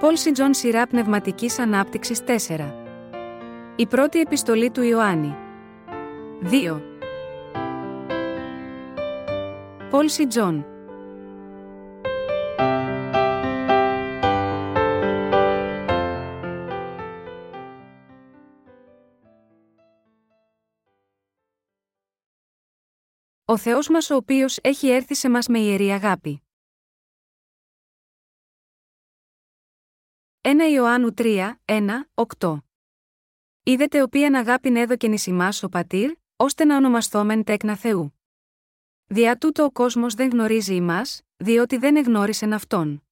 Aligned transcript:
Πολ 0.00 0.14
Τζον 0.32 0.54
Σειρά 0.54 0.86
Πνευματικής 0.86 1.58
Ανάπτυξης 1.58 2.20
4. 2.48 2.74
Η 3.76 3.86
πρώτη 3.86 4.20
επιστολή 4.20 4.70
του 4.70 4.82
Ιωάννη. 4.82 5.34
2. 6.42 6.80
Πολ 9.90 10.06
Τζον. 10.28 10.66
Ο 23.44 23.56
Θεός 23.56 23.88
μας 23.88 24.10
ο 24.10 24.14
οποίος 24.14 24.58
έχει 24.62 24.88
έρθει 24.88 25.14
σε 25.14 25.28
μας 25.28 25.46
με 25.46 25.58
ιερή 25.58 25.90
αγάπη. 25.90 26.42
1 30.42 30.70
Ιωάννου 30.72 31.14
3, 31.16 31.52
1, 31.64 31.88
8. 32.38 32.56
Είδετε 33.62 34.02
οποίαν 34.02 34.34
αγάπην 34.34 34.76
έδωκεν 34.76 35.12
εις 35.12 35.26
ημάς 35.26 35.62
ο 35.62 35.68
πατήρ, 35.68 36.12
ώστε 36.36 36.64
να 36.64 36.76
ονομαστόμεν 36.76 37.44
τέκνα 37.44 37.76
Θεού. 37.76 38.20
Δια 39.06 39.36
τούτο 39.36 39.64
ο 39.64 39.70
κόσμος 39.70 40.14
δεν 40.14 40.30
γνωρίζει 40.30 40.74
ημάς, 40.74 41.22
διότι 41.36 41.76
δεν 41.76 41.96
εγνώρισεν 41.96 42.52
αυτόν. 42.52 43.06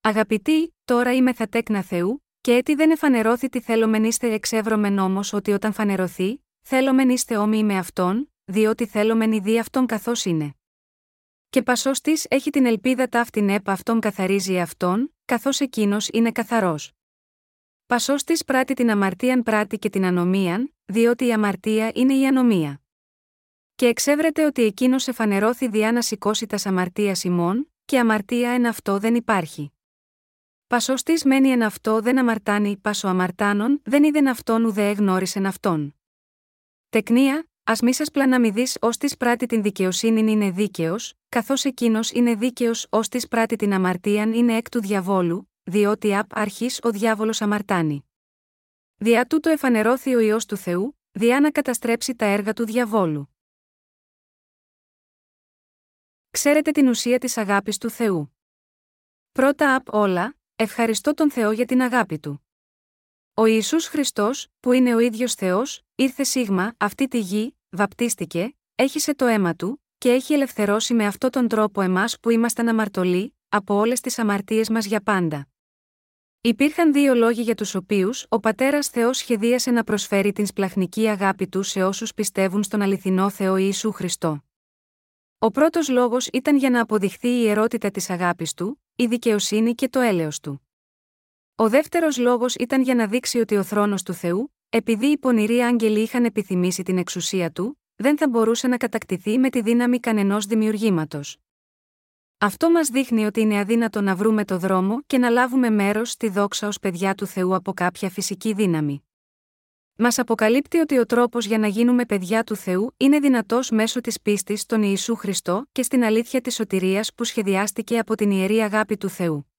Αγαπητοί, 0.00 0.74
τώρα 0.84 1.14
είμαι 1.14 1.32
θα 1.32 1.48
τέκνα 1.48 1.82
Θεού, 1.82 2.24
και 2.40 2.54
έτσι 2.54 2.74
δεν 2.74 2.90
εφανερώθη 2.90 3.48
τι 3.48 3.60
θέλομεν 3.60 4.04
είστε 4.04 4.32
εξεύρωμεν 4.32 4.98
όμως 4.98 5.32
ότι 5.32 5.52
όταν 5.52 5.72
φανερωθεί, 5.72 6.44
θέλομεν 6.62 7.08
είστε 7.08 7.36
όμοιοι 7.36 7.62
με 7.64 7.78
αυτόν, 7.78 8.32
διότι 8.44 8.86
θέλομεν 8.86 9.32
ειδή 9.32 9.58
αυτόν 9.58 9.86
καθώς 9.86 10.24
είναι. 10.24 10.54
Και 11.50 11.62
πασός 11.62 12.00
της 12.00 12.26
έχει 12.30 12.50
την 12.50 12.66
ελπίδα 12.66 13.08
ταύτην 13.08 13.48
έπα 13.48 13.72
αυτόν 13.72 14.00
καθαρίζει 14.00 14.60
αυτόν, 14.60 15.13
καθώς 15.24 15.60
εκείνος 15.60 16.08
είναι 16.12 16.32
καθαρός. 16.32 16.92
Πασός 17.86 18.24
της 18.24 18.44
πράττει 18.44 18.74
την 18.74 18.90
αμαρτίαν 18.90 19.42
πράττει 19.42 19.78
και 19.78 19.90
την 19.90 20.04
ανομίαν, 20.04 20.74
διότι 20.84 21.26
η 21.26 21.32
αμαρτία 21.32 21.90
είναι 21.94 22.14
η 22.14 22.26
ανομία. 22.26 22.80
Και 23.74 23.86
εξέβρεται 23.86 24.44
ότι 24.44 24.62
εκείνος 24.62 25.08
εφανερώθη 25.08 25.68
διά 25.68 25.92
να 25.92 26.02
σηκώσει 26.02 26.46
τας 26.46 26.66
αμαρτίας 26.66 27.24
ημών, 27.24 27.72
και 27.84 27.98
αμαρτία 27.98 28.50
εν 28.50 28.66
αυτό 28.66 28.98
δεν 28.98 29.14
υπάρχει. 29.14 29.72
Πασός 30.66 31.02
της 31.02 31.24
μένει 31.24 31.48
εν 31.48 31.62
αυτό 31.62 32.00
δεν 32.00 32.18
αμαρτάνει, 32.18 32.76
πασο 32.76 33.08
αμαρτάνων 33.08 33.80
δεν 33.84 34.04
είδεν 34.04 34.28
αυτόν 34.28 34.64
ουδέ 34.64 34.88
εγνώρισεν 34.88 35.46
αυτόν. 35.46 35.94
Τεκνία, 36.88 37.48
Α 37.66 37.72
μη 37.82 37.94
σας 37.94 38.10
πλαναμιδείς 38.10 38.76
ως 38.80 38.96
της 38.96 39.16
πράττει 39.16 39.46
την 39.46 39.62
δικαιοσύνη 39.62 40.30
είναι 40.30 40.50
δίκαιος, 40.50 41.14
καθώς 41.28 41.64
εκείνος 41.64 42.10
είναι 42.10 42.34
δίκαιος 42.34 42.86
ως 42.90 43.08
της 43.08 43.28
πράττει 43.28 43.56
την 43.56 43.72
αμαρτίαν 43.72 44.32
είναι 44.32 44.56
εκ 44.56 44.68
του 44.68 44.80
διαβόλου, 44.80 45.50
διότι 45.62 46.16
απ' 46.16 46.38
αρχής 46.38 46.78
ο 46.82 46.90
διάβολος 46.90 47.42
αμαρτάνει. 47.42 48.08
Διά 48.96 49.26
τούτο 49.26 49.50
εφανερώθη 49.50 50.14
ο 50.14 50.20
ιό 50.20 50.36
του 50.48 50.56
Θεού, 50.56 50.98
διά 51.12 51.40
να 51.40 51.50
καταστρέψει 51.50 52.14
τα 52.14 52.24
έργα 52.24 52.52
του 52.52 52.64
διαβόλου. 52.64 53.34
Ξέρετε 56.30 56.70
την 56.70 56.88
ουσία 56.88 57.18
της 57.18 57.36
αγάπης 57.36 57.78
του 57.78 57.90
Θεού. 57.90 58.36
Πρώτα 59.32 59.74
απ' 59.74 59.94
όλα, 59.94 60.36
ευχαριστώ 60.56 61.14
τον 61.14 61.30
Θεό 61.30 61.52
για 61.52 61.64
την 61.64 61.82
αγάπη 61.82 62.18
του. 62.18 62.43
Ο 63.36 63.44
Ισού 63.44 63.80
Χριστός, 63.80 64.46
που 64.60 64.72
είναι 64.72 64.94
ο 64.94 64.98
ίδιος 64.98 65.34
Θεός, 65.34 65.82
ήρθε 65.94 66.24
σίγμα, 66.24 66.74
αυτή 66.76 67.08
τη 67.08 67.18
γη, 67.18 67.56
βαπτίστηκε, 67.70 68.56
έχισε 68.74 69.14
το 69.14 69.26
αίμα 69.26 69.54
του, 69.54 69.82
και 69.98 70.10
έχει 70.10 70.32
ελευθερώσει 70.32 70.94
με 70.94 71.06
αυτόν 71.06 71.30
τον 71.30 71.48
τρόπο 71.48 71.80
εμάς 71.80 72.20
που 72.20 72.30
ήμασταν 72.30 72.68
αμαρτωλοί, 72.68 73.36
από 73.48 73.74
όλες 73.74 74.00
τις 74.00 74.18
αμαρτίες 74.18 74.68
μας 74.68 74.84
για 74.86 75.00
πάντα. 75.00 75.48
Υπήρχαν 76.40 76.92
δύο 76.92 77.14
λόγοι 77.14 77.42
για 77.42 77.54
τους 77.54 77.74
οποίους 77.74 78.26
ο 78.28 78.40
πατέρας 78.40 78.88
Θεός 78.88 79.16
σχεδίασε 79.16 79.70
να 79.70 79.84
προσφέρει 79.84 80.32
την 80.32 80.46
σπλαχνική 80.46 81.08
αγάπη 81.08 81.48
του 81.48 81.62
σε 81.62 81.82
όσους 81.82 82.14
πιστεύουν 82.14 82.62
στον 82.62 82.82
αληθινό 82.82 83.30
Θεό 83.30 83.56
Ιησού 83.56 83.92
Χριστό. 83.92 84.44
Ο 85.38 85.50
πρώτος 85.50 85.88
λόγος 85.88 86.26
ήταν 86.26 86.56
για 86.56 86.70
να 86.70 86.80
αποδειχθεί 86.80 87.28
η 87.28 87.42
ιερότητα 87.44 87.90
της 87.90 88.10
αγάπης 88.10 88.54
του, 88.54 88.82
η 88.96 89.06
δικαιοσύνη 89.06 89.74
και 89.74 89.88
το 89.88 90.00
έλεος 90.00 90.40
του. 90.40 90.63
Ο 91.56 91.68
δεύτερος 91.68 92.18
λόγος 92.18 92.54
ήταν 92.54 92.82
για 92.82 92.94
να 92.94 93.06
δείξει 93.06 93.38
ότι 93.38 93.56
ο 93.56 93.62
θρόνος 93.62 94.02
του 94.02 94.12
Θεού, 94.12 94.54
επειδή 94.68 95.06
οι 95.06 95.18
πονηροί 95.18 95.60
άγγελοι 95.60 96.00
είχαν 96.00 96.24
επιθυμήσει 96.24 96.82
την 96.82 96.98
εξουσία 96.98 97.50
του, 97.50 97.80
δεν 97.96 98.18
θα 98.18 98.28
μπορούσε 98.28 98.68
να 98.68 98.76
κατακτηθεί 98.76 99.38
με 99.38 99.50
τη 99.50 99.60
δύναμη 99.60 100.00
κανενός 100.00 100.46
δημιουργήματος. 100.46 101.38
Αυτό 102.38 102.70
μας 102.70 102.88
δείχνει 102.88 103.24
ότι 103.24 103.40
είναι 103.40 103.58
αδύνατο 103.58 104.00
να 104.00 104.14
βρούμε 104.14 104.44
το 104.44 104.58
δρόμο 104.58 105.02
και 105.06 105.18
να 105.18 105.28
λάβουμε 105.28 105.70
μέρος 105.70 106.10
στη 106.10 106.28
δόξα 106.28 106.66
ως 106.68 106.78
παιδιά 106.78 107.14
του 107.14 107.26
Θεού 107.26 107.54
από 107.54 107.72
κάποια 107.72 108.10
φυσική 108.10 108.52
δύναμη. 108.52 109.04
Μας 109.96 110.18
αποκαλύπτει 110.18 110.78
ότι 110.78 110.98
ο 110.98 111.06
τρόπος 111.06 111.46
για 111.46 111.58
να 111.58 111.66
γίνουμε 111.66 112.04
παιδιά 112.04 112.44
του 112.44 112.56
Θεού 112.56 112.94
είναι 112.96 113.18
δυνατός 113.18 113.70
μέσω 113.70 114.00
της 114.00 114.20
πίστης 114.20 114.60
στον 114.60 114.82
Ιησού 114.82 115.14
Χριστό 115.14 115.66
και 115.72 115.82
στην 115.82 116.04
αλήθεια 116.04 116.40
της 116.40 116.54
σωτηρίας 116.54 117.14
που 117.14 117.24
σχεδιάστηκε 117.24 117.98
από 117.98 118.14
την 118.14 118.30
ιερή 118.30 118.60
αγάπη 118.60 118.96
του 118.96 119.08
Θεού. 119.08 119.53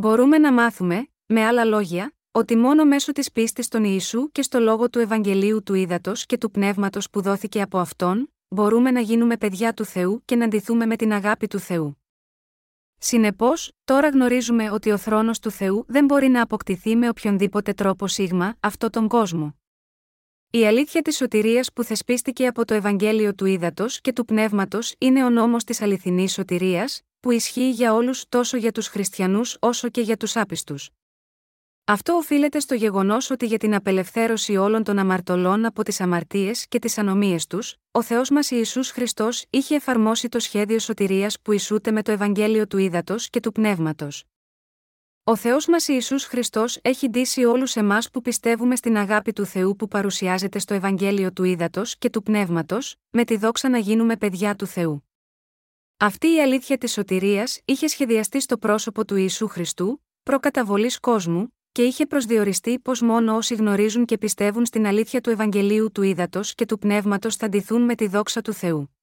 Μπορούμε 0.00 0.38
να 0.38 0.52
μάθουμε, 0.52 1.08
με 1.26 1.44
άλλα 1.44 1.64
λόγια, 1.64 2.12
ότι 2.30 2.56
μόνο 2.56 2.84
μέσω 2.84 3.12
της 3.12 3.32
πίστης 3.32 3.64
στον 3.64 3.84
Ιησού 3.84 4.30
και 4.32 4.42
στο 4.42 4.60
λόγο 4.60 4.90
του 4.90 4.98
Ευαγγελίου 4.98 5.62
του 5.62 5.74
Ήδατος 5.74 6.26
και 6.26 6.38
του 6.38 6.50
Πνεύματος 6.50 7.10
που 7.10 7.22
δόθηκε 7.22 7.62
από 7.62 7.78
αυτόν, 7.78 8.32
μπορούμε 8.48 8.90
να 8.90 9.00
γίνουμε 9.00 9.36
παιδιά 9.36 9.72
του 9.72 9.84
Θεού 9.84 10.22
και 10.24 10.36
να 10.36 10.44
αντιθούμε 10.44 10.86
με 10.86 10.96
την 10.96 11.12
αγάπη 11.12 11.46
του 11.46 11.58
Θεού. 11.58 11.98
Συνεπώς, 12.98 13.72
τώρα 13.84 14.08
γνωρίζουμε 14.08 14.70
ότι 14.70 14.90
ο 14.90 14.96
θρόνος 14.96 15.38
του 15.38 15.50
Θεού 15.50 15.84
δεν 15.88 16.04
μπορεί 16.04 16.28
να 16.28 16.42
αποκτηθεί 16.42 16.96
με 16.96 17.08
οποιονδήποτε 17.08 17.72
τρόπο 17.72 18.06
σίγμα 18.06 18.56
αυτό 18.60 18.90
τον 18.90 19.08
κόσμο. 19.08 19.58
Η 20.50 20.66
αλήθεια 20.66 21.02
της 21.02 21.16
σωτηρίας 21.16 21.72
που 21.72 21.84
θεσπίστηκε 21.84 22.46
από 22.46 22.64
το 22.64 22.74
Ευαγγέλιο 22.74 23.34
του 23.34 23.46
Ήδατος 23.46 24.00
και 24.00 24.12
του 24.12 24.24
Πνεύματος 24.24 24.94
είναι 24.98 25.24
ο 25.24 25.30
νόμος 25.30 25.64
της 25.64 25.82
αληθινής 25.82 26.32
σωτηρίας, 26.32 27.02
που 27.28 27.34
ισχύει 27.34 27.70
για 27.70 27.94
όλους 27.94 28.28
τόσο 28.28 28.56
για 28.56 28.72
τους 28.72 28.86
χριστιανούς 28.86 29.56
όσο 29.60 29.88
και 29.88 30.00
για 30.00 30.16
τους 30.16 30.36
άπιστους. 30.36 30.90
Αυτό 31.84 32.12
οφείλεται 32.12 32.60
στο 32.60 32.74
γεγονός 32.74 33.30
ότι 33.30 33.46
για 33.46 33.58
την 33.58 33.74
απελευθέρωση 33.74 34.56
όλων 34.56 34.84
των 34.84 34.98
αμαρτωλών 34.98 35.64
από 35.64 35.82
τις 35.82 36.00
αμαρτίες 36.00 36.66
και 36.68 36.78
τις 36.78 36.98
ανομίες 36.98 37.46
τους, 37.46 37.76
ο 37.90 38.02
Θεός 38.02 38.30
μας 38.30 38.50
Ιησούς 38.50 38.90
Χριστός 38.90 39.44
είχε 39.50 39.74
εφαρμόσει 39.74 40.28
το 40.28 40.38
σχέδιο 40.38 40.78
σωτηρίας 40.78 41.40
που 41.42 41.52
ισούται 41.52 41.90
με 41.90 42.02
το 42.02 42.12
Ευαγγέλιο 42.12 42.66
του 42.66 42.78
Ήδατος 42.78 43.30
και 43.30 43.40
του 43.40 43.52
Πνεύματος. 43.52 44.24
Ο 45.24 45.36
Θεός 45.36 45.66
μας 45.66 45.88
Ιησούς 45.88 46.24
Χριστός 46.24 46.78
έχει 46.82 47.08
ντύσει 47.08 47.44
όλους 47.44 47.76
εμάς 47.76 48.10
που 48.10 48.20
πιστεύουμε 48.20 48.76
στην 48.76 48.96
αγάπη 48.96 49.32
του 49.32 49.44
Θεού 49.44 49.76
που 49.76 49.88
παρουσιάζεται 49.88 50.58
στο 50.58 50.74
Ευαγγέλιο 50.74 51.32
του 51.32 51.44
Ήδατος 51.44 51.98
και 51.98 52.10
του 52.10 52.22
Πνεύματος, 52.22 52.96
με 53.10 53.24
τη 53.24 53.36
δόξα 53.36 53.68
να 53.68 53.78
γίνουμε 53.78 54.16
παιδιά 54.16 54.54
του 54.54 54.66
Θεού. 54.66 55.07
Αυτή 56.00 56.34
η 56.34 56.40
αλήθεια 56.40 56.78
της 56.78 56.92
σωτηρίας 56.92 57.60
είχε 57.64 57.86
σχεδιαστεί 57.86 58.40
στο 58.40 58.58
πρόσωπο 58.58 59.04
του 59.04 59.16
Ιησού 59.16 59.48
Χριστού, 59.48 60.04
προκαταβολής 60.22 61.00
κόσμου, 61.00 61.54
και 61.72 61.82
είχε 61.82 62.06
προσδιοριστεί 62.06 62.78
πως 62.78 63.00
μόνο 63.00 63.36
όσοι 63.36 63.54
γνωρίζουν 63.54 64.04
και 64.04 64.18
πιστεύουν 64.18 64.66
στην 64.66 64.86
αλήθεια 64.86 65.20
του 65.20 65.30
Ευαγγελίου 65.30 65.92
του 65.92 66.02
Ήδατος 66.02 66.54
και 66.54 66.66
του 66.66 66.78
Πνεύματος 66.78 67.36
θα 67.36 67.48
ντυθούν 67.48 67.82
με 67.82 67.94
τη 67.94 68.06
δόξα 68.06 68.40
του 68.40 68.52
Θεού. 68.52 68.96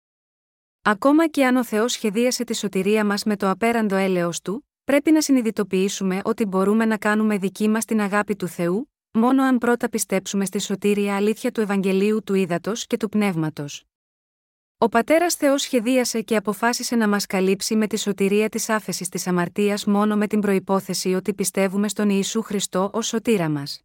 Ακόμα 0.81 1.27
και 1.27 1.45
αν 1.45 1.55
ο 1.55 1.63
Θεός 1.63 1.91
σχεδίασε 1.91 2.43
τη 2.43 2.55
σωτηρία 2.55 3.05
μας 3.05 3.23
με 3.23 3.35
το 3.35 3.49
απέραντο 3.49 3.95
έλεος 3.95 4.41
του, 4.41 4.67
πρέπει 4.83 5.11
να 5.11 5.21
συνειδητοποιήσουμε 5.21 6.21
ότι 6.23 6.45
μπορούμε 6.45 6.85
να 6.85 6.97
κάνουμε 6.97 7.37
δική 7.37 7.67
μας 7.69 7.85
την 7.85 8.01
αγάπη 8.01 8.35
του 8.35 8.47
Θεού, 8.47 8.91
μόνο 9.11 9.43
αν 9.43 9.57
πρώτα 9.57 9.89
πιστέψουμε 9.89 10.45
στη 10.45 10.59
σωτήρια 10.59 11.15
αλήθεια 11.15 11.51
του 11.51 11.61
Ευαγγελίου 11.61 12.23
του 12.23 12.33
Ήδατος 12.33 12.87
και 12.87 12.97
του 12.97 13.09
Πνεύματος. 13.09 13.85
Ο 14.85 14.89
πατέρας 14.89 15.35
Θεός 15.35 15.61
σχεδίασε 15.61 16.21
και 16.21 16.35
αποφάσισε 16.35 16.95
να 16.95 17.07
μας 17.07 17.25
καλύψει 17.25 17.75
με 17.75 17.87
τη 17.87 17.97
σωτηρία 17.97 18.49
της 18.49 18.69
άφεσης 18.69 19.09
της 19.09 19.27
αμαρτίας 19.27 19.85
μόνο 19.85 20.15
με 20.15 20.27
την 20.27 20.39
προπόθεση 20.39 21.13
ότι 21.13 21.33
πιστεύουμε 21.33 21.87
στον 21.87 22.09
Ιησού 22.09 22.41
Χριστό 22.41 22.89
ως 22.93 23.07
σωτήρα 23.07 23.49
μας. 23.49 23.81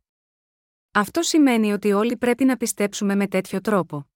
Αυτό 0.92 1.22
σημαίνει 1.22 1.72
ότι 1.72 1.92
όλοι 1.92 2.16
πρέπει 2.16 2.44
να 2.44 2.56
πιστέψουμε 2.56 3.14
με 3.14 3.26
τέτοιο 3.26 3.60
τρόπο. 3.60 4.10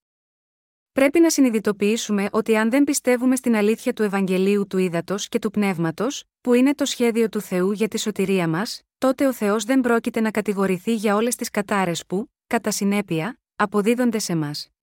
Πρέπει 0.91 1.19
να 1.19 1.29
συνειδητοποιήσουμε 1.29 2.27
ότι 2.31 2.57
αν 2.57 2.69
δεν 2.69 2.83
πιστεύουμε 2.83 3.35
στην 3.35 3.55
αλήθεια 3.55 3.93
του 3.93 4.03
Ευαγγελίου 4.03 4.67
του 4.67 4.77
Ήδατος 4.77 5.27
και 5.29 5.39
του 5.39 5.51
Πνεύματος, 5.51 6.23
που 6.41 6.53
είναι 6.53 6.75
το 6.75 6.85
σχέδιο 6.85 7.29
του 7.29 7.41
Θεού 7.41 7.71
για 7.71 7.87
τη 7.87 7.99
σωτηρία 7.99 8.47
μας, 8.47 8.81
τότε 8.97 9.27
ο 9.27 9.33
Θεός 9.33 9.63
δεν 9.63 9.81
πρόκειται 9.81 10.21
να 10.21 10.31
κατηγορηθεί 10.31 10.95
για 10.95 11.15
όλες 11.15 11.35
τις 11.35 11.49
κατάρες 11.49 12.05
που, 12.05 12.31
κατά 12.47 12.71
συνέπεια, 12.71 13.39
αποδίδονται 13.55 14.19
σε 14.19 14.35
μας. 14.35 14.74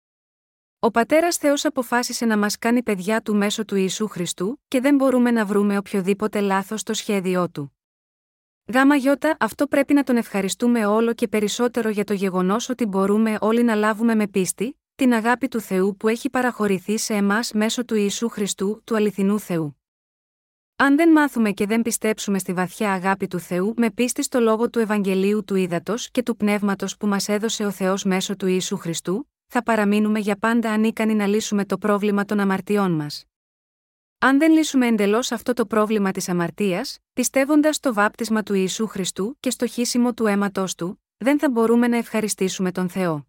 Ο 0.84 0.90
πατέρας 0.90 1.36
Θεός 1.36 1.64
αποφάσισε 1.64 2.24
να 2.24 2.38
μας 2.38 2.58
κάνει 2.58 2.82
παιδιά 2.82 3.20
του 3.20 3.36
μέσω 3.36 3.64
του 3.64 3.76
Ιησού 3.76 4.08
Χριστού, 4.08 4.60
και 4.68 4.80
δεν 4.80 4.94
μπορούμε 4.94 5.30
να 5.30 5.44
βρούμε 5.44 5.76
οποιοδήποτε 5.76 6.40
λάθος 6.40 6.80
στο 6.80 6.94
σχέδιό 6.94 7.48
του. 7.50 7.76
Γάμα 8.72 8.96
γιώτα, 8.96 9.36
αυτό 9.40 9.66
πρέπει 9.66 9.94
να 9.94 10.02
τον 10.02 10.16
ευχαριστούμε 10.16 10.86
όλο 10.86 11.12
και 11.12 11.28
περισσότερο 11.28 11.88
για 11.88 12.04
το 12.04 12.12
γεγονός 12.12 12.68
ότι 12.68 12.86
μπορούμε 12.86 13.36
όλοι 13.40 13.62
να 13.62 13.74
λάβουμε 13.74 14.14
με 14.14 14.26
πίστη 14.26 14.80
την 14.94 15.12
αγάπη 15.12 15.48
του 15.48 15.60
Θεού 15.60 15.96
που 15.96 16.08
έχει 16.08 16.30
παραχωρηθεί 16.30 16.98
σε 16.98 17.14
εμάς 17.14 17.52
μέσω 17.52 17.84
του 17.84 17.94
Ιησού 17.94 18.28
Χριστού, 18.28 18.82
του 18.84 18.96
αληθινού 18.96 19.38
Θεού. 19.38 19.80
Αν 20.76 20.96
δεν 20.96 21.10
μάθουμε 21.10 21.50
και 21.50 21.66
δεν 21.66 21.82
πιστέψουμε 21.82 22.38
στη 22.38 22.52
βαθιά 22.52 22.92
αγάπη 22.92 23.26
του 23.26 23.38
Θεού 23.38 23.74
με 23.76 23.90
πίστη 23.90 24.22
στο 24.22 24.40
λόγο 24.40 24.70
του 24.70 24.78
Ευαγγελίου 24.78 25.44
του 25.44 25.54
Ήδατος 25.54 26.10
και 26.10 26.22
του 26.22 26.36
Πνεύματος 26.36 26.96
που 26.96 27.06
μας 27.06 27.28
έδωσε 27.28 27.64
ο 27.64 27.70
Θεός 27.70 28.04
μέσω 28.04 28.36
του 28.36 28.46
Ιησού 28.46 28.76
Χριστού, 28.76 29.26
θα 29.54 29.62
παραμείνουμε 29.62 30.18
για 30.18 30.36
πάντα 30.36 30.72
ανίκανοι 30.72 31.14
να 31.14 31.26
λύσουμε 31.26 31.64
το 31.64 31.78
πρόβλημα 31.78 32.24
των 32.24 32.40
αμαρτιών 32.40 32.92
μας. 32.92 33.24
Αν 34.18 34.38
δεν 34.38 34.52
λύσουμε 34.52 34.86
εντελώς 34.86 35.32
αυτό 35.32 35.52
το 35.52 35.66
πρόβλημα 35.66 36.10
της 36.10 36.28
αμαρτίας, 36.28 36.98
πιστεύοντας 37.12 37.76
στο 37.76 37.94
βάπτισμα 37.94 38.42
του 38.42 38.54
Ιησού 38.54 38.86
Χριστού 38.86 39.36
και 39.40 39.50
στο 39.50 39.66
χύσιμο 39.66 40.14
του 40.14 40.26
αίματό 40.26 40.64
του, 40.76 41.02
δεν 41.16 41.38
θα 41.38 41.50
μπορούμε 41.50 41.88
να 41.88 41.96
ευχαριστήσουμε 41.96 42.72
τον 42.72 42.88
Θεό. 42.88 43.26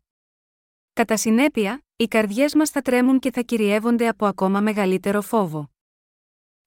Κατά 0.93 1.17
συνέπεια, 1.17 1.83
οι 1.95 2.07
καρδιές 2.07 2.55
μας 2.55 2.69
θα 2.69 2.81
τρέμουν 2.81 3.19
και 3.19 3.31
θα 3.31 3.41
κυριεύονται 3.41 4.07
από 4.07 4.25
ακόμα 4.25 4.61
μεγαλύτερο 4.61 5.21
φόβο. 5.21 5.71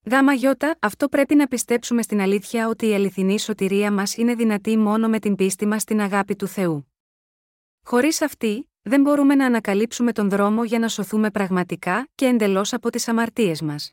Γάμα 0.03 0.33
γιώτα, 0.33 0.77
αυτό 0.79 1.09
πρέπει 1.09 1.35
να 1.35 1.47
πιστέψουμε 1.47 2.01
στην 2.01 2.21
αλήθεια 2.21 2.67
ότι 2.67 2.87
η 2.87 2.93
αληθινή 2.93 3.39
σωτηρία 3.39 3.91
μας 3.91 4.17
είναι 4.17 4.35
δυνατή 4.35 4.77
μόνο 4.77 5.07
με 5.09 5.19
την 5.19 5.35
πίστη 5.35 5.65
μας 5.65 5.81
στην 5.81 6.01
αγάπη 6.01 6.35
του 6.35 6.47
Θεού. 6.47 6.91
Χωρίς 7.83 8.21
αυτή, 8.21 8.69
δεν 8.87 9.01
μπορούμε 9.01 9.35
να 9.35 9.45
ανακαλύψουμε 9.45 10.11
τον 10.11 10.29
δρόμο 10.29 10.63
για 10.63 10.79
να 10.79 10.87
σωθούμε 10.87 11.31
πραγματικά 11.31 12.07
και 12.15 12.25
εντελώς 12.25 12.73
από 12.73 12.89
τις 12.89 13.07
αμαρτίες 13.07 13.61
μας. 13.61 13.91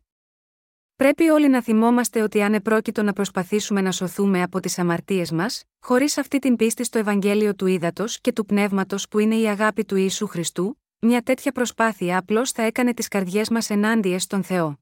Πρέπει 0.97 1.29
όλοι 1.29 1.49
να 1.49 1.63
θυμόμαστε 1.63 2.23
ότι 2.23 2.43
αν 2.43 2.55
επρόκειτο 2.55 3.03
να 3.03 3.13
προσπαθήσουμε 3.13 3.81
να 3.81 3.93
σωθούμε 3.93 4.43
από 4.43 4.61
τις 4.61 4.79
αμαρτίες 4.79 5.31
μας, 5.31 5.65
χωρίς 5.81 6.19
αυτή 6.19 6.39
την 6.39 6.57
πίστη 6.57 6.85
στο 6.85 6.99
Ευαγγέλιο 6.99 7.55
του 7.55 7.67
Ήδατος 7.67 8.21
και 8.21 8.33
του 8.33 8.47
Πνεύματος 8.47 9.09
που 9.09 9.19
είναι 9.19 9.35
η 9.35 9.47
αγάπη 9.47 9.85
του 9.85 9.97
Ιησού 9.97 10.27
Χριστού, 10.27 10.81
μια 10.99 11.23
τέτοια 11.23 11.53
προσπάθεια 11.53 12.19
απλώς 12.19 12.51
θα 12.51 12.63
έκανε 12.63 12.95
τις 12.95 13.09
καρδιές 13.09 13.49
μας 13.49 13.71
ενάντια 13.71 14.19
στον 14.19 14.43
Θεό. 14.43 14.79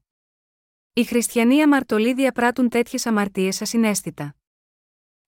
Οι 0.93 1.03
χριστιανοί 1.03 1.61
αμαρτωλοί 1.61 2.13
διαπράττουν 2.13 2.69
τέτοιες 2.69 3.05
αμαρτίες 3.05 3.61
ασυναίσθητα. 3.61 4.35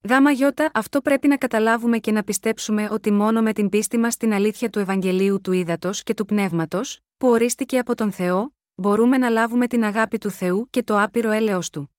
Γάμα 0.09 0.31
γιώτα, 0.31 0.69
αυτό 0.73 1.01
πρέπει 1.01 1.27
να 1.27 1.37
καταλάβουμε 1.37 1.97
και 1.97 2.11
να 2.11 2.23
πιστέψουμε 2.23 2.87
ότι 2.91 3.11
μόνο 3.11 3.41
με 3.41 3.53
την 3.53 3.69
πίστη 3.69 3.97
μας 3.97 4.13
στην 4.13 4.33
αλήθεια 4.33 4.69
του 4.69 4.79
Ευαγγελίου 4.79 5.41
του 5.41 5.51
Ήδατος 5.51 6.03
και 6.03 6.13
του 6.13 6.25
Πνεύματος, 6.25 6.99
που 7.17 7.27
ορίστηκε 7.27 7.77
από 7.77 7.95
τον 7.95 8.11
Θεό, 8.11 8.55
μπορούμε 8.75 9.17
να 9.17 9.29
λάβουμε 9.29 9.67
την 9.67 9.83
αγάπη 9.83 10.17
του 10.17 10.29
Θεού 10.29 10.67
και 10.69 10.83
το 10.83 11.01
άπειρο 11.01 11.31
έλεος 11.31 11.69
του. 11.69 11.95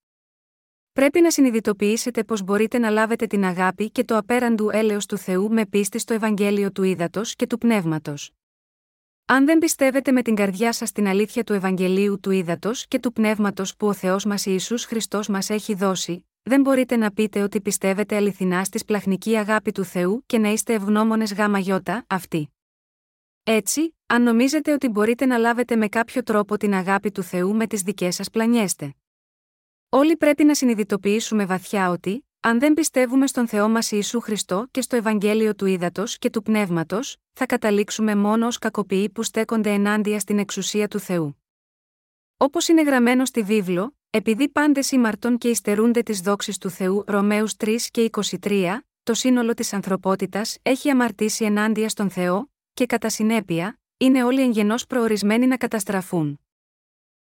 Πρέπει 0.93 1.21
να 1.21 1.31
συνειδητοποιήσετε 1.31 2.23
πως 2.23 2.43
μπορείτε 2.43 2.77
να 2.77 2.89
λάβετε 2.89 3.27
την 3.27 3.43
αγάπη 3.43 3.91
και 3.91 4.03
το 4.03 4.17
απέραντου 4.17 4.69
έλεος 4.69 5.05
του 5.05 5.17
Θεού 5.17 5.51
με 5.51 5.65
πίστη 5.65 5.99
στο 5.99 6.13
Ευαγγέλιο 6.13 6.71
του 6.71 6.83
Ήδατος 6.83 7.35
και 7.35 7.47
του 7.47 7.57
Πνεύματος. 7.57 8.31
Αν 9.25 9.45
δεν 9.45 9.57
πιστεύετε 9.57 10.11
με 10.11 10.21
την 10.21 10.35
καρδιά 10.35 10.73
σας 10.73 10.91
την 10.91 11.07
αλήθεια 11.07 11.43
του 11.43 11.53
Ευαγγελίου 11.53 12.19
του 12.19 12.31
Ήδατος 12.31 12.87
και 12.87 12.99
του 12.99 13.13
Πνεύματος 13.13 13.75
που 13.75 13.87
ο 13.87 13.93
Θεός 13.93 14.25
μας 14.25 14.45
Ιησούς 14.45 14.85
Χριστός 14.85 15.27
μας 15.27 15.49
έχει 15.49 15.73
δώσει, 15.73 16.26
δεν 16.47 16.61
μπορείτε 16.61 16.95
να 16.95 17.11
πείτε 17.11 17.41
ότι 17.41 17.61
πιστεύετε 17.61 18.15
αληθινά 18.15 18.63
στη 18.63 18.77
σπλαχνική 18.77 19.37
αγάπη 19.37 19.71
του 19.71 19.83
Θεού 19.83 20.23
και 20.25 20.37
να 20.37 20.49
είστε 20.49 20.73
ευγνώμονες 20.73 21.33
γάμα 21.33 21.59
γιώτα, 21.59 22.05
αυτή. 22.07 22.49
Έτσι, 23.43 23.95
αν 24.05 24.23
νομίζετε 24.23 24.71
ότι 24.71 24.87
μπορείτε 24.87 25.25
να 25.25 25.37
λάβετε 25.37 25.75
με 25.75 25.87
κάποιο 25.87 26.23
τρόπο 26.23 26.57
την 26.57 26.73
αγάπη 26.73 27.11
του 27.11 27.23
Θεού 27.23 27.55
με 27.55 27.67
τις 27.67 27.81
δικές 27.81 28.15
σας 28.15 28.29
πλανιέστε. 28.29 28.95
Όλοι 29.89 30.17
πρέπει 30.17 30.43
να 30.43 30.55
συνειδητοποιήσουμε 30.55 31.45
βαθιά 31.45 31.89
ότι, 31.89 32.27
αν 32.39 32.59
δεν 32.59 32.73
πιστεύουμε 32.73 33.27
στον 33.27 33.47
Θεό 33.47 33.69
μας 33.69 33.91
Ιησού 33.91 34.19
Χριστό 34.19 34.67
και 34.71 34.81
στο 34.81 34.95
Ευαγγέλιο 34.95 35.55
του 35.55 35.65
Ήδατος 35.65 36.17
και 36.17 36.29
του 36.29 36.41
Πνεύματος, 36.41 37.17
θα 37.33 37.45
καταλήξουμε 37.45 38.15
μόνο 38.15 38.47
ως 38.47 38.57
κακοποιοί 38.57 39.09
που 39.09 39.23
στέκονται 39.23 39.71
ενάντια 39.71 40.19
στην 40.19 40.39
εξουσία 40.39 40.87
του 40.87 40.99
Θεού. 40.99 41.41
Όπως 42.37 42.67
είναι 42.67 42.81
γραμμένο 42.81 43.25
στη 43.25 43.43
βίβλο, 43.43 43.95
επειδή 44.17 44.49
πάντες 44.49 44.91
ήμαρτον 44.91 45.37
και 45.37 45.49
υστερούνται 45.49 46.01
τις 46.01 46.21
δόξεις 46.21 46.57
του 46.57 46.69
Θεού 46.69 47.03
Ρωμαίους 47.07 47.53
3 47.57 47.75
και 47.91 48.09
23, 48.41 48.77
το 49.03 49.13
σύνολο 49.13 49.53
της 49.53 49.73
ανθρωπότητας 49.73 50.57
έχει 50.61 50.89
αμαρτήσει 50.89 51.45
ενάντια 51.45 51.89
στον 51.89 52.09
Θεό, 52.09 52.49
και 52.73 52.85
κατά 52.85 53.09
συνέπεια, 53.09 53.79
είναι 53.97 54.23
όλοι 54.23 54.41
εγγενώς 54.41 54.85
προορισμένοι 54.85 55.47
να 55.47 55.57
καταστραφούν. 55.57 56.39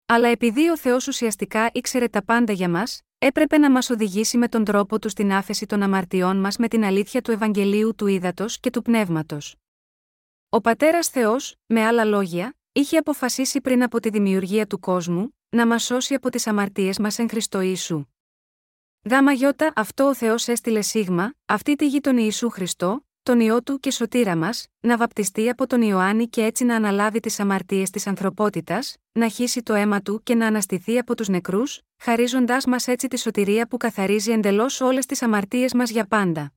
Αλλά 0.06 0.29
επειδή 0.29 0.69
ο 0.69 0.79
Θεός 0.79 1.08
ουσιαστικά 1.08 1.70
ήξερε 1.73 2.08
τα 2.08 2.25
πάντα 2.25 2.52
για 2.52 2.69
μας, 2.69 3.00
έπρεπε 3.19 3.58
να 3.58 3.70
μας 3.70 3.91
οδηγήσει 3.91 4.38
με 4.38 4.49
τον 4.49 4.64
τρόπο 4.64 4.99
του 4.99 5.08
στην 5.08 5.32
άφεση 5.32 5.67
των 5.67 5.82
αμαρτιών 5.82 6.41
μας 6.41 6.56
με 6.56 6.69
την 6.69 6.84
αλήθεια 6.84 7.20
του 7.20 7.31
Ευαγγελίου 7.31 7.94
του 7.94 8.06
Ήδατος 8.06 8.61
και 8.61 8.70
του 8.70 8.82
Πνεύματος. 8.82 9.56
Ο 10.49 10.61
πατέρας 10.61 11.08
Θεός, 11.08 11.56
με 11.67 11.84
άλλα 11.87 12.05
λόγια, 12.05 12.56
είχε 12.73 12.96
αποφασίσει 12.96 13.61
πριν 13.61 13.82
από 13.82 14.00
τη 14.00 14.11
δημιουργία 14.11 14.67
του 14.67 14.81
κόσμου, 14.81 15.38
να 15.50 15.66
μας 15.66 15.84
σώσει 15.84 16.14
από 16.14 16.30
τις 16.30 16.46
αμαρτίες 16.46 16.98
μας 16.98 17.18
εν 17.18 17.28
Χριστώ 17.28 17.60
Ιησού. 17.60 18.04
Γάμα 19.10 19.32
γιώτα 19.32 19.72
αυτό 19.76 20.04
ο 20.04 20.14
Θεός 20.14 20.48
έστειλε 20.48 20.80
σίγμα, 20.80 21.34
αυτή 21.46 21.74
τη 21.74 21.86
γη 21.86 22.00
τον 22.00 22.16
Ιησού 22.18 22.50
Χριστό, 22.50 23.06
τον 23.22 23.40
ιό 23.40 23.62
του 23.62 23.80
και 23.80 23.90
σωτήρα 23.90 24.36
μας, 24.36 24.66
να 24.80 24.96
βαπτιστεί 24.96 25.48
από 25.48 25.66
τον 25.66 25.82
Ιωάννη 25.82 26.28
και 26.28 26.44
έτσι 26.44 26.64
να 26.64 26.74
αναλάβει 26.74 27.20
τις 27.20 27.40
αμαρτίες 27.40 27.90
της 27.90 28.06
ανθρωπότητας, 28.06 28.96
να 29.12 29.28
χύσει 29.28 29.62
το 29.62 29.74
αίμα 29.74 30.00
του 30.02 30.22
και 30.22 30.34
να 30.34 30.46
αναστηθεί 30.46 30.98
από 30.98 31.14
τους 31.16 31.28
νεκρούς, 31.28 31.80
χαρίζοντάς 31.98 32.66
μας 32.66 32.86
έτσι 32.86 33.08
τη 33.08 33.18
σωτηρία 33.18 33.68
που 33.68 33.76
καθαρίζει 33.76 34.32
εντελώς 34.32 34.80
όλες 34.80 35.06
τις 35.06 35.22
αμαρτίες 35.22 35.74
μας 35.74 35.90
για 35.90 36.06
πάντα. 36.06 36.52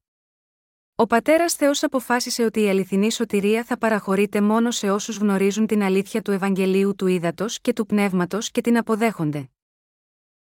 Ο 1.02 1.08
πατέρας 1.08 1.54
Θεός 1.54 1.84
αποφάσισε 1.84 2.44
ότι 2.44 2.62
η 2.62 2.70
αληθινή 2.70 3.12
σωτηρία 3.12 3.64
θα 3.64 3.78
παραχωρείται 3.78 4.42
μόνο 4.42 4.72
σε 4.72 4.90
όσους 4.90 5.18
γνωρίζουν 5.18 5.68
την 5.68 5.84
αλήθεια 5.84 6.22
του 6.22 6.32
Ευαγγελίου 6.32 6.96
του 6.96 7.08
Ήδατος 7.08 7.60
και 7.62 7.74
του 7.74 7.86
Πνεύματος 7.86 8.52
και 8.52 8.62
την 8.62 8.78
αποδέχονται. 8.78 9.50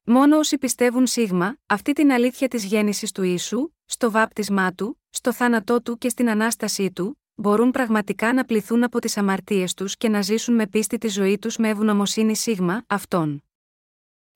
Μόνο 0.04 0.38
όσοι 0.38 0.58
πιστεύουν 0.58 1.08
σίγμα, 1.08 1.58
αυτή 1.66 1.94
την 1.94 2.12
αλήθεια 2.12 2.48
της 2.48 2.63
γέννησης 2.63 3.12
του 3.12 3.24
ίσου, 3.24 3.74
στο 3.86 4.12
βάπτισμά 4.12 4.74
του, 4.74 5.02
στο 5.10 5.34
θάνατό 5.34 5.81
του 5.81 5.98
και 5.98 6.10
στην 6.10 6.30
ανάστασή 6.30 6.92
του, 6.92 7.22
μπορούν 7.36 7.72
πραγματικά 7.72 8.34
να 8.34 8.46
πληθούν 8.46 8.84
από 8.84 9.00
τις 9.00 9.18
αμαρτίες 9.18 9.74
τους 9.74 9.98
και 9.98 10.10
να 10.10 10.22
ζήσουν 10.22 10.56
με 10.56 10.68
πίστη 10.68 10.98
τη 10.98 11.08
ζωή 11.08 11.38
τους 11.38 11.58
με 11.58 11.69
ευγνωμοσύνη 11.69 12.36
σίγμα, 12.36 12.84
αυτόν. 12.88 13.44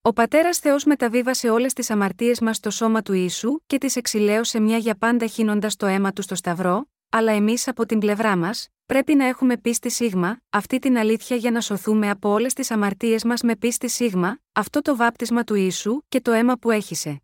Ο 0.07 0.13
πατέρας 0.13 0.57
Θεός 0.57 0.83
μεταβίβασε 0.83 1.49
όλες 1.49 1.73
τις 1.73 1.89
αμαρτίες 1.89 2.39
μας 2.39 2.57
στο 2.57 2.69
σώμα 2.69 3.01
του 3.01 3.13
ίσου 3.13 3.59
και 3.67 3.77
τις 3.77 3.95
εξηλαίωσε 3.95 4.59
μια 4.59 4.77
για 4.77 4.95
πάντα 4.95 5.27
χύνοντας 5.27 5.75
το 5.75 5.85
αίμα 5.85 6.13
του 6.13 6.21
στο 6.21 6.35
Σταυρό, 6.35 6.89
αλλά 7.09 7.31
εμείς 7.31 7.67
από 7.67 7.85
την 7.85 7.99
πλευρά 7.99 8.37
μας, 8.37 8.67
πρέπει 8.85 9.15
να 9.15 9.25
έχουμε 9.25 9.57
πίστη 9.57 9.89
σίγμα, 9.89 10.41
αυτή 10.49 10.79
την 10.79 10.97
αλήθεια 10.97 11.35
για 11.35 11.51
να 11.51 11.61
σωθούμε 11.61 12.09
από 12.09 12.29
όλες 12.29 12.53
τις 12.53 12.71
αμαρτίες 12.71 13.23
μας 13.23 13.41
με 13.41 13.55
πίστη 13.55 13.87
σίγμα, 13.89 14.39
αυτό 14.51 14.81
το 14.81 14.95
βάπτισμα 14.95 15.43
του 15.43 15.55
ίσου 15.55 16.01
και 16.09 16.21
το 16.21 16.31
αίμα 16.31 16.57
που 16.57 16.71
έχησε. 16.71 17.21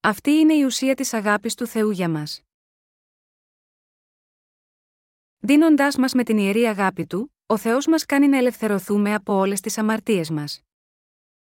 Αυτή 0.00 0.30
είναι 0.30 0.54
η 0.54 0.62
ουσία 0.62 0.94
της 0.94 1.12
αγάπης 1.12 1.54
του 1.54 1.66
Θεού 1.66 1.90
για 1.90 2.08
μας. 2.08 2.42
Δίνοντάς 5.38 5.96
μας 5.96 6.12
με 6.12 6.22
την 6.22 6.38
ιερή 6.38 6.64
αγάπη 6.66 7.06
του, 7.06 7.34
ο 7.46 7.56
Θεός 7.56 7.86
μας 7.86 8.06
κάνει 8.06 8.28
να 8.28 8.36
ελευθερωθούμε 8.36 9.14
από 9.14 9.34
όλες 9.34 9.60
τις 9.60 9.78
αμαρτίες 9.78 10.30
μας. 10.30 10.64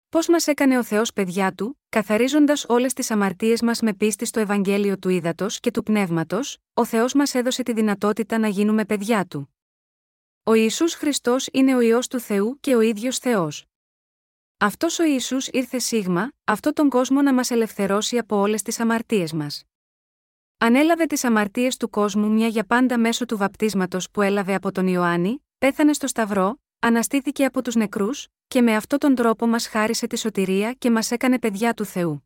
Πώς 0.10 0.28
μας 0.28 0.48
έκανε 0.48 0.78
ο 0.78 0.84
Θεός 0.84 1.14
παιδιά 1.14 1.54
του, 1.54 1.80
καθαρίζοντας 1.90 2.66
όλες 2.68 2.94
τις 2.94 3.12
αμαρτίες 3.12 3.62
μας 3.62 3.82
με 3.82 3.94
πίστη 3.94 4.26
στο 4.26 4.40
Ευαγγέλιο 4.40 4.98
του 4.98 5.10
Ήδατος 5.10 5.60
και 5.60 5.72
του 5.72 5.84
Πνεύματος, 5.84 6.58
ο 6.74 6.86
Θεός 6.86 7.14
μας 7.14 7.36
έδωσε 7.36 7.64
τη 7.64 7.74
δυνατότητα 7.74 8.38
να 8.38 8.48
γίνουμε 8.48 8.86
παιδιά 8.86 9.26
του. 9.26 9.56
Ο 10.44 10.54
Ιησούς 10.54 10.94
Χριστός 10.94 11.48
είναι 11.52 11.76
ο 11.76 11.82
ιό 11.82 12.00
του 12.10 12.20
Θεού 12.20 12.60
και 12.60 12.76
ο 12.76 12.82
ίδιος 12.82 13.18
Θεός. 13.18 13.66
Αυτός 14.58 15.00
ο 15.00 15.04
Ιησούς 15.04 15.48
ήρθε 15.48 15.80
σίγμα, 15.80 16.32
αυτό 16.44 16.74
τον 16.74 16.90
κόσμο 16.90 17.22
να 17.22 17.34
μας 17.34 17.52
ελευθερώσει 17.52 18.18
από 18.18 18.36
όλες 18.36 18.62
τις 18.62 18.80
αμαρτίες 18.80 19.34
μας. 19.34 19.64
Ανέλαβε 20.58 21.06
τις 21.06 21.24
αμαρτίες 21.24 21.78
του 21.78 21.90
κόσμου 21.90 22.32
μια 22.32 22.48
για 22.48 22.66
πάντα 22.66 22.98
μέσω 22.98 23.26
του 23.26 23.38
βαπτίσματος 23.38 24.12
που 24.12 24.22
έλαβε 24.22 24.54
από 24.54 24.72
τον 24.72 24.88
Ιωάννη, 24.88 25.46
πέθανε 25.58 25.94
στο 25.94 26.08
Σταυρό, 26.08 26.60
αναστήθηκε 26.80 27.46
από 27.46 27.62
τους 27.62 27.76
νεκρούς, 27.76 28.28
και 28.48 28.62
με 28.62 28.76
αυτόν 28.76 29.00
τον 29.00 29.16
τρόπο 29.16 29.48
μας 29.48 29.68
χάρισε 29.68 30.08
τη 30.08 30.18
σωτηρία 30.18 30.74
και 30.74 30.92
μας 30.92 31.12
έκανε 31.12 31.40
παιδιά 31.40 31.74
του 31.74 31.86
Θεού. 31.86 32.22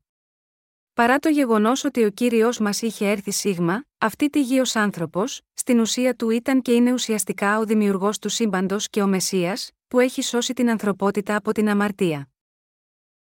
Παρά 0.94 1.20
το 1.20 1.30
γεγονός 1.30 1.84
ότι 1.84 2.04
ο 2.04 2.10
κύριος 2.10 2.60
μας 2.60 2.82
είχε 2.82 3.10
έρθει 3.10 3.32
σίγμα, 3.32 3.86
αυτή 3.98 4.30
τη 4.30 4.42
γη 4.42 4.60
ως 4.60 4.76
άνθρωπος, 4.76 5.42
στην 5.54 5.80
ουσία 5.80 6.16
του 6.16 6.30
ήταν 6.30 6.62
και 6.62 6.72
είναι 6.72 6.94
ουσιαστικά 6.94 7.58
ο 7.58 7.66
δημιουργός 7.66 8.20
του 8.20 8.30
σύμπαντος 8.30 8.90
και 8.90 9.02
ο 9.02 9.08
Μεσία, 9.08 9.58
που 9.88 10.00
έχει 10.00 10.22
σώσει 10.22 10.54
την 10.54 10.70
ανθρωπότητα 10.70 11.36
από 11.36 11.52
την 11.52 11.70
αμαρτία. 11.70 12.30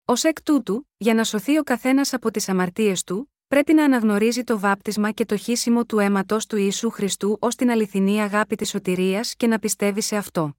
Ω 0.05 0.13
εκ 0.21 0.41
τούτου, 0.41 0.87
για 0.97 1.13
να 1.13 1.23
σωθεί 1.23 1.57
ο 1.57 1.63
καθένας 1.63 2.13
από 2.13 2.31
τις 2.31 2.49
αμαρτίες 2.49 3.03
του, 3.03 3.33
πρέπει 3.47 3.73
να 3.73 3.83
αναγνωρίζει 3.83 4.43
το 4.43 4.59
βάπτισμα 4.59 5.11
και 5.11 5.25
το 5.25 5.37
χύσιμο 5.37 5.85
του 5.85 5.99
αίματος 5.99 6.45
του 6.45 6.57
Ιησού 6.57 6.89
Χριστού 6.89 7.37
ως 7.41 7.55
την 7.55 7.71
αληθινή 7.71 8.21
αγάπη 8.21 8.55
της 8.55 8.69
σωτηρίας 8.69 9.35
και 9.35 9.47
να 9.47 9.59
πιστεύει 9.59 10.01
σε 10.01 10.15
αυτό. 10.15 10.57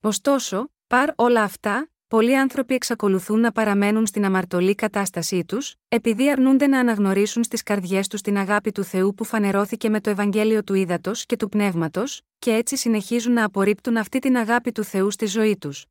Ωστόσο, 0.00 0.70
παρ 0.86 1.10
όλα 1.16 1.42
αυτά, 1.42 1.90
πολλοί 2.08 2.36
άνθρωποι 2.36 2.74
εξακολουθούν 2.74 3.40
να 3.40 3.52
παραμένουν 3.52 4.06
στην 4.06 4.24
αμαρτωλή 4.24 4.74
κατάστασή 4.74 5.44
τους, 5.44 5.74
επειδή 5.88 6.30
αρνούνται 6.30 6.66
να 6.66 6.78
αναγνωρίσουν 6.78 7.44
στις 7.44 7.62
καρδιές 7.62 8.08
τους 8.08 8.20
την 8.20 8.36
αγάπη 8.36 8.72
του 8.72 8.84
Θεού 8.84 9.14
που 9.14 9.24
φανερώθηκε 9.24 9.88
με 9.88 10.00
το 10.00 10.10
Ευαγγέλιο 10.10 10.64
του 10.64 10.74
Ήδατος 10.74 11.26
και 11.26 11.36
του 11.36 11.48
Πνεύματος, 11.48 12.20
και 12.38 12.54
έτσι 12.54 12.76
συνεχίζουν 12.76 13.32
να 13.32 13.44
απορρίπτουν 13.44 13.96
αυτή 13.96 14.18
την 14.18 14.36
αγάπη 14.36 14.72
του 14.72 14.84
Θεού 14.84 15.10
στη 15.10 15.26
ζωή 15.26 15.56
τους. 15.56 15.84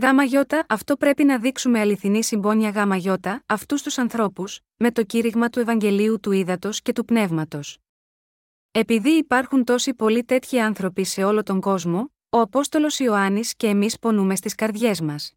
Γάμα 0.00 0.22
γιώτα, 0.24 0.64
αυτό 0.68 0.96
πρέπει 0.96 1.24
να 1.24 1.38
δείξουμε 1.38 1.80
αληθινή 1.80 2.24
συμπόνια 2.24 2.70
γάμα 2.70 2.96
γιώτα, 2.96 3.42
αυτούς 3.46 3.82
τους 3.82 3.98
ανθρώπους, 3.98 4.60
με 4.76 4.90
το 4.90 5.02
κήρυγμα 5.02 5.48
του 5.48 5.60
Ευαγγελίου 5.60 6.20
του 6.20 6.32
Ήδατος 6.32 6.82
και 6.82 6.92
του 6.92 7.04
Πνεύματος. 7.04 7.78
Επειδή 8.70 9.10
υπάρχουν 9.10 9.64
τόσοι 9.64 9.94
πολλοί 9.94 10.24
τέτοιοι 10.24 10.60
άνθρωποι 10.60 11.04
σε 11.04 11.24
όλο 11.24 11.42
τον 11.42 11.60
κόσμο, 11.60 12.12
ο 12.34 12.40
Απόστολος 12.40 12.98
Ιωάννης 12.98 13.54
και 13.54 13.66
εμείς 13.66 13.98
πονούμε 13.98 14.36
στις 14.36 14.54
καρδιές 14.54 15.00
μας. 15.00 15.32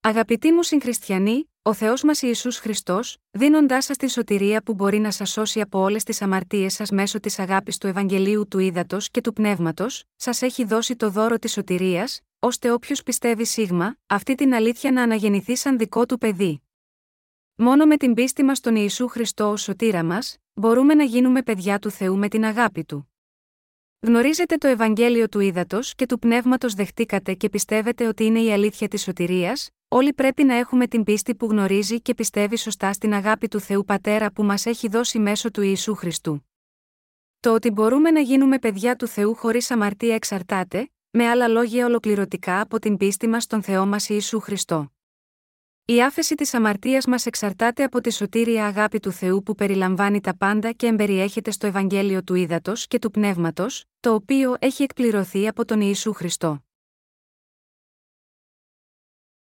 Αγαπητοί 0.00 0.52
μου 0.52 0.62
συγχριστιανοί, 0.62 1.50
ο 1.62 1.74
Θεός 1.74 2.02
μας 2.02 2.22
Ιησούς 2.22 2.58
Χριστός, 2.58 3.16
δίνοντάς 3.30 3.84
σας 3.84 3.96
τη 3.96 4.10
σωτηρία 4.10 4.62
που 4.62 4.74
μπορεί 4.74 4.98
να 4.98 5.10
σας 5.10 5.30
σώσει 5.30 5.60
από 5.60 5.78
όλες 5.78 6.02
τις 6.02 6.22
αμαρτίες 6.22 6.74
σας 6.74 6.90
μέσω 6.90 7.20
της 7.20 7.38
αγάπης 7.38 7.78
του 7.78 7.86
Ευαγγελίου 7.86 8.48
του 8.48 8.58
Ήδατος 8.58 9.10
και 9.10 9.20
του 9.20 9.32
Πνεύματος, 9.32 10.04
σας 10.16 10.42
έχει 10.42 10.64
δώσει 10.64 10.96
το 10.96 11.10
δώρο 11.10 11.38
της 11.38 11.52
σωτηρίας, 11.52 12.20
ώστε 12.38 12.70
όποιος 12.72 13.02
πιστεύει 13.02 13.44
σίγμα, 13.44 13.96
αυτή 14.06 14.34
την 14.34 14.54
αλήθεια 14.54 14.92
να 14.92 15.02
αναγεννηθεί 15.02 15.56
σαν 15.56 15.78
δικό 15.78 16.06
του 16.06 16.18
παιδί. 16.18 16.62
Μόνο 17.54 17.86
με 17.86 17.96
την 17.96 18.14
πίστη 18.14 18.42
μας 18.42 18.58
στον 18.58 18.76
Ιησού 18.76 19.08
Χριστό 19.08 19.50
ως 19.50 19.62
σωτήρα 19.62 20.04
μας, 20.04 20.36
μπορούμε 20.54 20.94
να 20.94 21.04
γίνουμε 21.04 21.42
παιδιά 21.42 21.78
του 21.78 21.90
Θεού 21.90 22.16
με 22.16 22.28
την 22.28 22.44
αγάπη 22.44 22.84
του. 22.84 23.12
Γνωρίζετε 24.00 24.56
το 24.56 24.66
Ευαγγέλιο 24.66 25.28
του 25.28 25.40
Ήδατος 25.40 25.94
και 25.94 26.06
του 26.06 26.18
Πνεύματος 26.18 26.74
δεχτήκατε 26.74 27.34
και 27.34 27.48
πιστεύετε 27.48 28.06
ότι 28.06 28.24
είναι 28.24 28.40
η 28.40 28.52
αλήθεια 28.52 28.88
της 28.88 29.02
σωτηρίας, 29.02 29.70
όλοι 29.88 30.12
πρέπει 30.12 30.44
να 30.44 30.54
έχουμε 30.54 30.86
την 30.86 31.04
πίστη 31.04 31.34
που 31.34 31.46
γνωρίζει 31.46 32.00
και 32.00 32.14
πιστεύει 32.14 32.56
σωστά 32.56 32.92
στην 32.92 33.14
αγάπη 33.14 33.48
του 33.48 33.60
Θεού 33.60 33.84
Πατέρα 33.84 34.32
που 34.32 34.44
μας 34.44 34.66
έχει 34.66 34.88
δώσει 34.88 35.18
μέσω 35.18 35.50
του 35.50 35.62
Ιησού 35.62 35.94
Χριστού. 35.94 36.48
Το 37.40 37.54
ότι 37.54 37.70
μπορούμε 37.70 38.10
να 38.10 38.20
γίνουμε 38.20 38.58
παιδιά 38.58 38.96
του 38.96 39.06
Θεού 39.06 39.34
χωρίς 39.34 39.70
αμαρτία 39.70 40.14
εξαρτάται, 40.14 40.90
με 41.10 41.28
άλλα 41.28 41.48
λόγια 41.48 41.86
ολοκληρωτικά 41.86 42.60
από 42.60 42.78
την 42.78 42.96
πίστη 42.96 43.28
μας 43.28 43.42
στον 43.42 43.62
Θεό 43.62 43.86
μας 43.86 44.08
Ιησού 44.08 44.40
Χριστό. 44.40 44.92
Η 45.90 46.02
άφεση 46.02 46.34
της 46.34 46.54
αμαρτίας 46.54 47.06
μας 47.06 47.26
εξαρτάται 47.26 47.84
από 47.84 48.00
τη 48.00 48.12
σωτήρια 48.12 48.66
αγάπη 48.66 49.00
του 49.00 49.12
Θεού 49.12 49.42
που 49.42 49.54
περιλαμβάνει 49.54 50.20
τα 50.20 50.36
πάντα 50.36 50.72
και 50.72 50.86
εμπεριέχεται 50.86 51.50
στο 51.50 51.66
Ευαγγέλιο 51.66 52.22
του 52.22 52.34
Ήδατος 52.34 52.86
και 52.86 52.98
του 52.98 53.10
Πνεύματος, 53.10 53.84
το 54.00 54.14
οποίο 54.14 54.56
έχει 54.58 54.82
εκπληρωθεί 54.82 55.48
από 55.48 55.64
τον 55.64 55.80
Ιησού 55.80 56.12
Χριστό. 56.12 56.64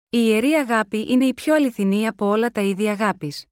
Η 0.09 0.19
ιερή 0.19 0.53
αγάπη 0.53 1.13
είναι 1.13 1.25
η 1.25 1.35
πιο 1.35 1.55
αληθινή 1.55 2.07
από 2.07 2.27
όλα 2.27 2.51
τα 2.51 2.61
είδη 2.61 2.89
αγάπης. 2.89 3.45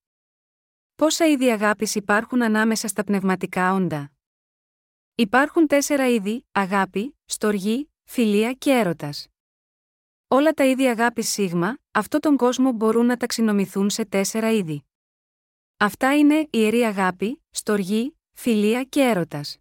Πόσα 0.95 1.26
είδη 1.26 1.50
αγάπης 1.50 1.95
υπάρχουν 1.95 2.43
ανάμεσα 2.43 2.88
στα 2.88 3.05
πνευματικά 3.05 3.73
όντα; 3.73 4.12
Υπάρχουν 5.14 5.67
τέσσερα 5.67 6.09
είδη: 6.09 6.47
αγάπη, 6.53 7.19
στοργή, 7.25 7.91
φιλία 8.05 8.53
και 8.53 8.71
έρωτας. 8.71 9.29
Όλα 10.35 10.53
τα 10.53 10.64
είδη 10.64 10.87
αγάπη 10.87 11.23
σίγμα, 11.23 11.79
αυτό 11.91 12.19
τον 12.19 12.37
κόσμο 12.37 12.73
μπορούν 12.73 13.07
να 13.07 13.17
ταξινομηθούν 13.17 13.91
σε 13.91 14.05
τέσσερα 14.05 14.53
είδη. 14.53 14.85
Αυτά 15.76 16.17
είναι 16.17 16.47
ιερή 16.50 16.81
αγάπη, 16.83 17.43
στοργή, 17.50 18.17
φιλία 18.33 18.83
και 18.83 19.00
έρωτας. 19.00 19.59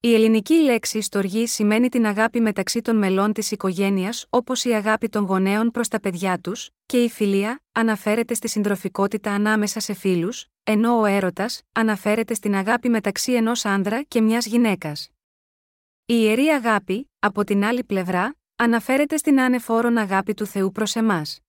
Η 0.00 0.14
ελληνική 0.14 0.54
λέξη 0.54 1.00
στοργή 1.00 1.46
σημαίνει 1.46 1.88
την 1.88 2.06
αγάπη 2.06 2.40
μεταξύ 2.40 2.80
των 2.82 2.96
μελών 2.96 3.32
της 3.32 3.50
οικογένειας, 3.50 4.26
όπως 4.28 4.64
η 4.64 4.72
αγάπη 4.72 5.08
των 5.08 5.24
γονέων 5.24 5.70
προς 5.70 5.88
τα 5.88 6.00
παιδιά 6.00 6.38
τους, 6.38 6.70
και 6.86 7.02
η 7.02 7.10
φιλία 7.10 7.62
αναφέρεται 7.72 8.34
στη 8.34 8.48
συντροφικότητα 8.48 9.32
ανάμεσα 9.32 9.80
σε 9.80 9.92
φίλους, 9.92 10.46
ενώ 10.62 11.00
ο 11.00 11.04
έρωτας 11.04 11.62
αναφέρεται 11.72 12.34
στην 12.34 12.54
αγάπη 12.54 12.88
μεταξύ 12.88 13.32
ενός 13.32 13.64
άνδρα 13.64 14.02
και 14.02 14.20
μιας 14.20 14.46
γυναίκας. 14.46 15.08
Η 16.06 16.14
ιερή 16.18 16.46
αγάπη, 16.46 17.10
από 17.18 17.44
την 17.44 17.64
άλλη 17.64 17.84
πλευρά, 17.84 18.36
αναφέρεται 18.62 19.16
στην 19.16 19.40
ανεφόρον 19.40 19.96
αγάπη 19.96 20.34
του 20.34 20.46
Θεού 20.46 20.72
προς 20.72 20.96
εμάς. 20.96 21.40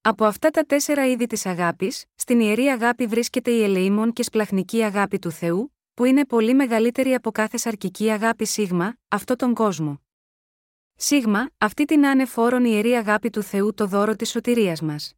Από 0.00 0.24
αυτά 0.24 0.50
τα 0.50 0.62
τέσσερα 0.64 1.06
είδη 1.06 1.26
της 1.26 1.46
αγάπης, 1.46 2.04
στην 2.14 2.40
ιερή 2.40 2.66
αγάπη 2.66 3.06
βρίσκεται 3.06 3.50
η 3.50 3.62
ελεήμων 3.62 4.12
και 4.12 4.22
σπλαχνική 4.22 4.82
αγάπη 4.82 5.18
του 5.18 5.30
Θεού, 5.30 5.76
που 5.94 6.04
είναι 6.04 6.26
πολύ 6.26 6.54
μεγαλύτερη 6.54 7.14
από 7.14 7.30
κάθε 7.30 7.56
σαρκική 7.56 8.10
αγάπη 8.10 8.44
σίγμα, 8.44 8.96
αυτό 9.08 9.36
τον 9.36 9.54
κόσμο. 9.54 10.00
Σίγμα, 10.94 11.50
αυτή 11.58 11.84
την 11.84 12.06
ανεφόρον 12.06 12.64
ιερή 12.64 12.92
αγάπη 12.92 13.30
του 13.30 13.42
Θεού 13.42 13.74
το 13.74 13.86
δώρο 13.86 14.16
της 14.16 14.30
σωτηρίας 14.30 14.80
μας. 14.80 15.12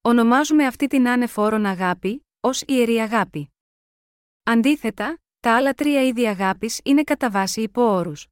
Ονομάζουμε 0.00 0.66
αυτή 0.66 0.86
την 0.86 1.08
ανεφόρον 1.08 1.66
αγάπη, 1.66 2.26
ως 2.40 2.62
ιερή 2.66 2.98
αγάπη. 2.98 3.52
Αντίθετα, 4.42 5.18
τα 5.40 5.56
άλλα 5.56 5.72
τρία 5.72 6.06
είδη 6.06 6.26
αγάπης 6.26 6.80
είναι 6.84 7.02
κατά 7.02 7.30
βάση 7.30 7.62
υπό 7.62 7.82
όρους. 7.82 8.26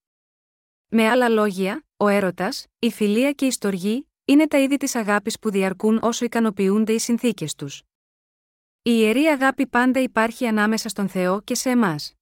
Με 0.94 1.08
άλλα 1.08 1.28
λόγια, 1.28 1.84
ο 1.96 2.08
έρωτας, 2.08 2.66
η 2.78 2.90
φιλία 2.90 3.32
και 3.32 3.46
η 3.46 3.50
στοργή 3.50 4.08
είναι 4.24 4.46
τα 4.46 4.58
είδη 4.58 4.76
της 4.76 4.94
αγάπης 4.94 5.38
που 5.38 5.50
διαρκούν 5.50 5.98
όσο 6.02 6.24
ικανοποιούνται 6.24 6.92
οι 6.92 6.98
συνθήκες 6.98 7.54
τους. 7.54 7.82
Η 8.82 8.90
ιερή 8.94 9.24
αγάπη 9.26 9.66
πάντα 9.66 10.00
υπάρχει 10.00 10.46
ανάμεσα 10.46 10.88
στον 10.88 11.08
Θεό 11.08 11.40
και 11.40 11.54
σε 11.54 11.70
εμάς. 11.70 12.12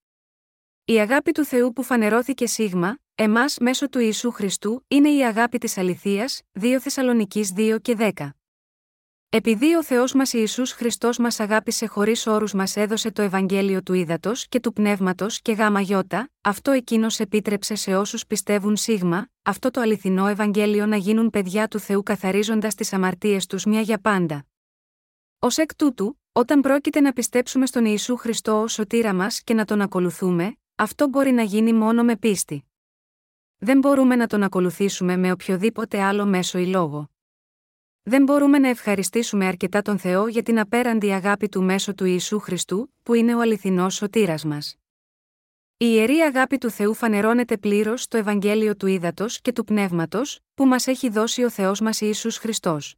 Η 0.84 1.00
αγάπη 1.00 1.32
του 1.32 1.44
Θεού 1.44 1.72
που 1.72 1.82
φανερώθηκε 1.82 2.46
σίγμα, 2.46 2.98
εμάς 3.14 3.58
μέσω 3.58 3.88
του 3.88 3.98
Ιησού 3.98 4.30
Χριστού, 4.30 4.84
είναι 4.88 5.10
η 5.10 5.24
αγάπη 5.24 5.58
της 5.58 5.78
αληθείας, 5.78 6.40
2 6.60 6.78
Θεσσαλονική 6.80 7.44
2 7.56 7.78
και 7.82 7.96
10. 7.98 8.39
Επειδή 9.32 9.75
ο 9.75 9.84
Θεός 9.84 10.12
μας 10.12 10.32
Ιησούς 10.32 10.72
Χριστός 10.72 11.18
μας 11.18 11.40
αγάπησε 11.40 11.87
χωρίς 11.87 12.26
όρους 12.26 12.52
μας 12.52 12.76
έδωσε 12.76 13.10
το 13.10 13.22
Ευαγγέλιο 13.22 13.82
του 13.82 13.94
Ήδατος 13.94 14.49
και 14.49 14.60
του 14.60 14.72
Πνεύματος 14.72 15.40
και 15.40 15.52
γάμα 15.52 15.80
γιώτα, 15.80 16.30
αυτό 16.40 16.70
εκείνος 16.70 17.20
επίτρεψε 17.20 17.75
σε 17.75 17.96
όσους 17.96 18.26
πιστεύουν 18.26 18.76
σίγμα, 18.76 19.28
αυτό 19.42 19.70
το 19.70 19.80
αληθινό 19.80 20.26
Ευαγγέλιο 20.26 20.87
να 20.87 20.96
γίνουν 20.96 21.30
παιδιά 21.30 21.68
του 21.68 21.78
Θεού 21.78 22.02
καθαρίζοντας 22.02 22.75
τις 22.75 22.92
αμαρτίες 22.92 23.46
τους 23.46 23.64
μια 23.64 23.80
για 23.80 24.00
πάντα. 24.00 24.46
Ω 25.38 25.46
εκ 25.56 25.75
τούτου, 25.75 26.20
όταν 26.32 26.60
πρόκειται 26.60 27.00
να 27.00 27.12
πιστέψουμε 27.12 27.66
στον 27.66 27.84
Ιησού 27.84 28.16
Χριστό 28.16 28.62
ως 28.62 28.72
σωτήρα 28.72 29.14
μας 29.14 29.42
και 29.42 29.54
να 29.54 29.64
τον 29.64 29.80
ακολουθούμε, 29.80 30.56
αυτό 30.75 31.08
μπορεί 31.08 31.30
να 31.30 31.42
γίνει 31.42 31.72
μόνο 31.72 32.02
με 32.02 32.16
πίστη. 32.16 32.64
Δεν 33.58 33.78
μπορούμε 33.78 34.16
να 34.16 34.26
τον 34.26 34.42
ακολουθήσουμε 34.42 35.16
με 35.16 35.32
οποιοδήποτε 35.32 36.02
άλλο 36.02 36.26
μέσο 36.26 36.58
ή 36.58 36.66
λόγο. 36.66 37.10
Δεν 38.02 38.23
μπορούμε 38.23 38.59
να 38.59 38.69
ευχαριστήσουμε 38.69 39.47
αρκετά 39.47 39.83
τον 39.83 39.99
Θεό 39.99 40.26
για 40.26 40.42
την 40.42 40.59
απέραντη 40.59 41.11
αγάπη 41.11 41.49
του 41.49 41.62
μέσω 41.62 41.95
του 41.95 42.04
Ιησού 42.04 42.38
Χριστού, 42.38 42.95
που 43.02 43.14
είναι 43.14 43.35
ο 43.35 43.40
αληθινός 43.40 43.95
σωτήρας 43.95 44.45
μας. 44.45 44.75
Η 45.76 45.87
ιερή 45.88 46.21
αγάπη 46.21 46.59
του 46.59 46.71
Θεού 46.71 46.95
φανερώνεται 46.95 47.57
πλήρως 47.57 48.02
στο 48.02 48.16
Ευαγγέλιο 48.16 48.76
του 48.76 48.87
Ήδατος 48.87 49.40
και 49.40 49.52
του 49.52 49.64
Πνεύματος, 49.64 50.40
που 50.54 50.66
μας 50.66 50.87
έχει 50.87 51.09
δώσει 51.09 51.42
ο 51.42 51.50
Θεός 51.50 51.80
μας 51.80 52.00
Ιησούς 52.00 52.37
Χριστός. 52.37 52.95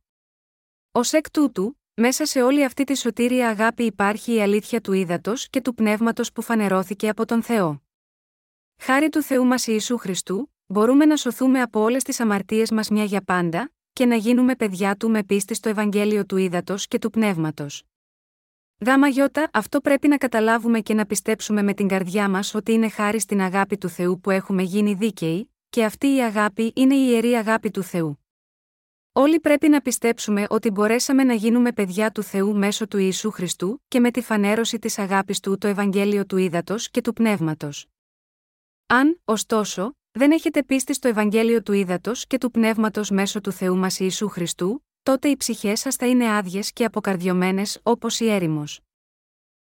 Ω 0.93 1.01
εκ 1.11 1.31
τούτου, 1.31 1.81
μέσα 1.95 2.27
σε 2.27 2.43
όλη 2.43 2.65
αυτή 2.65 2.85
τη 2.85 2.97
σωτήρια 2.97 3.49
αγάπη 3.49 3.83
υπάρχει 3.85 4.35
η 4.35 4.43
αλήθεια 4.43 4.81
του 4.81 4.93
Ήδατος 4.93 5.49
και 5.49 5.61
του 5.61 5.75
Πνεύματος 5.75 6.33
που 6.33 6.43
φανερώθηκε 6.43 7.09
από 7.09 7.25
τον 7.25 7.43
Θεό. 7.43 7.83
Χάρη 8.77 9.09
του 9.09 9.23
Θεού 9.23 9.45
μας 9.47 9.67
Ιησού 9.67 9.97
Χριστού, 9.97 10.53
μπορούμε 10.67 11.05
να 11.05 11.17
σωθούμε 11.17 11.61
από 11.61 11.81
όλες 11.81 12.03
τις 12.03 12.21
αμαρτίες 12.21 12.71
μας 12.71 12.89
μια 12.89 13.05
για 13.05 13.23
πάντα, 13.23 13.73
και 13.93 14.07
να 14.07 14.17
γίνουμε 14.17 14.57
παιδιά 14.57 14.97
του 14.97 15.11
με 15.11 15.23
πίστη 15.23 15.55
στο 15.55 15.69
Ευαγγέλιο 15.69 16.27
του 16.27 16.37
Ήδατος 16.37 16.89
και 16.89 16.99
του 16.99 17.11
Πνεύματος. 17.11 17.83
Γάμα 18.87 19.09
γιώτα, 19.09 19.51
αυτό 19.53 19.81
πρέπει 19.81 20.09
να 20.09 20.17
καταλάβουμε 20.17 20.81
και 20.81 20.95
να 20.95 21.07
πιστέψουμε 21.07 21.63
με 21.63 21.75
την 21.75 21.89
καρδιά 21.89 22.29
μας 22.29 22.55
ότι 22.55 22.73
είναι 22.73 22.89
χάρη 22.89 23.21
στην 23.21 23.41
αγάπη 23.41 23.79
του 23.79 23.89
Θεού 23.89 24.21
που 24.21 24.31
έχουμε 24.31 24.63
γίνει 24.63 24.95
δίκαιοι, 24.95 25.53
και 25.71 25.85
αυτή 25.85 26.15
η 26.15 26.23
αγάπη 26.23 26.73
είναι 26.75 26.95
η 26.95 27.07
ιερή 27.11 27.33
αγάπη 27.33 27.71
του 27.71 27.83
Θεού. 27.83 28.17
Όλοι 29.13 29.41
πρέπει 29.41 29.69
να 29.69 29.81
πιστέψουμε 29.81 30.47
ότι 30.49 30.71
μπορέσαμε 30.71 31.25
να 31.25 31.35
γίνουμε 31.35 31.73
παιδιά 31.73 32.11
του 32.11 32.23
Θεού 32.23 32.57
μέσω 32.57 32.89
του 32.89 32.99
Ιησού 32.99 33.31
Χριστού 33.31 33.83
και 33.89 34.01
με 34.01 34.11
τη 34.11 34.21
φανέρωση 34.21 34.79
της 34.79 34.99
αγάπης 34.99 35.41
του 35.41 35.59
το 35.59 35.67
Ευαγγέλιο 35.67 36.27
του 36.27 36.37
Ήδατος 36.37 36.91
και 36.91 37.01
του 37.01 37.13
Πνεύματος. 37.13 37.87
Αν, 38.87 39.21
ωστόσο, 39.25 39.97
δεν 40.13 40.31
έχετε 40.31 40.63
πίστη 40.63 40.95
στο 40.95 41.09
Ευαγγέλιο 41.09 41.63
του 41.63 41.73
Ήδατος 41.73 42.27
και 42.27 42.39
του 42.39 42.51
Πνεύματος 42.51 43.11
μέσω 43.11 43.41
του 43.41 43.53
Θεού 43.53 43.77
μας 43.77 44.01
Ιησού 44.01 44.29
Χριστού, 44.29 44.87
τότε 45.03 45.29
οι 45.29 45.37
ψυχές 45.37 45.81
σας 45.81 45.97
θα 45.97 46.07
είναι 46.07 46.37
άδειες 46.37 46.73
και 46.73 46.85
αποκαρδιωμένες 46.85 47.81
όπως 47.83 48.21
η 48.21 48.31
έρημος. 48.31 48.81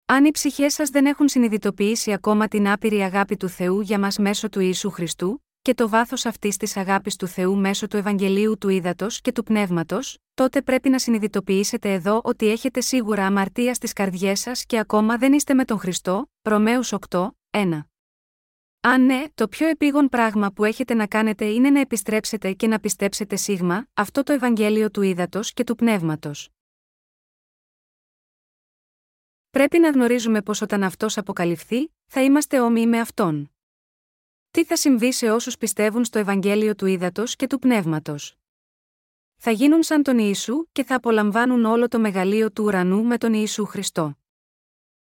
Αν 0.07 0.25
οι 0.25 0.31
ψυχές 0.31 0.75
σας 0.75 0.89
δεν 0.91 1.07
έχουν 1.07 1.29
συνειδητοποιήσει 1.29 2.13
ακόμα 2.13 2.49
την 2.49 2.69
άπειρη 2.69 3.03
αγάπη 3.03 3.37
του 3.37 3.49
Θεού 3.49 3.81
για 3.81 3.99
μας 3.99 4.19
μέσω 4.19 4.49
του 4.49 4.61
Ιησού 4.61 4.91
Χριστού, 4.91 5.45
και 5.63 5.75
το 5.75 5.89
βάθος 5.89 6.27
αυτής 6.27 6.57
της 6.57 6.77
αγάπης 6.77 7.17
του 7.17 7.27
Θεού 7.27 7.57
μέσω 7.57 7.87
του 7.87 7.97
Ευαγγελίου 7.97 8.59
του 8.59 8.69
Ήδατος 8.69 9.21
και 9.21 9.33
του 9.33 9.43
Πνεύματος, 9.43 10.19
τότε 10.35 10.63
πρέπει 10.63 10.89
να 10.89 10.99
συνειδητοποιήσετε 10.99 11.93
εδώ 11.93 12.21
ότι 12.25 12.49
έχετε 12.49 12.81
σίγουρα 12.81 13.27
αμαρτία 13.27 13.75
στις 13.75 13.93
καρδιές 13.93 14.41
σας 14.41 14.65
και 14.65 14.79
ακόμα 14.79 15.19
δεν 15.19 15.33
είστε 15.33 15.55
με 15.55 15.65
τον 15.65 15.79
Χριστό, 15.79 16.31
Ρωμαίους 16.43 16.93
8, 16.93 17.37
1. 17.51 17.92
Αν 18.85 19.05
ναι, 19.05 19.25
το 19.35 19.49
πιο 19.49 19.67
επίγον 19.67 20.09
πράγμα 20.09 20.53
που 20.53 20.65
έχετε 20.65 20.95
να 20.95 21.07
κάνετε 21.07 21.45
είναι 21.45 21.71
να 21.71 21.81
επιστρέψετε 21.81 22.53
και 22.53 22.67
να 22.67 22.81
πιστέψετε 22.81 23.37
σίγμα, 23.37 23.87
αυτό 23.95 24.23
το 24.23 24.33
Ευαγγέλιο 24.33 24.91
του 24.91 25.03
Ήδατος 25.03 25.53
και 25.53 25.65
του 25.65 25.75
Πνεύματος. 25.75 26.49
Πρέπει 29.51 29.79
να 29.79 29.91
γνωρίζουμε 29.91 30.43
πως 30.43 30.61
όταν 30.61 30.83
αυτός 30.83 31.19
αποκαλυφθεί, 31.19 31.93
θα 32.07 32.23
είμαστε 32.23 32.61
όμοιοι 32.61 32.85
με 32.89 33.01
αυτόν. 33.01 33.53
Τι 34.51 34.65
θα 34.65 34.77
συμβεί 34.77 35.13
σε 35.13 35.31
όσους 35.31 35.57
πιστεύουν 35.57 36.05
στο 36.05 36.19
Ευαγγέλιο 36.19 36.75
του 36.75 36.87
Ήδατος 36.87 37.37
και 37.37 37.47
του 37.47 37.59
Πνεύματος; 37.59 38.39
Θα 39.37 39.51
γίνουν 39.51 39.83
σαν 39.83 40.03
τον 40.03 40.19
Ιησού 40.19 40.67
και 40.73 40.85
θα 40.85 40.95
απολαμβάνουν 40.95 41.65
όλο 41.65 41.89
το 41.89 41.99
μεγαλείο 41.99 42.53
του 42.53 42.65
ουρανού 42.65 43.05
με 43.05 43.19
τον 43.19 43.33
Ιησού 43.33 43.65
Χριστό. 43.65 44.19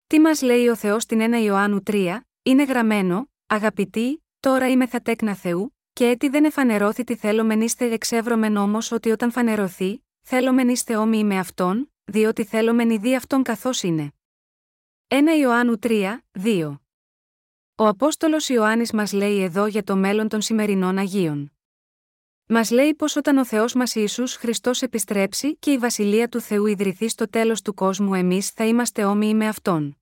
Τι 0.08 0.20
μας 0.20 0.42
λέει 0.42 0.68
ο 0.68 0.75
Θεός 0.75 1.04
στην 1.04 1.20
1 1.22 1.44
Ιωάννου 1.44 1.82
3, 1.86 2.20
είναι 2.44 2.63
γραμμένο, 2.63 3.30
αγαπητοί, 3.51 4.24
τώρα 4.39 4.70
είμαι 4.70 4.88
θα 4.88 5.01
τέκνα 5.01 5.36
Θεού, 5.36 5.77
και 5.93 6.08
έτσι 6.08 6.29
δεν 6.29 6.46
εφανερώθη 6.46 7.03
τι 7.03 7.15
θέλομεν 7.15 7.62
είστε 7.62 7.91
εξεύρωμεν 7.91 8.55
όμως 8.58 8.91
ότι 8.91 9.12
όταν 9.12 9.31
φανερωθεί, 9.31 10.05
θέλομεν 10.22 10.70
είστε 10.70 10.96
όμοιοι 10.96 11.24
με 11.25 11.39
αυτόν, 11.39 11.91
διότι 12.03 12.43
θέλομεν 12.43 12.89
ειδεί 12.89 13.15
αυτόν 13.15 13.43
καθώς 13.43 13.84
είναι. 13.84 14.13
1 15.08 15.15
Ιωάννου 15.39 15.75
3, 15.81 16.17
2. 16.43 16.75
Ο 17.75 17.88
Απόστολος 17.88 18.50
Ιωάννης 18.50 18.91
μας 18.91 19.13
λέει 19.13 19.41
εδώ 19.41 19.65
για 19.65 19.84
το 19.84 19.96
μέλλον 19.96 20.27
των 20.27 20.41
σημερινών 20.41 20.98
Αγίων. 20.98 21.51
Μας 22.46 22.72
λέει 22.72 22.93
πως 22.93 23.15
όταν 23.15 23.38
ο 23.38 23.46
Θεός 23.46 23.74
μας 23.74 23.96
Ισού 23.96 24.27
Χριστός 24.27 24.81
επιστρέψει 24.81 25.55
και 25.55 25.72
η 25.72 25.77
βασιλεία 25.77 26.29
του 26.29 26.41
Θεού 26.41 26.65
ιδρυθεί 26.65 27.10
στο 27.10 27.29
τέλος 27.29 27.62
του 27.62 27.74
κόσμου, 27.74 28.13
εμείς 28.13 28.50
θα 28.50 28.65
είμαστε 28.65 29.03
όμοιοι 29.05 29.34
με 29.36 29.48
αυτόν. 29.48 30.00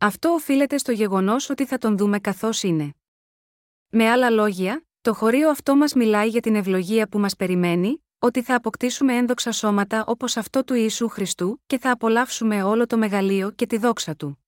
Αυτό 0.00 0.28
οφείλεται 0.28 0.78
στο 0.78 0.92
γεγονός 0.92 1.50
ότι 1.50 1.66
θα 1.66 1.78
τον 1.78 1.96
δούμε 1.96 2.18
καθώς 2.18 2.62
είναι. 2.62 2.94
Με 3.88 4.10
άλλα 4.10 4.30
λόγια, 4.30 4.86
το 5.00 5.14
χωρίο 5.14 5.50
αυτό 5.50 5.76
μας 5.76 5.94
μιλάει 5.94 6.28
για 6.28 6.40
την 6.40 6.54
ευλογία 6.54 7.08
που 7.08 7.18
μας 7.18 7.36
περιμένει, 7.36 8.04
ότι 8.18 8.42
θα 8.42 8.54
αποκτήσουμε 8.54 9.16
ένδοξα 9.16 9.52
σώματα 9.52 10.04
όπως 10.06 10.36
αυτό 10.36 10.64
του 10.64 10.74
Ιησού 10.74 11.08
Χριστού 11.08 11.62
και 11.66 11.78
θα 11.78 11.90
απολαύσουμε 11.90 12.62
όλο 12.62 12.86
το 12.86 12.98
μεγαλείο 12.98 13.50
και 13.50 13.66
τη 13.66 13.78
δόξα 13.78 14.16
του. 14.16 14.38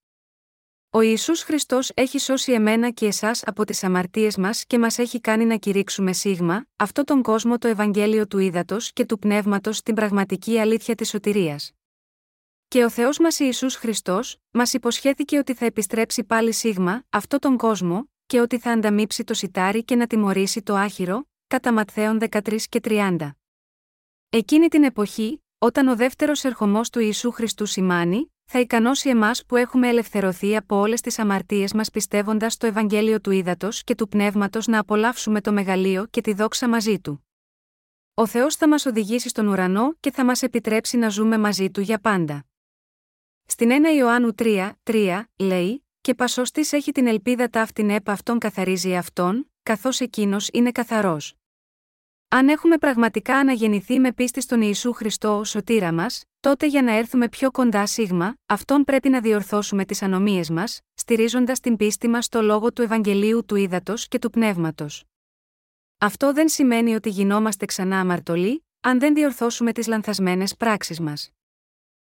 Ο 0.90 1.00
Ισού 1.00 1.36
Χριστός 1.36 1.90
έχει 1.94 2.18
σώσει 2.18 2.52
εμένα 2.52 2.90
και 2.90 3.06
εσάς 3.06 3.42
από 3.44 3.64
τις 3.64 3.84
αμαρτίες 3.84 4.36
μας 4.36 4.64
και 4.64 4.78
μας 4.78 4.98
έχει 4.98 5.20
κάνει 5.20 5.44
να 5.44 5.56
κηρύξουμε 5.56 6.12
σίγμα, 6.12 6.66
αυτό 6.76 7.04
τον 7.04 7.22
κόσμο 7.22 7.58
το 7.58 7.68
Ευαγγέλιο 7.68 8.26
του 8.26 8.38
Ήδατος 8.38 8.92
και 8.92 9.04
του 9.04 9.18
Πνεύματος 9.18 9.76
στην 9.76 9.94
πραγματική 9.94 10.58
αλήθεια 10.58 10.94
της 10.94 11.08
σωτηρίας. 11.08 11.72
Και 12.72 12.84
ο 12.84 12.90
Θεός 12.90 13.18
μας 13.18 13.38
Ιησούς 13.38 13.74
Χριστός, 13.74 14.36
μας 14.50 14.72
υποσχέθηκε 14.72 15.38
ότι 15.38 15.54
θα 15.54 15.64
επιστρέψει 15.64 16.24
πάλι 16.24 16.52
σίγμα, 16.52 17.02
αυτό 17.10 17.38
τον 17.38 17.56
κόσμο, 17.56 18.10
και 18.26 18.40
ότι 18.40 18.58
θα 18.58 18.70
ανταμείψει 18.70 19.24
το 19.24 19.34
σιτάρι 19.34 19.84
και 19.84 19.96
να 19.96 20.06
τιμωρήσει 20.06 20.62
το 20.62 20.74
άχυρο, 20.74 21.28
κατά 21.46 21.72
Ματθαίων 21.72 22.18
13 22.20 22.68
και 22.68 22.80
30. 22.84 23.30
Εκείνη 24.28 24.68
την 24.68 24.84
εποχή, 24.84 25.44
όταν 25.58 25.88
ο 25.88 25.96
δεύτερος 25.96 26.44
ερχομός 26.44 26.90
του 26.90 27.00
Ιησού 27.00 27.30
Χριστού 27.30 27.66
σημάνει, 27.66 28.32
θα 28.44 28.60
ικανώσει 28.60 29.08
εμάς 29.08 29.44
που 29.46 29.56
έχουμε 29.56 29.88
ελευθερωθεί 29.88 30.56
από 30.56 30.76
όλες 30.76 31.00
τις 31.00 31.18
αμαρτίες 31.18 31.72
μας 31.72 31.90
πιστεύοντας 31.90 32.52
στο 32.52 32.66
Ευαγγέλιο 32.66 33.20
του 33.20 33.30
Ήδατος 33.30 33.84
και 33.84 33.94
του 33.94 34.08
Πνεύματος 34.08 34.66
να 34.66 34.78
απολαύσουμε 34.78 35.40
το 35.40 35.52
μεγαλείο 35.52 36.06
και 36.10 36.20
τη 36.20 36.32
δόξα 36.32 36.68
μαζί 36.68 37.00
του. 37.00 37.26
Ο 38.14 38.26
Θεός 38.26 38.56
θα 38.56 38.68
μας 38.68 38.86
οδηγήσει 38.86 39.28
στον 39.28 39.46
ουρανό 39.46 39.94
και 40.00 40.10
θα 40.10 40.24
μας 40.24 40.42
επιτρέψει 40.42 40.96
να 40.96 41.08
ζούμε 41.08 41.38
μαζί 41.38 41.70
του 41.70 41.80
για 41.80 41.98
πάντα. 41.98 42.44
Στην 43.50 43.70
1 43.70 43.96
Ιωάννου 43.96 44.34
3, 44.38 44.70
3, 44.82 45.22
λέει: 45.36 45.86
Και 46.00 46.14
πασώστης 46.14 46.72
έχει 46.72 46.92
την 46.92 47.06
ελπίδα 47.06 47.48
ταύτην 47.48 47.90
έπα 47.90 48.12
αυτόν 48.12 48.38
καθαρίζει 48.38 48.96
αυτόν, 48.96 49.50
καθώς 49.62 50.00
εκείνος 50.00 50.48
είναι 50.52 50.72
καθαρός. 50.72 51.34
Αν 52.28 52.48
έχουμε 52.48 52.78
πραγματικά 52.78 53.36
αναγεννηθεί 53.36 53.98
με 53.98 54.12
πίστη 54.12 54.40
στον 54.40 54.60
Ιησού 54.62 54.92
Χριστό 54.92 55.38
ως 55.38 55.48
σωτήρα 55.50 55.92
μας, 55.92 56.24
τότε 56.40 56.66
για 56.66 56.82
να 56.82 56.92
έρθουμε 56.92 57.28
πιο 57.28 57.50
κοντά 57.50 57.86
σίγμα, 57.86 58.34
αυτόν 58.46 58.84
πρέπει 58.84 59.08
να 59.08 59.20
διορθώσουμε 59.20 59.84
τις 59.84 60.02
ανομίες 60.02 60.50
μας, 60.50 60.80
στηρίζοντας 60.94 61.60
την 61.60 61.76
πίστη 61.76 62.08
μας 62.08 62.24
στο 62.24 62.42
λόγο 62.42 62.72
του 62.72 62.82
Ευαγγελίου 62.82 63.44
του 63.44 63.56
Ήδατος 63.56 64.08
και 64.08 64.18
του 64.18 64.30
Πνεύματος. 64.30 65.04
Αυτό 65.98 66.32
δεν 66.32 66.48
σημαίνει 66.48 66.94
ότι 66.94 67.08
γινόμαστε 67.08 67.64
ξανά 67.64 68.00
αμαρτωλοί, 68.00 68.64
αν 68.80 68.98
δεν 68.98 69.14
διορθώσουμε 69.14 69.72
τις 69.72 69.86
λανθασμένες 69.86 70.56
πράξεις 70.56 71.00
μας. 71.00 71.30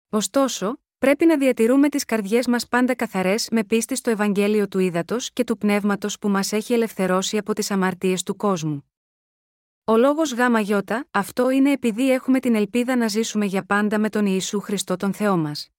Ωστόσο, 0.09 0.79
πρέπει 1.05 1.25
να 1.25 1.37
διατηρούμε 1.37 1.89
τις 1.89 2.05
καρδιές 2.05 2.47
μας 2.47 2.67
πάντα 2.67 2.95
καθαρές 2.95 3.47
με 3.51 3.63
πίστη 3.63 3.95
στο 3.95 4.09
Ευαγγέλιο 4.09 4.67
του 4.67 4.79
Ήδατος 4.79 5.31
και 5.33 5.43
του 5.43 5.57
Πνεύματος 5.57 6.19
που 6.19 6.29
μας 6.29 6.51
έχει 6.51 6.73
ελευθερώσει 6.73 7.37
από 7.37 7.53
τις 7.53 7.71
αμαρτίες 7.71 8.23
του 8.23 8.35
κόσμου. 8.35 8.91
Ο 9.83 9.97
λόγος 9.97 10.33
ΓΙ, 10.61 10.75
αυτό 11.11 11.49
είναι 11.49 11.71
επειδή 11.71 12.11
έχουμε 12.11 12.39
την 12.39 12.55
ελπίδα 12.55 12.95
να 12.95 13.07
ζήσουμε 13.07 13.45
για 13.45 13.65
πάντα 13.65 13.99
με 13.99 14.09
τον 14.09 14.25
Ιησού 14.25 14.59
Χριστό 14.59 14.95
τον 14.95 15.13
Θεό 15.13 15.37
μας. 15.37 15.69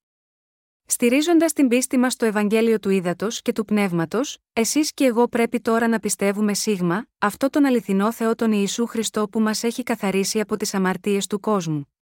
Στηρίζοντας 0.85 1.53
την 1.53 1.67
πίστη 1.67 1.97
μας 1.97 2.13
στο 2.13 2.25
Ευαγγέλιο 2.25 2.79
του 2.79 2.89
Ήδατος 2.89 3.41
και 3.41 3.51
του 3.51 3.65
Πνεύματος, 3.65 4.37
εσείς 4.53 4.93
και 4.93 5.05
εγώ 5.05 5.27
πρέπει 5.27 5.59
τώρα 5.59 5.87
να 5.87 5.99
πιστεύουμε 5.99 6.53
σίγμα, 6.53 7.07
αυτό 7.17 7.49
τον 7.49 7.65
αληθινό 7.65 8.11
Θεό 8.11 8.35
τον 8.35 8.51
Ιησού 8.51 8.85
Χριστό 8.85 9.27
που 9.29 9.39
μας 9.39 9.63
έχει 9.63 9.83
καθαρίσει 9.83 10.39
από 10.39 10.57
τις 10.57 10.73
αμαρτίες 10.73 11.27
του 11.27 11.39
κόσμου. 11.39 11.96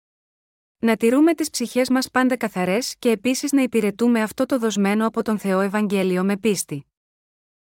Να 0.80 0.96
τηρούμε 0.96 1.34
τις 1.34 1.50
ψυχές 1.50 1.90
μας 1.90 2.10
πάντα 2.12 2.38
καθαρές 2.38 2.96
και 3.00 3.10
επίσης 3.10 3.52
να 3.52 3.62
υπηρετούμε 3.62 4.22
αυτό 4.22 4.46
το 4.46 4.60
δοσμένο 4.60 5.08
από 5.08 5.22
τον 5.22 5.40
Θεό 5.40 5.60
Ευαγγέλιο 5.60 6.24
με 6.24 6.38
πίστη. 6.38 6.86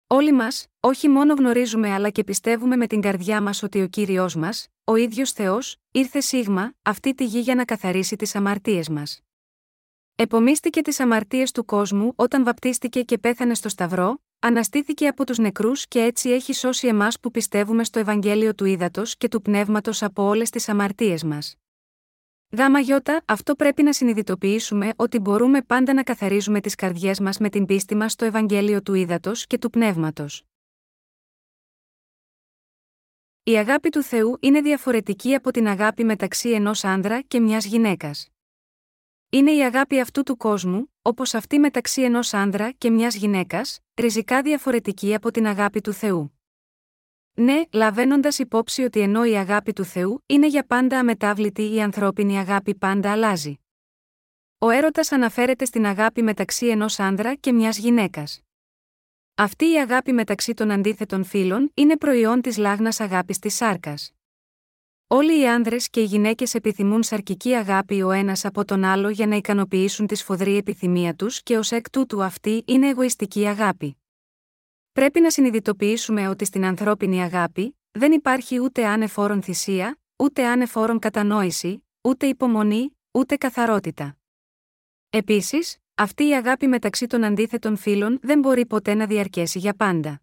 Όλοι 0.06 0.32
μας, 0.32 0.66
όχι 0.80 1.08
μόνο 1.08 1.34
γνωρίζουμε 1.34 1.92
αλλά 1.92 2.10
και 2.10 2.24
πιστεύουμε 2.24 2.76
με 2.76 2.86
την 2.86 3.00
καρδιά 3.00 3.40
μας 3.40 3.62
ότι 3.62 3.82
ο 3.82 3.86
κύριος 3.86 4.34
μας, 4.34 4.68
ο 4.84 4.96
ίδιος 4.96 5.32
Θεός, 5.32 5.76
ήρθε 5.90 6.20
σίγμα, 6.20 6.72
αυτή 6.82 7.14
τη 7.14 7.24
γη 7.24 7.40
για 7.40 7.54
να 7.54 7.64
καθαρίσει 7.64 8.16
τις 8.16 8.34
αμαρτίες 8.34 8.88
μας. 8.88 9.20
Επομίστηκε 10.14 10.82
τις 10.82 11.00
αμαρτίες 11.00 11.52
του 11.52 11.64
κόσμου 11.64 12.12
όταν 12.16 12.44
βαπτίστηκε 12.44 13.02
και 13.02 13.18
πέθανε 13.18 13.54
στο 13.54 13.68
Σταυρό, 13.68 14.22
αναστήθηκε 14.38 15.06
από 15.06 15.26
τους 15.26 15.38
νεκρούς 15.38 15.86
και 15.86 16.00
έτσι 16.00 16.30
έχει 16.30 16.52
σώσει 16.52 16.86
εμάς 16.86 17.20
που 17.20 17.30
πιστεύουμε 17.30 17.84
στο 17.84 17.98
Ευαγγέλιο 17.98 18.54
του 18.54 18.64
Ήδατος 18.64 19.16
και 19.16 19.28
του 19.28 19.42
Πνεύματος 19.42 20.02
από 20.02 20.22
όλες 20.22 20.50
τις 20.50 20.68
αμαρτίες 20.68 21.24
μας. 21.24 21.56
Γάμα 22.56 22.80
γιώτα, 22.80 23.22
αυτό 23.24 23.54
πρέπει 23.54 23.82
να 23.82 23.92
συνειδητοποιήσουμε 23.92 24.92
ότι 24.96 25.18
μπορούμε 25.18 25.62
πάντα 25.62 25.92
να 25.94 26.02
καθαρίζουμε 26.02 26.60
τις 26.60 26.74
καρδιές 26.74 27.20
μας 27.20 27.38
με 27.38 27.48
την 27.48 27.66
πίστη 27.66 27.94
μας 27.94 28.12
στο 28.12 28.24
Ευαγγέλιο 28.24 28.82
του 28.82 28.94
Ήδατος 28.94 29.46
και 29.46 29.58
του 29.58 29.70
Πνεύματος. 29.70 30.44
Η 33.42 33.56
αγάπη 33.56 33.88
του 33.88 34.02
Θεού 34.02 34.36
είναι 34.40 34.60
διαφορετική 34.60 35.34
από 35.34 35.50
την 35.50 35.66
αγάπη 35.66 36.04
μεταξύ 36.04 36.50
ενός 36.50 36.84
άνδρα 36.84 37.20
και 37.20 37.40
μιας 37.40 37.64
γυναίκας. 37.64 38.28
Είναι 39.30 39.52
η 39.52 39.64
αγάπη 39.64 40.00
αυτού 40.00 40.22
του 40.22 40.36
κόσμου, 40.36 40.92
όπως 41.02 41.34
αυτή 41.34 41.58
μεταξύ 41.58 42.02
ενός 42.02 42.34
άνδρα 42.34 42.70
και 42.70 42.90
μιας 42.90 43.14
γυναίκας, 43.14 43.80
ριζικά 43.94 44.42
διαφορετική 44.42 45.14
από 45.14 45.30
την 45.30 45.46
αγάπη 45.46 45.80
του 45.80 45.92
Θεού. 45.92 46.41
Ναι, 47.34 47.62
λαβαίνοντας 47.72 48.38
υπόψη 48.38 48.82
ότι 48.82 49.00
ενώ 49.00 49.24
η 49.24 49.36
αγάπη 49.36 49.72
του 49.72 49.84
Θεού 49.84 50.22
είναι 50.26 50.46
για 50.46 50.66
πάντα 50.66 50.98
αμετάβλητη, 50.98 51.74
η 51.74 51.82
ανθρώπινη 51.82 52.38
αγάπη 52.38 52.74
πάντα 52.74 53.12
αλλάζει. 53.12 53.60
Ο 54.58 54.70
έρωτας 54.70 55.12
αναφέρεται 55.12 55.64
στην 55.64 55.86
αγάπη 55.86 56.22
μεταξύ 56.22 56.66
ενός 56.66 56.98
άνδρα 56.98 57.34
και 57.34 57.52
μιας 57.52 57.78
γυναίκας. 57.78 58.40
Αυτή 59.34 59.64
η 59.64 59.78
αγάπη 59.80 60.12
μεταξύ 60.12 60.54
των 60.54 60.70
αντίθετων 60.70 61.24
φίλων 61.24 61.70
είναι 61.74 61.96
προϊόν 61.96 62.40
της 62.40 62.56
λάγνας 62.56 63.00
αγάπης 63.00 63.38
της 63.38 63.54
σάρκας. 63.54 64.12
Όλοι 65.06 65.40
οι 65.40 65.48
άνδρες 65.48 65.90
και 65.90 66.00
οι 66.00 66.04
γυναίκες 66.04 66.54
επιθυμούν 66.54 67.02
σαρκική 67.02 67.54
αγάπη 67.54 68.02
ο 68.02 68.10
ένας 68.10 68.44
από 68.44 68.64
τον 68.64 68.84
άλλο 68.84 69.08
για 69.08 69.26
να 69.26 69.36
ικανοποιήσουν 69.36 70.06
τη 70.06 70.14
σφοδρή 70.14 70.56
επιθυμία 70.56 71.14
τους 71.14 71.42
και 71.42 71.56
ως 71.56 71.70
εκ 71.70 71.90
τούτου 71.90 72.22
αυτή 72.22 72.62
είναι 72.66 72.88
εγωιστική 72.88 73.46
αγάπη. 73.46 74.01
Πρέπει 74.92 75.20
να 75.20 75.30
συνειδητοποιήσουμε 75.30 76.28
ότι 76.28 76.44
στην 76.44 76.64
ανθρώπινη 76.64 77.22
αγάπη 77.22 77.76
δεν 77.90 78.12
υπάρχει 78.12 78.60
ούτε 78.60 78.86
άνεφόρον 78.86 79.42
θυσία, 79.42 79.98
ούτε 80.16 80.46
άνεφόρον 80.46 80.98
κατανόηση, 80.98 81.86
ούτε 82.00 82.26
υπομονή, 82.26 82.96
ούτε 83.10 83.36
καθαρότητα. 83.36 84.16
Επίσης, 85.10 85.76
αυτή 85.94 86.28
η 86.28 86.34
αγάπη 86.34 86.66
μεταξύ 86.66 87.06
των 87.06 87.24
αντίθετων 87.24 87.76
φίλων 87.76 88.18
δεν 88.22 88.38
μπορεί 88.38 88.66
ποτέ 88.66 88.94
να 88.94 89.06
διαρκέσει 89.06 89.58
για 89.58 89.74
πάντα. 89.74 90.22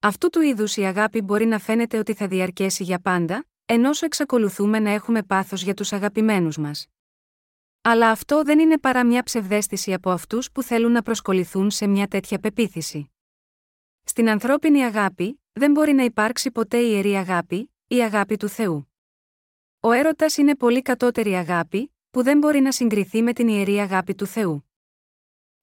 Αυτού 0.00 0.28
του 0.30 0.40
είδους 0.40 0.76
η 0.76 0.82
αγάπη 0.82 1.20
μπορεί 1.22 1.46
να 1.46 1.58
φαίνεται 1.58 1.98
ότι 1.98 2.14
θα 2.14 2.26
διαρκέσει 2.26 2.82
για 2.82 2.98
πάντα, 3.00 3.44
ενώ 3.66 3.90
εξακολουθούμε 4.00 4.78
να 4.78 4.90
έχουμε 4.90 5.22
πάθος 5.22 5.62
για 5.62 5.74
τους 5.74 5.92
αγαπημένους 5.92 6.58
μας. 6.58 6.86
Αλλά 7.82 8.10
αυτό 8.10 8.42
δεν 8.42 8.58
είναι 8.58 8.78
παρά 8.78 9.04
μια 9.04 9.22
ψευδέστηση 9.22 9.92
από 9.92 10.10
αυτούς 10.10 10.52
που 10.52 10.62
θέλουν 10.62 10.92
να 10.92 11.02
προσκοληθούν 11.02 11.70
σε 11.70 11.86
μια 11.86 12.06
τέτοια 12.06 12.38
πεποίθηση. 12.38 13.10
Στην 14.08 14.28
ανθρώπινη 14.28 14.84
αγάπη, 14.84 15.40
δεν 15.52 15.70
μπορεί 15.70 15.92
να 15.92 16.02
υπάρξει 16.02 16.50
ποτέ 16.50 16.78
ιερή 16.78 17.14
αγάπη, 17.14 17.72
η 17.86 18.02
αγάπη 18.02 18.36
του 18.36 18.48
Θεού. 18.48 18.92
Ο 19.80 19.92
έρωτας 19.92 20.36
είναι 20.36 20.56
πολύ 20.56 20.82
κατώτερη 20.82 21.34
αγάπη, 21.34 21.94
που 22.10 22.22
δεν 22.22 22.38
μπορεί 22.38 22.60
να 22.60 22.72
συγκριθεί 22.72 23.22
με 23.22 23.32
την 23.32 23.48
ιερή 23.48 23.78
αγάπη 23.78 24.14
του 24.14 24.26
Θεού. 24.26 24.70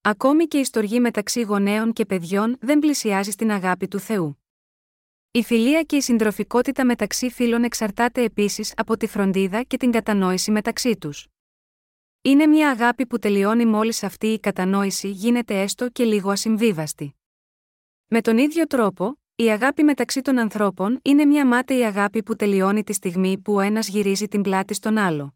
Ακόμη 0.02 0.46
και 0.46 0.58
η 0.58 0.64
στοργή 0.64 1.00
μεταξύ 1.00 1.42
γονέων 1.42 1.94
και 1.94 2.06
παιδιών 2.06 2.58
δεν 2.60 2.80
πλησιάζει 2.80 3.32
στην 3.32 3.52
αγάπη 3.52 3.88
του 3.88 4.00
Θεού. 4.00 4.44
Η 5.32 5.44
φιλία 5.44 5.84
και 5.84 5.96
η 5.96 6.02
συντροφικότητα 6.02 6.86
μεταξύ 6.86 7.30
φίλων 7.30 7.64
εξαρτάται 7.64 8.24
επίσης 8.24 8.74
από 8.76 8.98
τη 8.98 9.08
φροντίδα 9.08 9.64
και 9.64 9.78
την 9.78 9.92
κατανόηση 9.92 10.52
μεταξύ 10.52 10.98
τους. 10.98 11.28
Είναι 12.22 12.46
μια 12.46 12.70
αγάπη 12.70 13.06
που 13.06 13.20
τελειώνει 13.20 13.66
μόλις 13.66 14.04
αυτή 14.04 14.28
η 14.28 14.40
κατανόηση 14.40 15.10
γίνεται 15.10 15.62
έστω 15.62 15.90
και 15.90 16.04
λίγο 16.04 16.32
ασυμβίβαστη. 16.32 17.16
Με 18.16 18.22
τον 18.22 18.38
ίδιο 18.38 18.68
τρόπο, 18.68 19.20
η 19.36 19.50
αγάπη 19.52 19.84
μεταξύ 19.84 20.22
των 20.22 20.38
ανθρώπων 20.40 21.00
είναι 21.02 21.26
μια 21.26 21.48
μάταιη 21.48 21.84
αγάπη 21.84 22.24
που 22.24 22.36
τελειώνει 22.36 22.84
τη 22.84 22.94
στιγμή 22.94 23.38
που 23.38 23.54
ο 23.54 23.60
ένας 23.60 23.88
γυρίζει 23.88 24.28
την 24.28 24.42
πλάτη 24.42 24.74
στον 24.74 24.98
άλλο. 24.98 25.36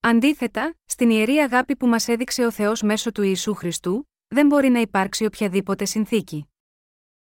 Αντίθετα, 0.00 0.74
στην 0.84 1.10
ιερή 1.10 1.36
αγάπη 1.36 1.76
που 1.76 1.86
μας 1.86 2.08
έδειξε 2.08 2.44
ο 2.44 2.50
Θεός 2.50 2.82
μέσω 2.82 3.12
του 3.12 3.22
Ιησού 3.22 3.54
Χριστού, 3.54 4.10
δεν 4.28 4.46
μπορεί 4.46 4.68
να 4.68 4.80
υπάρξει 4.80 5.24
οποιαδήποτε 5.24 5.84
συνθήκη. 5.84 6.48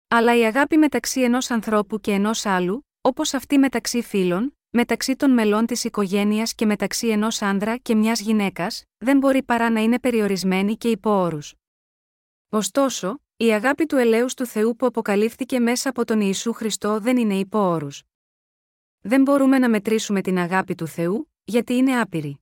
Αλλά 0.08 0.36
η 0.36 0.44
αγάπη 0.44 0.76
μεταξύ 0.76 1.20
ενός 1.20 1.50
ανθρώπου 1.50 2.00
και 2.00 2.12
ενός 2.12 2.46
άλλου, 2.46 2.86
όπως 3.00 3.34
αυτή 3.34 3.58
μεταξύ 3.58 4.02
φίλων, 4.02 4.58
μεταξύ 4.70 5.16
των 5.16 5.30
μελών 5.30 5.66
της 5.66 5.84
οικογένειας 5.84 6.54
και 6.54 6.66
μεταξύ 6.66 7.08
ενός 7.08 7.42
άνδρα 7.42 7.76
και 7.76 7.94
μιας 7.94 8.20
γυναίκας, 8.20 8.84
δεν 8.98 9.18
μπορεί 9.18 9.42
παρά 9.42 9.70
να 9.70 9.80
είναι 9.80 9.98
περιορισμένη 9.98 10.76
και 10.76 10.88
υπό 10.88 11.10
όρους. 11.10 11.54
Ωστόσο, 12.48 13.20
η 13.42 13.52
αγάπη 13.52 13.86
του 13.86 13.96
ελέους 13.96 14.34
του 14.34 14.46
Θεού 14.46 14.76
που 14.76 14.86
αποκαλύφθηκε 14.86 15.60
μέσα 15.60 15.88
από 15.88 16.04
τον 16.04 16.20
Ιησού 16.20 16.52
Χριστό 16.52 17.00
δεν 17.00 17.16
είναι 17.16 17.34
υπό 17.34 17.58
όρους. 17.58 18.02
Δεν 19.00 19.22
μπορούμε 19.22 19.58
να 19.58 19.68
μετρήσουμε 19.68 20.20
την 20.20 20.38
αγάπη 20.38 20.74
του 20.74 20.86
Θεού, 20.86 21.30
γιατί 21.44 21.74
είναι 21.74 22.00
άπειρη. 22.00 22.40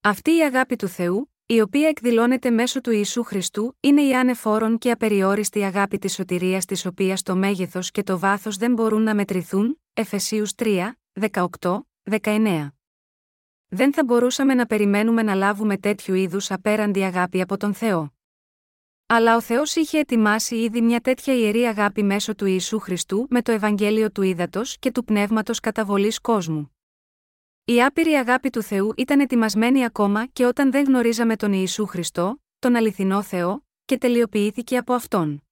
Αυτή 0.00 0.36
η 0.36 0.40
αγάπη 0.40 0.76
του 0.76 0.88
Θεού, 0.88 1.32
η 1.46 1.60
οποία 1.60 1.88
εκδηλώνεται 1.88 2.50
μέσω 2.50 2.80
του 2.80 2.90
Ιησού 2.90 3.22
Χριστού, 3.22 3.76
είναι 3.80 4.02
η 4.02 4.14
άνεφόρον 4.14 4.78
και 4.78 4.90
απεριόριστη 4.90 5.62
αγάπη 5.62 5.98
της 5.98 6.14
σωτηρίας 6.14 6.64
της 6.64 6.86
οποίας 6.86 7.22
το 7.22 7.36
μέγεθος 7.36 7.90
και 7.90 8.02
το 8.02 8.18
βάθος 8.18 8.56
δεν 8.56 8.72
μπορούν 8.72 9.02
να 9.02 9.14
μετρηθούν, 9.14 9.80
Εφεσίους 9.92 10.52
3, 10.54 10.92
18, 11.12 11.86
19. 12.02 12.68
Δεν 13.68 13.92
θα 13.92 14.04
μπορούσαμε 14.04 14.54
να 14.54 14.66
περιμένουμε 14.66 15.22
να 15.22 15.34
λάβουμε 15.34 15.76
τέτοιου 15.76 16.14
είδους 16.14 16.50
απέραντη 16.50 17.02
αγάπη 17.02 17.40
από 17.40 17.56
τον 17.56 17.74
Θεό. 17.74 18.17
Αλλά 19.10 19.36
ο 19.36 19.40
Θεός 19.40 19.74
είχε 19.74 19.98
ετοιμάσει 19.98 20.56
ήδη 20.56 20.80
μια 20.80 21.00
τέτοια 21.00 21.34
ιερή 21.34 21.64
αγάπη 21.64 22.02
μέσω 22.02 22.34
του 22.34 22.46
Ιησού 22.46 22.78
Χριστού 22.78 23.26
με 23.30 23.42
το 23.42 23.52
Ευαγγέλιο 23.52 24.10
του 24.10 24.22
Ήδατος 24.22 24.78
και 24.78 24.90
του 24.90 25.04
Πνεύματος 25.04 25.60
καταβολής 25.60 26.20
κόσμου. 26.20 26.76
Η 27.64 27.82
άπειρη 27.82 28.12
αγάπη 28.12 28.50
του 28.50 28.62
Θεού 28.62 28.92
ήταν 28.96 29.20
ετοιμασμένη 29.20 29.84
ακόμα 29.84 30.26
και 30.26 30.46
όταν 30.46 30.70
δεν 30.70 30.84
γνωρίζαμε 30.84 31.36
τον 31.36 31.52
Ιησού 31.52 31.86
Χριστό, 31.86 32.42
τον 32.58 32.76
αληθινό 32.76 33.22
Θεό, 33.22 33.66
και 33.84 33.98
τελειοποιήθηκε 33.98 34.76
από 34.76 34.92
αυτόν. 34.92 35.42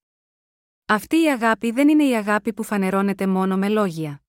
Αυτή 0.86 1.22
η 1.22 1.30
αγάπη 1.30 1.70
δεν 1.70 1.88
είναι 1.88 2.04
η 2.04 2.14
αγάπη 2.16 2.52
που 2.52 2.62
φανερώνεται 2.62 3.26
μόνο 3.26 3.56
με 3.56 3.68
λόγια. 3.68 4.22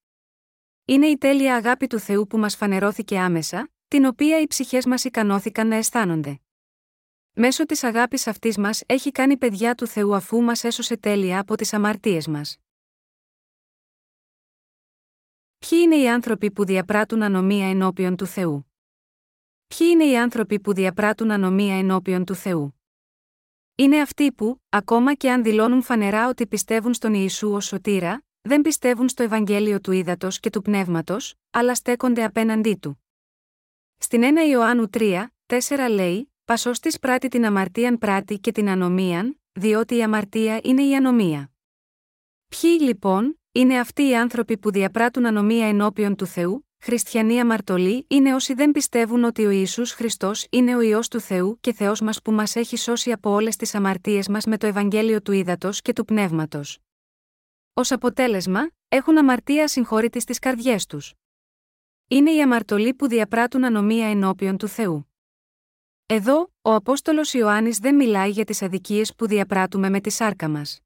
Είναι 0.86 1.08
η 1.08 1.18
τέλεια 1.18 1.56
αγάπη 1.56 1.88
του 1.88 2.00
Θεού 2.00 2.28
που 2.28 2.38
μας 2.38 2.56
φανερώθηκε 2.56 3.20
άμεσα, 3.20 3.72
την 3.88 4.06
οποία 4.06 4.40
οι 4.40 4.48
ψυχές 4.48 4.86
μας 4.86 5.04
ικανώθηκαν 5.04 5.68
να 5.68 5.76
αισθάνονται. 5.76 6.40
Μέσω 7.40 7.66
της 7.66 7.84
αγάπης 7.84 8.28
αυτής 8.28 8.58
μας 8.58 8.84
έχει 8.86 9.12
κάνει 9.12 9.38
παιδιά 9.38 9.76
του 9.76 9.88
Θεού 9.88 10.16
αφού 10.16 10.42
μας 10.42 10.64
έσωσε 10.64 10.98
τέλεια 10.98 11.40
από 11.40 11.56
τις 11.56 11.74
αμαρτίες 11.74 12.28
μας. 12.28 12.58
Ποιοι 15.58 15.80
είναι 15.84 15.96
οι 15.96 16.10
άνθρωποι 16.10 16.52
που 16.52 16.66
διαπράττουν 16.66 17.24
ανομία 17.24 17.70
ενώπιον 17.70 18.16
του 18.16 18.26
Θεού; 18.26 18.72
Ποιοι 19.68 19.88
είναι 19.92 20.06
οι 20.06 20.18
άνθρωποι 20.18 20.60
που 20.60 20.74
διαπράττουν 20.74 21.32
ανομία 21.32 21.78
ενώπιον 21.78 22.26
του 22.26 22.36
Θεού; 22.36 22.82
Είναι 23.76 24.02
αυτοί 24.02 24.32
που, 24.32 24.62
ακόμα 24.70 25.14
και 25.14 25.32
αν 25.32 25.44
δηλώνουν 25.44 25.82
φανερά 25.82 26.28
ότι 26.28 26.48
πιστεύουν 26.48 26.94
στον 26.94 27.14
Ιησού 27.14 27.52
ως 27.52 27.66
σωτήρα, 27.66 28.26
δεν 28.42 28.62
πιστεύουν 28.62 29.10
στο 29.10 29.24
Ευαγγέλιο 29.24 29.82
του 29.82 29.92
Ήδατος 29.92 30.40
και 30.40 30.50
του 30.50 30.62
Πνεύματος, 30.62 31.36
αλλά 31.50 31.76
στέκονται 31.76 32.24
απέναντί 32.24 32.76
του. 32.76 33.04
Στην 33.98 34.22
1 34.24 34.50
Ιωάννου 34.50 34.90
3, 34.92 35.26
4 35.46 35.60
λέει: 35.90 36.32
Πασός 36.48 36.80
της 36.80 37.00
πράττει 37.00 37.28
την 37.28 37.46
αμαρτίαν 37.46 37.98
πράττει 37.98 38.40
και 38.40 38.52
την 38.52 38.70
ανομίαν, 38.70 39.40
διότι 39.52 39.96
η 39.96 40.04
αμαρτία 40.04 40.60
είναι 40.64 40.84
η 40.84 40.96
ανομία. 40.96 41.52
Ποιοι 42.48 42.78
λοιπόν, 42.82 43.40
είναι 43.52 43.80
αυτοί 43.80 44.08
οι 44.08 44.16
άνθρωποι 44.16 44.58
που 44.58 44.72
διαπράττουν 44.72 45.26
ανομία 45.26 45.68
ενώπιον 45.68 46.16
του 46.16 46.26
Θεού, 46.26 46.68
χριστιανοί 46.80 47.40
αμαρτωλοί 47.40 48.06
είναι 48.10 48.34
όσοι 48.34 48.54
δεν 48.54 48.72
πιστεύουν 48.72 49.24
ότι 49.24 49.46
ο 49.46 49.50
Ιησούς 49.50 49.92
Χριστός 49.92 50.48
είναι 50.50 50.76
ο 50.76 50.82
ιό 50.82 51.00
του 51.10 51.20
Θεού 51.20 51.58
και 51.62 51.74
Θεός 51.74 52.02
μας 52.02 52.22
που 52.22 52.32
μας 52.32 52.56
έχει 52.56 52.78
σώσει 52.78 53.12
από 53.12 53.30
όλες 53.30 53.56
τις 53.56 53.76
αμαρτίες 53.76 54.28
μας 54.28 54.46
με 54.46 54.58
το 54.58 54.68
Ευαγγέλιο 54.68 55.22
του 55.22 55.32
Ήδατος 55.32 55.82
και 55.82 55.94
του 55.94 56.06
Πνεύματος. 56.06 56.80
Ω 57.74 57.82
αποτέλεσμα, 57.90 58.70
έχουν 58.88 59.18
αμαρτία 59.18 59.68
συγχώρητη 59.68 60.20
στις 60.20 60.40
καρδιές 60.40 60.86
τους. 60.86 61.14
Είναι 62.08 62.32
οι 62.32 62.42
αμαρτωλοί 62.42 62.94
που 62.94 63.08
διαπράττουν 63.08 63.64
ανομία 63.64 64.08
ενώπιον 64.10 64.58
του 64.58 64.68
Θεού. 64.68 65.08
Εδώ, 66.10 66.52
ο 66.62 66.74
Απόστολος 66.74 67.34
Ιωάννης 67.34 67.78
δεν 67.78 67.96
μιλάει 67.96 68.30
για 68.30 68.46
τις 68.46 68.62
αδικίες 68.62 69.16
που 69.16 69.28
διαπράττουμε 69.28 69.90
με 69.90 70.02
τη 70.02 70.10
σάρκα 70.10 70.50
μας. 70.50 70.80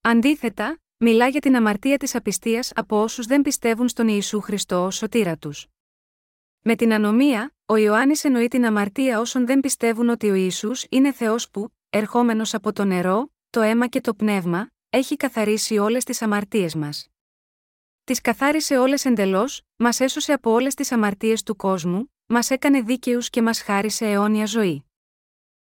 Αντίθετα, 0.00 0.78
μιλά 0.96 1.28
για 1.28 1.40
την 1.40 1.56
αμαρτία 1.56 1.96
της 1.96 2.14
απιστίας 2.14 2.72
από 2.74 3.02
όσους 3.02 3.26
δεν 3.26 3.42
πιστεύουν 3.42 3.88
στον 3.88 4.08
Ιησού 4.08 4.40
Χριστό 4.40 4.84
ως 4.84 4.96
σωτήρα 4.96 5.36
τους. 5.36 5.66
Με 6.60 6.76
την 6.76 6.92
ανομία, 6.92 7.54
ο 7.66 7.76
Ιωάννης 7.76 8.24
εννοεί 8.24 8.48
την 8.48 8.66
αμαρτία 8.66 9.20
όσων 9.20 9.46
δεν 9.46 9.60
πιστεύουν 9.60 10.08
ότι 10.08 10.30
ο 10.30 10.34
Ιησούς 10.34 10.86
είναι 10.88 11.12
Θεός 11.12 11.50
που, 11.50 11.68
ερχόμενος 11.90 12.54
από 12.54 12.72
το 12.72 12.84
νερό, 12.84 13.32
το 13.50 13.60
αίμα 13.60 13.86
και 13.86 14.00
το 14.00 14.14
πνεύμα, 14.14 14.70
έχει 14.90 15.16
καθαρίσει 15.16 15.78
όλες 15.78 16.04
τις 16.04 16.22
αμαρτίες 16.22 16.74
μας. 16.74 17.08
Τις 18.04 18.20
καθάρισε 18.20 18.78
όλες 18.78 19.04
εντελώς, 19.04 19.62
μας 19.76 20.00
έσωσε 20.00 20.32
από 20.32 20.50
όλες 20.50 20.74
τις 20.74 20.92
αμαρτίες 20.92 21.42
του 21.42 21.56
κόσμου, 21.56 22.13
μας 22.26 22.50
έκανε 22.50 22.80
δίκαιους 22.80 23.30
και 23.30 23.42
μας 23.42 23.60
χάρισε 23.60 24.06
αιώνια 24.06 24.46
ζωή. 24.46 24.84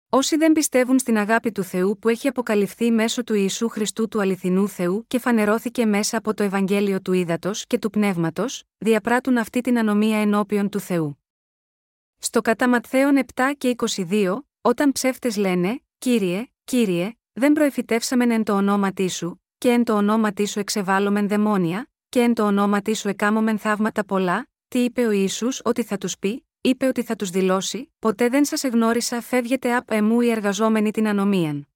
Όσοι 0.09 0.37
δεν 0.37 0.53
πιστεύουν 0.53 0.99
στην 0.99 1.19
αγάπη 1.19 1.53
του 1.53 1.63
Θεού 1.63 1.99
που 1.99 2.09
έχει 2.09 2.29
αποκαλυφθεί 2.29 2.91
μέσω 2.91 3.25
του 3.25 3.35
Ιησού 3.35 3.69
Χριστού 3.69 4.09
του 4.09 4.21
αληθινού 4.21 4.69
Θεού 4.69 5.05
και 5.07 5.19
φανερώθηκε 5.19 5.87
μέσα 5.87 6.17
από 6.17 6.35
το 6.35 6.43
Ευαγγέλιο 6.43 7.01
του 7.01 7.13
Ήδατος 7.13 7.67
και 7.67 7.79
του 7.79 7.91
Πνεύματος, 7.91 8.65
διαπράττουν 8.79 9.37
αυτή 9.39 9.61
την 9.61 9.79
ανομία 9.79 10.19
ενώπιον 10.21 10.69
του 10.69 10.81
Θεού. 10.81 11.19
Στο 12.19 12.41
κατά 12.41 12.69
Ματθαίων 12.69 13.25
7 13.35 13.43
και 13.59 13.75
22, 14.11 14.39
όταν 14.61 14.93
ψεύτες 14.93 15.37
λένε, 15.37 15.81
Κύριε, 15.99 16.47
Κύριε, 16.65 17.13
δεν 17.33 17.53
προεφητεύσαμεν 17.53 18.31
εν 18.31 18.45
το 18.45 18.53
ονόματί 18.53 19.09
σου, 19.09 19.43
και 19.59 19.71
εν 19.71 19.85
το 19.85 19.97
ονόματί 19.97 20.47
σου 20.47 20.59
εξεβάλλομεν 20.59 21.29
δαιμόνια, 21.29 21.91
και 22.09 22.21
εν 22.21 22.35
το 22.35 22.47
ονόματί 22.47 22.95
σου 22.95 23.09
εκάμωμεν 23.09 23.59
θαύματα 23.59 24.05
πολλά, 24.05 24.49
τι 24.75 24.81
είπε 24.85 25.07
ο 25.07 25.11
Ισού 25.11 25.49
ότι 25.63 25.83
θα 25.83 25.99
τους 25.99 26.19
πει, 26.19 26.47
είπε 26.61 26.87
ότι 26.87 27.03
θα 27.03 27.17
τους 27.17 27.31
δηλώσει: 27.31 27.93
Ποτέ 27.99 28.29
δεν 28.29 28.45
σας 28.45 28.65
εγνώρισα, 28.65 29.21
φεύγετε 29.21 29.75
απ' 29.75 29.91
εμού 29.91 30.21
οι 30.21 30.31
εργαζόμενοι 30.31 30.91
την 30.91 31.09
ανομίαν. 31.09 31.69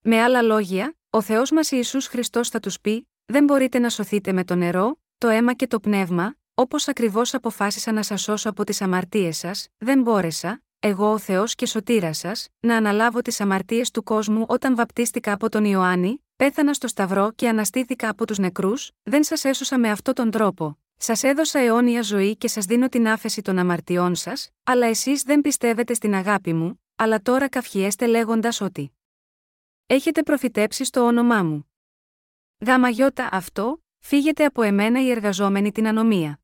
Με 0.00 0.22
άλλα 0.22 0.42
λόγια, 0.42 0.96
ο 1.10 1.20
Θεός 1.20 1.50
μας 1.50 1.70
Ιησούς 1.70 2.06
Χριστός 2.06 2.48
θα 2.48 2.60
τους 2.60 2.80
πει: 2.80 3.08
Δεν 3.24 3.44
μπορείτε 3.44 3.78
να 3.78 3.88
σωθείτε 3.88 4.32
με 4.32 4.44
το 4.44 4.54
νερό, 4.54 4.98
το 5.18 5.28
αίμα 5.28 5.54
και 5.54 5.66
το 5.66 5.80
πνεύμα, 5.80 6.36
όπως 6.54 6.88
ακριβώς 6.88 7.34
αποφάσισα 7.34 7.92
να 7.92 8.02
σας 8.02 8.22
σώσω 8.22 8.48
από 8.48 8.64
τις 8.64 8.82
αμαρτίες 8.82 9.36
σας, 9.38 9.68
δεν 9.78 10.02
μπόρεσα, 10.02 10.62
εγώ 10.78 11.12
ο 11.12 11.18
Θεός 11.18 11.54
και 11.54 11.66
σωτήρα 11.66 12.12
σας, 12.12 12.48
να 12.60 12.76
αναλάβω 12.76 13.22
τις 13.22 13.40
αμαρτίες 13.40 13.90
του 13.90 14.02
κόσμου 14.02 14.44
όταν 14.48 14.76
βαπτίστηκα 14.76 15.32
από 15.32 15.48
τον 15.48 15.64
Ιωάννη, 15.64 16.24
πέθανα 16.36 16.74
στο 16.74 16.88
Σταυρό 16.88 17.32
και 17.32 17.48
αναστήθηκα 17.48 18.08
από 18.08 18.26
τους 18.26 18.38
νεκρούς, 18.38 18.90
δεν 19.02 19.24
σας 19.24 19.44
έσωσα 19.44 19.78
με 19.78 19.90
αυτόν 19.90 20.14
τον 20.14 20.30
τρόπο. 20.30 20.78
Σας 21.06 21.22
έδωσα 21.22 21.58
αιώνια 21.58 22.02
ζωή 22.02 22.36
και 22.36 22.48
σας 22.48 22.64
δίνω 22.64 22.88
την 22.88 23.08
άφεση 23.08 23.42
των 23.42 23.58
αμαρτιών 23.58 24.14
σας, 24.14 24.50
αλλά 24.64 24.86
εσείς 24.86 25.22
δεν 25.22 25.40
πιστεύετε 25.40 25.94
στην 25.94 26.14
αγάπη 26.14 26.52
μου, 26.52 26.82
αλλά 26.96 27.20
τώρα 27.20 27.48
καυχιέστε 27.48 28.06
λέγοντας 28.06 28.60
ότι. 28.60 28.92
Έχετε 29.86 30.22
προφητέψει 30.22 30.84
στο 30.84 31.00
όνομά 31.00 31.42
μου. 31.42 31.70
Γάμα 32.66 32.88
γιώτα 32.88 33.28
αυτό, 33.32 33.82
φύγετε 33.98 34.44
από 34.44 34.62
εμένα 34.62 35.02
οι 35.02 35.10
εργαζόμενοι 35.10 35.72
την 35.72 35.86
ανομία. 35.86 36.40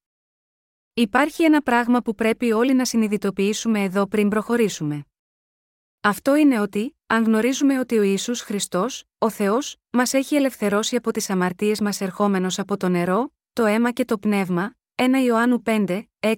Υπάρχει 0.95 1.45
ένα 1.45 1.63
πράγμα 1.63 2.01
που 2.01 2.15
πρέπει 2.15 2.53
όλοι 2.53 2.75
να 2.75 2.85
συνειδητοποιήσουμε 2.85 3.83
εδώ 3.83 4.07
πριν 4.07 4.29
προχωρήσουμε. 4.29 5.05
Αυτό 6.01 6.37
είναι 6.37 6.61
ότι, 6.61 6.97
αν 7.07 7.25
γνωρίζουμε 7.25 7.79
ότι 7.79 7.99
ο 7.99 8.03
Ισού 8.03 8.37
Χριστός, 8.37 9.05
ο 9.19 9.31
Θεός, 9.31 9.77
μας 9.91 10.13
έχει 10.15 10.35
ελευθερώσει 10.35 10.97
από 10.97 11.11
τις 11.11 11.31
αμαρτίες 11.31 11.81
μας 11.81 12.01
ερχόμενος 12.01 12.59
από 12.59 12.77
το 12.77 12.89
νερό, 12.89 13.33
το 13.53 13.65
αίμα 13.65 13.91
και 13.91 14.05
το 14.05 14.19
πνεύμα, 14.19 14.75
1 14.95 15.03
Ιωάννου 15.25 15.63
5, 15.65 16.03
6, 16.21 16.35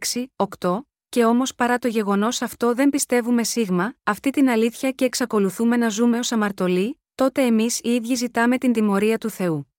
8, 0.58 0.80
και 1.08 1.24
όμως 1.24 1.54
παρά 1.54 1.78
το 1.78 1.88
γεγονός 1.88 2.42
αυτό 2.42 2.74
δεν 2.74 2.90
πιστεύουμε 2.90 3.44
σίγμα, 3.44 3.94
αυτή 4.02 4.30
την 4.30 4.48
αλήθεια 4.48 4.90
και 4.90 5.04
εξακολουθούμε 5.04 5.76
να 5.76 5.88
ζούμε 5.88 6.18
ως 6.18 6.32
αμαρτωλοί, 6.32 7.00
τότε 7.14 7.42
εμείς 7.42 7.80
οι 7.82 7.94
ίδιοι 7.94 8.14
ζητάμε 8.14 8.58
την 8.58 8.72
τιμωρία 8.72 9.18
του 9.18 9.30
Θεού. 9.30 9.72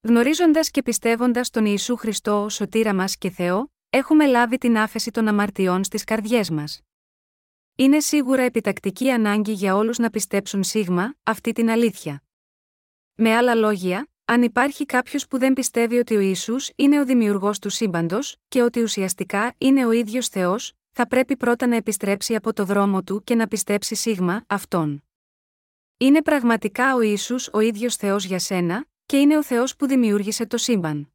Γνωρίζοντας 0.00 0.70
και 0.70 0.82
πιστεύοντας 0.82 1.50
τον 1.50 1.64
Ιησού 1.66 1.96
Χριστό 1.96 2.42
ως 2.42 2.54
σωτήρα 2.54 2.94
μας 2.94 3.16
και 3.16 3.30
Θεό, 3.30 3.72
έχουμε 3.90 4.26
λάβει 4.26 4.58
την 4.58 4.78
άφεση 4.78 5.10
των 5.10 5.28
αμαρτιών 5.28 5.84
στις 5.84 6.04
καρδιές 6.04 6.50
μας. 6.50 6.80
Είναι 7.76 8.00
σίγουρα 8.00 8.42
επιτακτική 8.42 9.10
ανάγκη 9.10 9.52
για 9.52 9.76
όλους 9.76 9.98
να 9.98 10.10
πιστέψουν 10.10 10.62
σίγμα 10.62 11.14
αυτή 11.22 11.52
την 11.52 11.70
αλήθεια. 11.70 12.22
Με 13.14 13.34
άλλα 13.36 13.54
λόγια, 13.54 14.11
αν 14.32 14.42
υπάρχει 14.42 14.86
κάποιος 14.86 15.26
που 15.26 15.38
δεν 15.38 15.52
πιστεύει 15.52 15.98
ότι 15.98 16.16
ο 16.16 16.20
Ισού 16.20 16.56
είναι 16.76 17.00
ο 17.00 17.04
δημιουργός 17.04 17.58
του 17.58 17.70
σύμπαντος, 17.70 18.36
και 18.48 18.62
ότι 18.62 18.82
ουσιαστικά 18.82 19.54
είναι 19.58 19.86
ο 19.86 19.90
ίδιος 19.90 20.28
Θεός, 20.28 20.72
θα 20.90 21.06
πρέπει 21.06 21.36
πρώτα 21.36 21.66
να 21.66 21.76
επιστρέψει 21.76 22.34
από 22.34 22.52
το 22.52 22.64
δρόμο 22.64 23.02
του 23.02 23.22
και 23.24 23.34
να 23.34 23.48
πιστέψει 23.48 23.94
σίγμα 23.94 24.44
αυτόν. 24.46 25.04
Είναι 25.96 26.22
πραγματικά 26.22 26.94
ο 26.94 27.00
Ισού 27.00 27.36
ο 27.52 27.60
ίδιος 27.60 27.96
Θεός 27.96 28.24
για 28.24 28.38
σένα, 28.38 28.86
και 29.06 29.18
είναι 29.18 29.36
ο 29.36 29.42
Θεός 29.42 29.76
που 29.76 29.86
δημιούργησε 29.86 30.46
το 30.46 30.56
σύμπαν. 30.56 31.12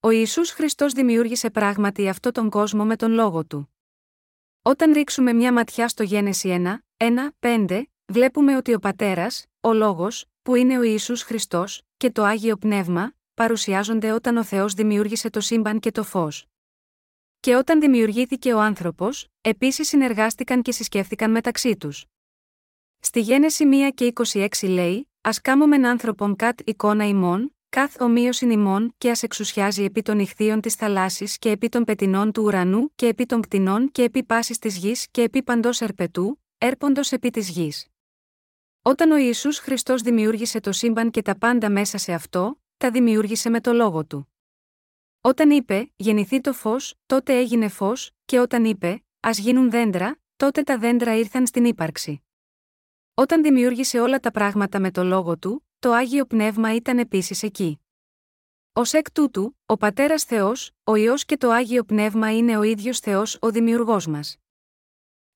Ο 0.00 0.10
Ιησούς 0.10 0.50
Χριστός 0.50 0.92
δημιούργησε 0.92 1.50
πράγματι 1.50 2.08
αυτό 2.08 2.30
τον 2.30 2.50
κόσμο 2.50 2.84
με 2.84 2.96
τον 2.96 3.12
λόγο 3.12 3.44
του. 3.44 3.74
Όταν 4.62 4.92
ρίξουμε 4.92 5.32
μια 5.32 5.52
ματιά 5.52 5.88
στο 5.88 6.02
Γένεση 6.02 6.62
1, 6.96 7.06
1, 7.06 7.08
5, 7.68 7.82
βλέπουμε 8.06 8.56
ότι 8.56 8.74
ο 8.74 8.78
Πατέρας, 8.78 9.46
ο 9.60 9.72
Λόγος, 9.72 10.26
που 10.42 10.54
είναι 10.54 10.78
ο 10.78 10.82
Ιησούς 10.82 11.22
Χριστός, 11.22 11.82
και 11.96 12.10
το 12.10 12.22
Άγιο 12.22 12.56
Πνεύμα, 12.56 13.14
παρουσιάζονται 13.34 14.10
όταν 14.12 14.36
ο 14.36 14.44
Θεός 14.44 14.74
δημιούργησε 14.74 15.30
το 15.30 15.40
σύμπαν 15.40 15.80
και 15.80 15.90
το 15.90 16.02
φως. 16.02 16.46
Και 17.40 17.54
όταν 17.54 17.80
δημιουργήθηκε 17.80 18.52
ο 18.52 18.60
άνθρωπος, 18.60 19.28
επίσης 19.40 19.88
συνεργάστηκαν 19.88 20.62
και 20.62 20.72
συσκέφθηκαν 20.72 21.30
μεταξύ 21.30 21.76
τους. 21.76 22.04
Στη 23.00 23.20
Γένεση 23.20 23.64
1 23.90 23.90
και 23.94 24.12
26 24.32 24.68
λέει: 24.68 25.10
Α 25.20 25.30
κάμωμεν 25.42 25.86
άνθρωπον 25.86 26.36
κατ 26.36 26.60
εικόνα 26.64 27.08
ημών, 27.08 27.56
καθ 27.68 28.00
ομοίωσιν 28.00 28.50
ημών 28.50 28.94
και 28.98 29.10
ας 29.10 29.22
εξουσιάζει 29.22 29.84
επί 29.84 30.02
των 30.02 30.18
ηχθείων 30.18 30.60
της 30.60 30.74
θαλάσσης 30.74 31.38
και 31.38 31.50
επί 31.50 31.68
των 31.68 31.84
πετινών 31.84 32.32
του 32.32 32.42
ουρανού 32.42 32.92
και 32.94 33.06
επί 33.06 33.26
των 33.26 33.40
κτηνών 33.40 33.90
και 33.92 34.02
επί 34.02 34.22
πάσης 34.22 34.58
της 34.58 34.76
γης 34.76 35.06
και 35.10 35.22
επί 35.22 35.42
παντός 35.42 35.80
ερπετού, 35.80 36.42
έρποντος 36.58 37.12
επί 37.12 37.30
της 37.30 37.48
γης. 37.48 37.91
Όταν 38.84 39.10
ο 39.10 39.16
Ιησούς 39.16 39.58
Χριστός 39.58 40.02
δημιούργησε 40.02 40.60
το 40.60 40.72
σύμπαν 40.72 41.10
και 41.10 41.22
τα 41.22 41.38
πάντα 41.38 41.70
μέσα 41.70 41.98
σε 41.98 42.12
αυτό, 42.12 42.60
τα 42.76 42.90
δημιούργησε 42.90 43.50
με 43.50 43.60
το 43.60 43.72
λόγο 43.72 44.04
του. 44.04 44.32
Όταν 45.20 45.50
είπε, 45.50 45.92
γεννηθεί 45.96 46.40
το 46.40 46.52
φως, 46.52 46.94
τότε 47.06 47.38
έγινε 47.38 47.68
φως, 47.68 48.10
και 48.24 48.38
όταν 48.38 48.64
είπε, 48.64 49.04
ας 49.20 49.38
γίνουν 49.38 49.70
δέντρα, 49.70 50.20
τότε 50.36 50.62
τα 50.62 50.78
δέντρα 50.78 51.16
ήρθαν 51.16 51.46
στην 51.46 51.64
ύπαρξη. 51.64 52.22
Όταν 53.14 53.42
δημιούργησε 53.42 54.00
όλα 54.00 54.20
τα 54.20 54.30
πράγματα 54.30 54.80
με 54.80 54.90
το 54.90 55.04
λόγο 55.04 55.38
του, 55.38 55.66
το 55.78 55.92
άγιο 55.92 56.26
πνεύμα 56.26 56.74
ήταν 56.74 56.98
επίσης 56.98 57.42
εκεί. 57.42 57.80
Ω 58.72 58.82
εκ 58.92 59.12
τούτου, 59.12 59.56
ο 59.66 59.76
πατέρας 59.76 60.24
Θεός, 60.24 60.70
ο 60.84 60.94
ιό 60.94 61.14
και 61.16 61.36
το 61.36 61.50
άγιο 61.50 61.84
πνεύμα 61.84 62.36
είναι 62.36 62.56
ο 62.56 62.62
ίδιος 62.62 62.98
Θεός 62.98 63.38
ο 63.40 63.50
δημιουργός 63.50 64.06
μας. 64.06 64.41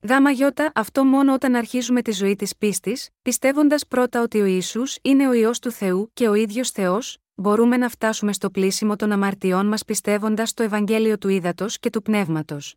Γάμα 0.09 0.31
γιώτα 0.31 0.73
αυτό 0.75 1.05
μόνο 1.05 1.33
όταν 1.33 1.55
αρχίζουμε 1.55 2.03
τη 2.03 2.13
ζωή 2.13 2.37
της 2.37 2.57
πίστης, 2.57 3.09
πιστεύοντας 3.23 3.87
πρώτα 3.87 4.23
ότι 4.23 4.41
ο 4.41 4.45
Ιησούς 4.45 4.99
είναι 5.03 5.29
ο 5.29 5.33
ιό 5.33 5.51
του 5.61 5.71
Θεού 5.71 6.11
και 6.15 6.29
ο 6.29 6.35
ίδιος 6.35 6.71
Θεός, 6.71 7.19
μπορούμε 7.35 7.77
να 7.77 7.89
φτάσουμε 7.89 8.33
στο 8.33 8.51
πλήσιμο 8.51 8.97
των 8.97 9.13
αμαρτιών 9.13 9.67
μας 9.67 9.85
πιστεύοντας 9.85 10.55
το 10.55 10.63
Ευαγγέλιο 10.63 11.19
του 11.19 11.29
Ήδατος 11.29 11.79
και 11.79 11.91
του 11.91 12.03
Πνεύματος. 12.03 12.75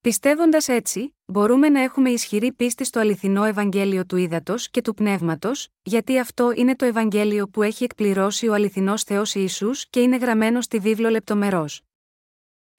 Πιστεύοντας 0.00 0.68
έτσι, 0.68 1.14
μπορούμε 1.24 1.68
να 1.68 1.80
έχουμε 1.80 2.10
ισχυρή 2.10 2.52
πίστη 2.52 2.84
στο 2.84 3.00
αληθινό 3.00 3.44
Ευαγγέλιο 3.44 4.04
του 4.04 4.16
Ήδατος 4.16 4.70
και 4.70 4.80
του 4.80 4.94
Πνεύματος, 4.94 5.68
γιατί 5.82 6.18
αυτό 6.18 6.52
είναι 6.56 6.76
το 6.76 6.84
Ευαγγέλιο 6.84 7.48
που 7.48 7.62
έχει 7.62 7.84
εκπληρώσει 7.84 8.48
ο 8.48 8.54
αληθινός 8.54 9.02
Θεός 9.02 9.34
Ιησούς 9.34 9.86
και 9.90 10.00
είναι 10.00 10.16
γραμμένο 10.16 10.60
στη 10.60 10.78
βίβλο 10.78 11.08
λεπτομερό. 11.08 11.66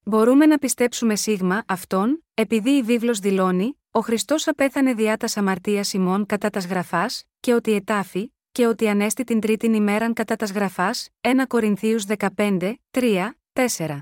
Μπορούμε 0.08 0.46
να 0.46 0.58
πιστέψουμε 0.58 1.15
σίγμα 1.15 1.63
αυτόν, 1.68 2.24
επειδή 2.34 2.70
η 2.70 2.82
βίβλος 2.82 3.20
δηλώνει, 3.20 3.80
ο 3.91 4.00
Χριστός 4.00 4.48
απέθανε 4.48 4.94
διά 4.94 5.18
τας 5.18 5.38
αμαρτίας 5.38 5.94
ημών 5.94 6.26
κατά 6.26 6.50
τας 6.50 6.65
γραφάς, 6.65 7.24
και 7.39 7.54
ότι 7.54 7.74
ετάφη, 7.74 8.34
και 8.52 8.68
ότι 8.68 8.88
ανέστη 8.88 9.24
την 9.24 9.39
τρίτην 9.39 9.74
ημέραν 9.74 10.13
κατά 10.13 10.36
τας 10.36 10.52
γραφάς, 10.52 11.10
1 11.22 11.48
Κορινθίους 11.48 12.06
15, 12.06 12.76
3, 12.91 13.38
4. 13.54 14.00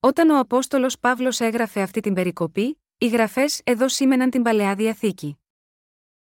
Όταν 0.00 0.30
ο 0.30 0.38
Απόστολος 0.38 0.98
Παύλος 0.98 1.40
έγραφε 1.40 1.80
αυτή 1.82 2.00
την 2.00 2.14
περικοπή, 2.14 2.80
οι 2.98 3.08
γραφές 3.08 3.60
εδώ 3.64 3.88
σήμαιναν 3.88 4.30
την 4.30 4.42
παλαιά 4.42 4.74
διαθήκη. 4.74 5.38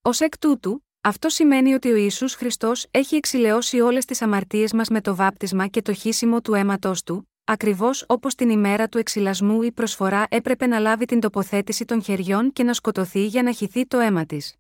Ω 0.03 0.11
εκ 0.19 0.39
τούτου, 0.39 0.85
αυτό 1.01 1.29
σημαίνει 1.29 1.75
ότι 1.75 1.91
ο 1.91 1.97
Ιησούς 1.97 2.35
Χριστός 2.35 2.87
έχει 2.91 3.17
εξηλαιώσει 3.17 3.81
όλες 3.81 4.05
τις 4.05 4.23
αμαρτίες 4.23 4.73
μας 4.73 4.89
με 4.89 5.01
το 5.01 5.15
βάπτισμα 5.15 5.67
και 5.67 5.83
το 5.83 5.93
χύσιμο 5.93 6.41
του 6.41 6.55
αίματός 6.55 7.03
του, 7.03 7.29
ακριβώς 7.49 8.05
όπως 8.09 8.35
την 8.35 8.51
ημέρα 8.51 8.89
του 8.89 8.99
εξυλασμού 8.99 9.63
η 9.63 9.73
προσφορά 9.73 10.27
έπρεπε 10.29 10.67
να 10.67 10.79
λάβει 10.79 11.05
την 11.05 11.21
τοποθέτηση 11.21 11.85
των 11.85 12.03
χεριών 12.03 12.53
και 12.53 12.63
να 12.63 12.73
σκοτωθεί 12.73 13.27
για 13.27 13.43
να 13.43 13.53
χυθεί 13.53 13.87
το 13.87 13.99
αίμα 13.99 14.27
της. 14.27 14.57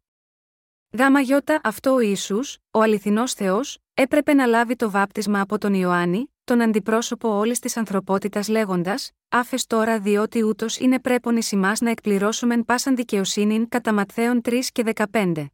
Γάμα 0.98 1.20
γιώτα 1.20 1.60
αυτό 1.62 1.94
ο 1.94 2.00
Ισού, 2.00 2.38
ο 2.70 2.80
αληθινός 2.80 3.32
Θεός, 3.32 3.78
έπρεπε 3.94 4.34
να 4.34 4.46
λάβει 4.46 4.76
το 4.76 4.90
βάπτισμα 4.90 5.40
από 5.40 5.58
τον 5.58 5.74
Ιωάννη, 5.74 6.32
τον 6.44 6.60
αντιπρόσωπο 6.60 7.28
όλης 7.28 7.58
της 7.58 7.76
ανθρωπότητας 7.76 8.48
λέγοντας: 8.48 9.10
Άφες 9.28 9.66
τώρα 9.66 10.00
διότι 10.00 10.44
ούτως 10.44 10.78
είναι 10.78 11.00
πρέπον 11.00 11.36
ει 11.36 11.42
να 11.80 11.90
εκπληρώσουμε 11.90 12.62
πάσαν 12.62 12.96
δικαιοσύνην 12.96 13.68
κατά 13.68 13.92
Ματθαίων 13.92 14.40
3 14.44 14.58
και 14.72 14.84
15. 15.12 15.46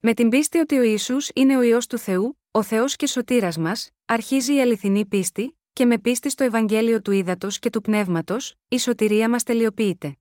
Με 0.00 0.14
την 0.14 0.28
πίστη 0.28 0.58
ότι 0.58 0.78
ο 0.78 0.82
Ιησούς 0.82 1.30
είναι 1.34 1.56
ο 1.56 1.62
ιό 1.62 1.78
του 1.88 1.98
Θεού, 1.98 2.38
ο 2.50 2.62
Θεός 2.62 2.96
και 2.96 3.06
σωτήρας 3.06 3.58
μας, 3.58 3.90
αρχίζει 4.04 4.54
η 4.54 4.60
αληθινή 4.60 5.06
πίστη, 5.06 5.59
και 5.72 5.86
με 5.86 5.98
πίστη 5.98 6.30
στο 6.30 6.44
Ευαγγέλιο 6.44 7.02
του 7.02 7.10
Ήδατος 7.10 7.58
και 7.58 7.70
του 7.70 7.80
Πνεύματος, 7.80 8.54
η 8.68 8.78
σωτηρία 8.78 9.28
μας 9.28 9.42
τελειοποιείται. 9.42 10.16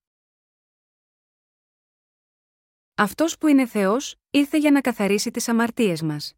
Αυτός 2.96 3.38
που 3.38 3.48
είναι 3.48 3.66
Θεός, 3.66 4.16
ήρθε 4.30 4.58
για 4.58 4.72
να 4.72 4.82
καθαρίσει 4.82 5.32
τις 5.32 5.48
αμαρτίες 5.48 6.02
μας. 6.02 6.34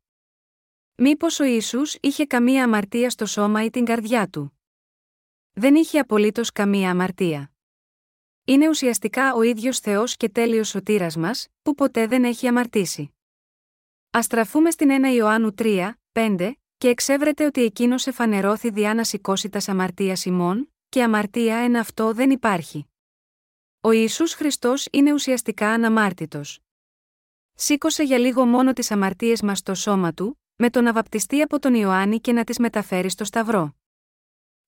Μήπως 0.96 1.40
ο 1.40 1.44
ίσου 1.44 1.82
είχε 2.02 2.26
καμία 2.26 2.64
αμαρτία 2.64 3.10
στο 3.10 3.26
σώμα 3.26 3.64
ή 3.64 3.70
την 3.70 3.86
καρδιά 3.86 4.30
του; 4.30 4.60
Δεν 5.52 5.76
είχε 5.76 6.00
απολύτως 6.00 6.52
καμία 6.52 6.90
αμαρτία. 6.90 7.52
Είναι 8.46 8.70
ουσιαστικά 8.70 9.34
ο 9.34 9.42
ίδιος 9.42 9.80
Θεός 9.80 10.18
και 10.18 10.30
τέλειος 10.30 10.68
σωτήρας 10.68 11.16
μας, 11.16 11.48
που 11.62 11.76
ποτέ 11.76 12.08
δεν 12.08 12.24
έχει 12.24 12.48
αμαρτήσει. 12.48 13.14
Α 14.18 14.22
στραφούμε 14.22 14.72
στην 14.72 14.90
1 14.92 15.14
Ιωάννου 15.16 15.54
3, 15.58 15.94
5, 16.12 16.52
και 16.82 16.88
εξέβρεται 16.88 17.46
ότι 17.46 17.64
εκείνος 17.64 18.08
εφανερώθη 18.08 18.70
διά 18.70 18.94
να 18.94 19.04
σηκώσει 19.04 19.50
τα 19.50 19.62
αμαρτία 19.68 20.18
ημών, 20.26 20.74
και 20.90 21.04
αμαρτία 21.04 21.56
εν 21.56 21.76
αυτό 21.76 22.14
δεν 22.14 22.30
υπάρχει. 22.30 22.88
Ο 23.82 23.92
Ισού 23.92 24.28
Χριστός 24.28 24.88
είναι 24.92 25.14
ουσιαστικά 25.14 25.70
αναμάρτητος. 25.70 26.60
Σήκωσε 27.54 28.04
για 28.04 28.18
λίγο 28.18 28.46
μόνο 28.46 28.74
τις 28.74 28.92
αμαρτίες 28.92 29.42
μας 29.42 29.58
στο 29.58 29.76
σώμα 29.76 30.14
του, 30.14 30.42
με 30.56 30.70
το 30.70 30.82
να 30.82 30.94
βαπτιστεί 30.94 31.42
από 31.42 31.60
τον 31.60 31.74
Ιωάννη 31.74 32.20
και 32.20 32.32
να 32.32 32.44
τις 32.44 32.60
μεταφέρει 32.60 33.10
στο 33.10 33.24
Σταυρό. 33.24 33.76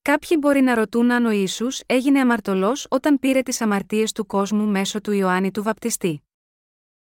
Κάποιοι 0.01 0.37
μπορεί 0.39 0.61
να 0.61 0.75
ρωτούν 0.75 1.11
αν 1.11 1.25
ο 1.25 1.31
Ισού 1.31 1.67
έγινε 1.85 2.19
αμαρτωλός 2.19 2.87
όταν 2.89 3.19
πήρε 3.19 3.41
τις 3.41 3.61
αμαρτίες 3.61 4.11
του 4.11 4.25
κόσμου 4.25 4.67
μέσω 4.67 5.01
του 5.01 5.11
Ιωάννη 5.11 5.51
του 5.51 5.63
βαπτιστή. 5.63 6.23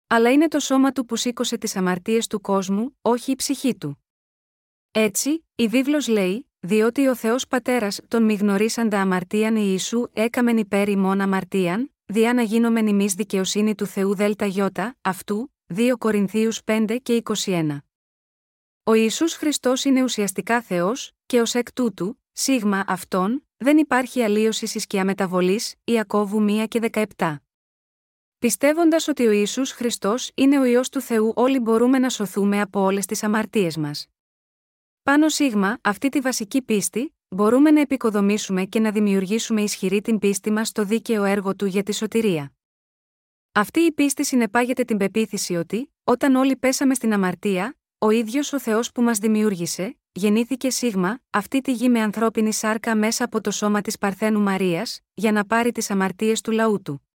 Αλλά 0.07 0.33
είναι 0.33 0.49
το 0.49 0.59
σώμα 0.59 0.93
του 0.93 1.05
που 1.05 1.17
σήκωσε 1.17 1.59
τις 1.59 1.77
αμαρτίες 1.77 2.27
του 2.27 2.41
κόσμου, 2.41 2.99
όχι 3.03 3.31
η 3.31 3.37
ψυχή 3.37 3.75
του. 3.75 4.04
Έτσι, 4.97 5.45
η 5.55 5.69
βίβλος 5.69 6.09
λέει, 6.09 6.49
διότι 6.61 7.07
ο 7.07 7.15
Θεός 7.15 7.47
Πατέρας 7.47 8.01
τον 8.09 8.23
μη 8.23 8.35
γνωρίσαντα 8.35 9.01
αμαρτίαν 9.01 9.57
Ιησού 9.57 10.07
έκαμεν 10.13 10.57
υπέρ 10.57 10.89
ημών 10.89 11.21
αμαρτίαν, 11.21 11.95
διά 12.05 12.35
να 12.35 12.43
γίνομεν 12.43 12.87
ημί 12.87 13.07
δικαιοσύνη 13.07 13.75
του 13.75 13.87
Θεού 13.87 14.15
ΔΕΛΤΑ 14.15 14.47
γιώτα, 14.47 14.97
αυτού, 15.01 15.53
2 15.75 15.97
Κορινθίους 15.99 16.61
5 16.65 16.99
και 17.03 17.23
21. 17.45 17.79
Ο 18.85 18.95
Ιησούς 18.95 19.35
Χριστός 19.35 19.85
είναι 19.85 20.03
ουσιαστικά 20.03 20.63
Θεός, 20.63 21.13
και 21.27 21.41
ως 21.41 21.55
εκ 21.55 21.73
τούτου, 21.73 22.21
σίγμα 22.33 22.85
αυτόν, 22.87 23.47
δεν 23.57 23.79
υπάρχει 23.79 24.23
αλλίωση 24.23 24.79
σκιά 24.79 25.05
μεταβολής, 25.05 25.75
Ιακώβου 25.85 26.45
1 26.49 26.67
και 26.69 26.81
17. 26.93 27.37
Πιστεύοντας 28.39 29.09
ότι 29.09 29.27
ο 29.27 29.31
Ιησούς 29.31 29.71
Χριστός 29.71 30.31
είναι 30.35 30.59
ο 30.59 30.65
ιό 30.65 30.81
του 30.91 31.01
Θεού, 31.01 31.33
όλοι 31.37 31.59
μπορούμε 31.59 31.99
να 31.99 32.09
σωθούμε 32.09 32.61
από 32.61 32.81
όλες 32.81 33.07
τις 33.07 33.23
αμαρτίες 33.23 33.77
μας. 33.77 34.09
Πάνω 35.05 35.29
σίγμα, 35.29 35.79
αυτή 35.83 36.09
τη 36.09 36.21
βασική 36.21 36.63
πίστη, 36.63 37.15
μπορούμε 37.29 37.71
να 37.71 37.81
επικοδομήσουμε 37.81 38.65
και 38.65 38.81
να 38.81 38.91
δημιουργήσουμε 38.91 39.63
ισχυρή 39.63 40.01
την 40.01 40.19
πίστη 40.19 40.51
μας 40.51 40.69
στο 40.69 40.85
δίκαιο 40.85 41.25
έργο 41.25 41.57
του 41.57 41.67
για 41.67 41.83
τη 41.83 41.95
σωτηρία. 41.95 42.53
Αυτή 43.53 43.81
η 43.81 43.93
πίστη 43.93 44.25
συνεπάγεται 44.25 44.85
την 44.85 44.97
πεποίθηση 44.97 45.55
ότι, 45.55 45.93
όταν 46.05 46.35
όλοι 46.35 46.57
πέσαμε 46.57 46.95
στην 46.95 47.13
αμαρτία, 47.13 47.79
ο 47.99 48.11
ίδιος 48.11 48.53
ο 48.53 48.61
Θεός 48.61 48.93
που 48.93 49.03
μας 49.03 49.19
δημιούργησε, 49.19 49.99
γεννήθηκε 50.13 50.71
σίγμα, 50.71 51.21
αυτή 51.31 51.61
τη 51.61 51.73
γη 51.73 51.89
με 51.89 52.01
ανθρώπινη 52.01 52.53
σάρκα 52.53 52.97
μέσα 52.97 53.25
από 53.25 53.41
το 53.41 53.51
σώμα 53.51 53.81
της 53.81 53.99
Παρθένου 53.99 54.41
Μαρίας, 54.41 55.01
για 55.15 55.33
να 55.33 55.47
πάρει 55.47 55.73
τις 55.73 55.91
αμαρτίες 55.91 56.41
του 56.41 56.51
λαού 56.51 56.83
του. 56.83 57.09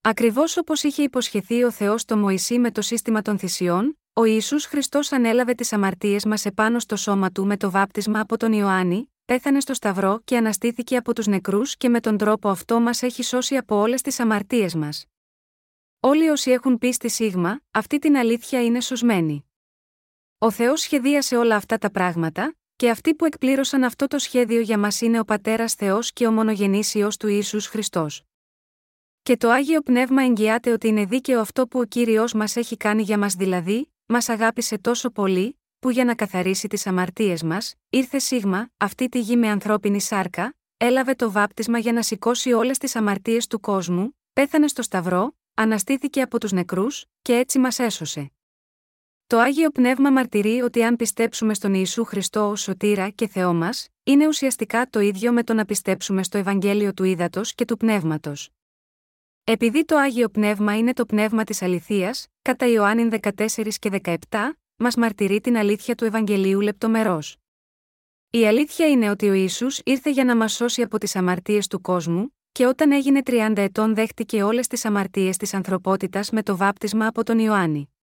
Ακριβώς 0.00 0.56
όπως 0.56 0.82
είχε 0.82 1.02
υποσχεθεί 1.02 1.64
ο 1.64 1.70
Θεός 1.70 2.04
το 2.04 2.16
Μωυσή 2.16 2.58
με 2.58 2.70
το 2.70 2.82
σύστημα 2.82 3.22
των 3.22 3.38
θυσιών, 3.38 3.99
ο 4.20 4.24
Ιησούς 4.24 4.64
Χριστός 4.64 5.12
ανέλαβε 5.12 5.54
τις 5.54 5.72
αμαρτίες 5.72 6.24
μας 6.24 6.44
επάνω 6.44 6.78
στο 6.78 6.96
σώμα 6.96 7.30
του 7.30 7.46
με 7.46 7.56
το 7.56 7.70
βάπτισμα 7.70 8.20
από 8.20 8.36
τον 8.36 8.52
Ιωάννη, 8.52 9.12
πέθανε 9.24 9.60
στο 9.60 9.74
Σταυρό 9.74 10.20
και 10.24 10.36
αναστήθηκε 10.36 10.96
από 10.96 11.14
τους 11.14 11.26
νεκρούς 11.26 11.76
και 11.76 11.88
με 11.88 12.00
τον 12.00 12.16
τρόπο 12.16 12.48
αυτό 12.48 12.80
μας 12.80 13.02
έχει 13.02 13.22
σώσει 13.22 13.56
από 13.56 13.76
όλες 13.76 14.02
τις 14.02 14.20
αμαρτίες 14.20 14.74
μας. 14.74 15.06
Όλοι 16.00 16.28
όσοι 16.28 16.50
έχουν 16.50 16.78
πίστη 16.78 17.08
σίγμα, 17.08 17.60
αυτή 17.70 17.98
την 17.98 18.16
αλήθεια 18.16 18.64
είναι 18.64 18.80
σωσμένοι. 18.80 19.50
Ο 20.38 20.50
Θεός 20.50 20.80
σχεδίασε 20.80 21.36
όλα 21.36 21.56
αυτά 21.56 21.78
τα 21.78 21.90
πράγματα, 21.90 22.54
και 22.76 22.90
αυτοί 22.90 23.14
που 23.14 23.24
εκπλήρωσαν 23.24 23.84
αυτό 23.84 24.06
το 24.06 24.18
σχέδιο 24.18 24.60
για 24.60 24.78
μας 24.78 25.00
είναι 25.00 25.20
ο 25.20 25.24
Πατέρας 25.24 25.74
Θεός 25.74 26.12
και 26.12 26.26
ο 26.26 26.32
μονογενή 26.32 26.82
ιό 26.92 27.08
του 27.18 27.28
Ιησούς 27.28 27.66
Χριστός. 27.66 28.22
Και 29.22 29.36
το 29.36 29.50
άγιο 29.50 29.80
πνεύμα 29.80 30.22
εγγυάται 30.22 30.72
ότι 30.72 30.88
είναι 30.88 31.04
δίκαιο 31.04 31.40
αυτό 31.40 31.66
που 31.66 31.78
ο 31.78 31.84
κύριος 31.84 32.32
μας 32.32 32.56
έχει 32.56 32.76
κάνει 32.76 33.02
για 33.02 33.18
μας 33.18 33.34
δηλαδή, 33.34 33.89
μας 34.10 34.28
αγάπησε 34.28 34.78
τόσο 34.78 35.10
πολύ, 35.10 35.58
που 35.78 35.90
για 35.90 36.04
να 36.04 36.14
καθαρίσει 36.14 36.68
τις 36.68 36.86
αμαρτίες 36.86 37.42
μας, 37.42 37.74
ήρθε 37.90 38.18
σίγμα, 38.18 38.70
αυτή 38.76 39.08
τη 39.08 39.20
γη 39.20 39.36
με 39.36 39.48
ανθρώπινη 39.48 40.00
σάρκα, 40.00 40.54
έλαβε 40.76 41.14
το 41.14 41.30
βάπτισμα 41.30 41.78
για 41.78 41.92
να 41.92 42.02
σηκώσει 42.02 42.52
όλες 42.52 42.78
τις 42.78 42.96
αμαρτίες 42.96 43.46
του 43.46 43.60
κόσμου, 43.60 44.16
πέθανε 44.32 44.68
στο 44.68 44.82
Σταυρό, 44.82 45.36
αναστήθηκε 45.54 46.22
από 46.22 46.40
τους 46.40 46.52
νεκρούς, 46.52 47.04
και 47.22 47.36
έτσι 47.36 47.58
μας 47.58 47.78
έσωσε. 47.78 48.32
Το 49.26 49.38
Άγιο 49.38 49.70
Πνεύμα 49.70 50.10
μαρτυρεί 50.10 50.60
ότι 50.60 50.82
αν 50.82 50.96
πιστέψουμε 50.96 51.54
στον 51.54 51.74
Ιησού 51.74 52.04
Χριστό 52.04 52.48
ως 52.48 52.60
σωτήρα 52.60 53.08
και 53.08 53.28
Θεό 53.28 53.54
μας, 53.54 53.88
είναι 54.02 54.26
ουσιαστικά 54.26 54.90
το 54.90 55.00
ίδιο 55.00 55.32
με 55.32 55.44
το 55.44 55.54
να 55.54 55.64
πιστέψουμε 55.64 56.22
στο 56.22 56.38
Ευαγγέλιο 56.38 56.94
του 56.94 57.04
Ήδατος 57.04 57.54
και 57.54 57.64
του 57.64 57.76
Πνεύματος. 57.76 58.50
Επειδή 59.52 59.84
το 59.84 59.96
Άγιο 59.96 60.28
Πνεύμα 60.28 60.78
είναι 60.78 60.92
το 60.92 61.06
πνεύμα 61.06 61.44
της 61.44 61.62
αληθείας, 61.62 62.26
κατά 62.42 62.66
Ιωάννη 62.66 63.08
14 63.22 63.78
και 63.78 64.00
17, 64.02 64.58
μας 64.76 64.96
μαρτυρεί 64.96 65.40
την 65.40 65.56
αλήθεια 65.56 65.94
του 65.94 66.04
Ευαγγελίου 66.04 66.60
λεπτομερώς. 66.60 67.36
Η 68.30 68.46
αλήθεια 68.46 68.88
είναι 68.88 69.10
ότι 69.10 69.28
ο 69.28 69.32
Ιησούς 69.32 69.80
ήρθε 69.84 70.10
για 70.10 70.24
να 70.24 70.36
μας 70.36 70.52
σώσει 70.52 70.82
από 70.82 70.98
τις 70.98 71.16
αμαρτίες 71.16 71.66
του 71.66 71.80
κόσμου, 71.80 72.36
και 72.52 72.66
όταν 72.66 72.92
έγινε 72.92 73.20
30 73.24 73.52
ετών 73.56 73.94
δέχτηκε 73.94 74.42
όλες 74.42 74.66
τις 74.66 74.84
αμαρτίες 74.84 75.36
της 75.36 75.54
ανθρωπότητας 75.54 76.30
με 76.30 76.42
το 76.42 76.56
βάπτισμα 76.56 77.06
από 77.06 77.24
τον 77.24 77.38
Ιωάννη. 77.38 77.94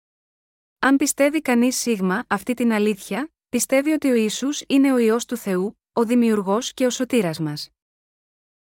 Αν 0.78 0.96
πιστεύει 0.96 1.40
κανείς 1.40 1.76
σίγμα 1.76 2.24
αυτή 2.26 2.54
την 2.54 2.72
αλήθεια, 2.72 3.30
πιστεύει 3.48 3.90
ότι 3.90 4.11
ο 4.11 4.14
Ισού 4.14 4.48
είναι 4.66 4.92
ο 4.92 4.98
ιό 4.98 5.16
του 5.28 5.37
Θεού, 5.37 5.78
ο 5.92 6.04
δημιουργός 6.04 6.72
και 6.72 6.87
ο 6.87 6.90
σωτήρας 6.90 7.38
μας. 7.38 7.70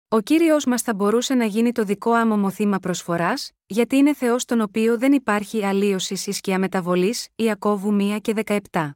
Ο 0.08 0.20
κύριος 0.20 0.66
μας 0.66 0.82
θα 0.82 0.94
μπορούσε 0.94 1.34
να 1.34 1.46
γίνει 1.46 1.72
το 1.72 1.84
δικό 1.84 2.12
άμομο 2.12 2.50
θύμα 2.50 2.80
προσφοράς, 2.80 3.52
γιατί 3.66 3.96
είναι 3.96 4.14
Θεός 4.14 4.46
τον 4.46 4.62
οποίο 4.62 4.98
δεν 4.98 5.14
υπάρχει 5.14 5.66
αλλίωσης 5.66 6.36
σκιά 6.36 6.60
μεταβολή, 6.60 7.16
Ιακώβου 7.36 7.98
1 8.00 8.18
και 8.22 8.34
17. 8.46 8.92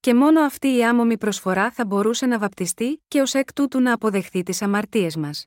Και 0.00 0.14
μόνο 0.14 0.40
αυτή 0.40 0.76
η 0.76 0.84
άμομη 0.84 1.18
προσφορά 1.18 1.70
θα 1.70 1.84
μπορούσε 1.84 2.26
να 2.26 2.38
βαπτιστεί 2.38 3.02
και 3.08 3.20
ως 3.20 3.34
εκ 3.34 3.52
τούτου 3.52 3.80
να 3.80 3.92
αποδεχθεί 3.92 4.42
τις 4.42 4.62
αμαρτίες 4.62 5.16
μας. 5.16 5.46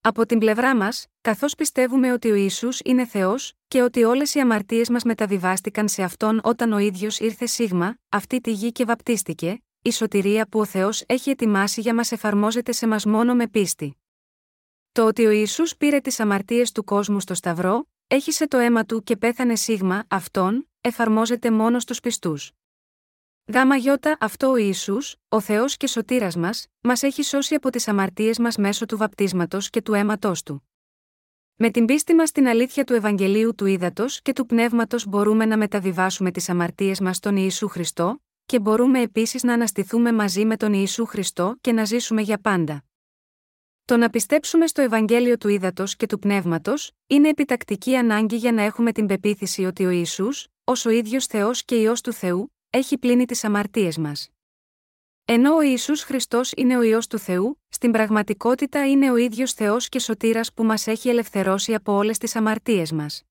Από 0.00 0.26
την 0.26 0.38
πλευρά 0.38 0.76
μας, 0.76 1.06
καθώς 1.20 1.54
πιστεύουμε 1.54 2.12
ότι 2.12 2.30
ο 2.30 2.34
Ισού 2.34 2.68
είναι 2.84 3.06
Θεός, 3.06 3.52
και 3.68 3.82
ότι 3.82 4.04
όλες 4.04 4.34
οι 4.34 4.40
αμαρτίες 4.40 4.88
μας 4.88 5.02
μεταβιβάστηκαν 5.02 5.88
σε 5.88 6.02
αυτόν 6.02 6.40
όταν 6.42 6.72
ο 6.72 6.78
ίδιος 6.78 7.18
ήρθε 7.18 7.46
σίγμα, 7.46 7.96
αυτή 8.08 8.40
τη 8.40 8.52
γη 8.52 8.72
και 8.72 8.84
βαπτίστηκε, 8.84 9.62
η 9.84 9.90
σωτηρία 9.90 10.46
που 10.46 10.58
ο 10.60 10.64
Θεός 10.64 11.04
έχει 11.06 11.30
ετοιμάσει 11.30 11.80
για 11.80 11.94
μας 11.94 12.12
εφαρμόζεται 12.12 12.72
σε 12.72 12.86
μας 12.86 13.04
μόνο 13.04 13.34
με 13.34 13.48
πίστη. 13.48 13.96
Το 14.92 15.06
ότι 15.06 15.26
ο 15.26 15.30
Ισού 15.30 15.64
πήρε 15.78 16.00
τις 16.00 16.20
αμαρτίες 16.20 16.72
του 16.72 16.84
κόσμου 16.84 17.20
στο 17.20 17.34
Σταυρό, 17.34 17.88
έχισε 18.06 18.48
το 18.48 18.58
αίμα 18.58 18.84
του 18.84 19.02
και 19.02 19.16
πέθανε 19.16 19.56
σίγμα, 19.56 20.04
αυτόν, 20.08 20.68
εφαρμόζεται 20.80 21.50
μόνο 21.50 21.80
στους 21.80 22.00
πιστούς. 22.00 22.52
Γάμα 23.52 23.76
γιώτα 23.76 24.16
αυτό 24.20 24.50
ο 24.50 24.56
Ιησούς, 24.56 25.16
ο 25.28 25.40
Θεός 25.40 25.76
και 25.76 25.86
σωτήρας 25.86 26.36
μας, 26.36 26.66
μας 26.80 27.02
έχει 27.02 27.22
σώσει 27.22 27.54
από 27.54 27.70
τις 27.70 27.88
αμαρτίες 27.88 28.38
μας 28.38 28.56
μέσω 28.56 28.86
του 28.86 28.96
βαπτίσματος 28.96 29.70
και 29.70 29.82
του 29.82 29.94
αίματός 29.94 30.42
του. 30.42 30.68
Με 31.56 31.70
την 31.70 31.84
πίστη 31.84 32.14
μας 32.14 32.28
στην 32.28 32.46
αλήθεια 32.46 32.84
του 32.84 32.94
Ευαγγελίου 32.94 33.54
του 33.54 33.66
Ήδατος 33.66 34.22
και 34.22 34.32
του 34.32 34.46
Πνεύματος 34.46 35.06
μπορούμε 35.06 35.44
να 35.44 35.56
μεταβιβάσουμε 35.56 36.30
τις 36.30 36.48
αμαρτίες 36.48 37.00
μας 37.00 37.16
στον 37.16 37.36
Ιησού 37.36 37.68
Χριστό, 37.68 38.21
και 38.46 38.60
μπορούμε 38.60 39.00
επίσης 39.00 39.42
να 39.42 39.52
αναστηθούμε 39.52 40.12
μαζί 40.12 40.44
με 40.44 40.56
τον 40.56 40.72
Ιησού 40.72 41.06
Χριστό 41.06 41.56
και 41.60 41.72
να 41.72 41.84
ζήσουμε 41.84 42.20
για 42.22 42.38
πάντα. 42.38 42.84
Το 43.84 43.96
να 43.96 44.10
πιστέψουμε 44.10 44.66
στο 44.66 44.82
Ευαγγέλιο 44.82 45.38
του 45.38 45.48
Ήδατος 45.48 45.96
και 45.96 46.06
του 46.06 46.18
Πνεύματος, 46.18 46.92
είναι 47.06 47.28
επιτακτική 47.28 47.96
ανάγκη 47.96 48.36
για 48.36 48.52
να 48.52 48.62
έχουμε 48.62 48.92
την 48.92 49.06
πεποίθηση 49.06 49.64
ότι 49.64 49.84
ο 49.84 49.90
Ιησούς, 49.90 50.48
ως 50.64 50.86
ο 50.86 50.90
ίδιος 50.90 51.26
Θεός 51.26 51.64
και 51.64 51.74
ιό 51.74 51.92
του 52.02 52.12
Θεού, 52.12 52.52
έχει 52.70 52.98
πλύνει 52.98 53.24
τις 53.24 53.44
αμαρτίες 53.44 53.98
μας. 53.98 54.28
Ενώ 55.24 55.54
ο 55.54 55.60
Ιησούς 55.60 56.02
Χριστός 56.02 56.52
είναι 56.56 56.76
ο 56.76 56.82
ιό 56.82 56.98
του 57.08 57.18
Θεού, 57.18 57.62
στην 57.68 57.90
πραγματικότητα 57.90 58.90
είναι 58.90 59.10
ο 59.10 59.16
ίδιος 59.16 59.52
Θεός 59.52 59.88
και 59.88 59.98
σωτήρας 59.98 60.52
που 60.52 60.64
μας 60.64 60.86
έχει 60.86 61.08
ελευθερώσει 61.08 61.74
από 61.74 61.92
όλες 61.92 62.18
τις 62.18 62.36
αμαρτίες 62.36 62.92
μας. 62.92 63.22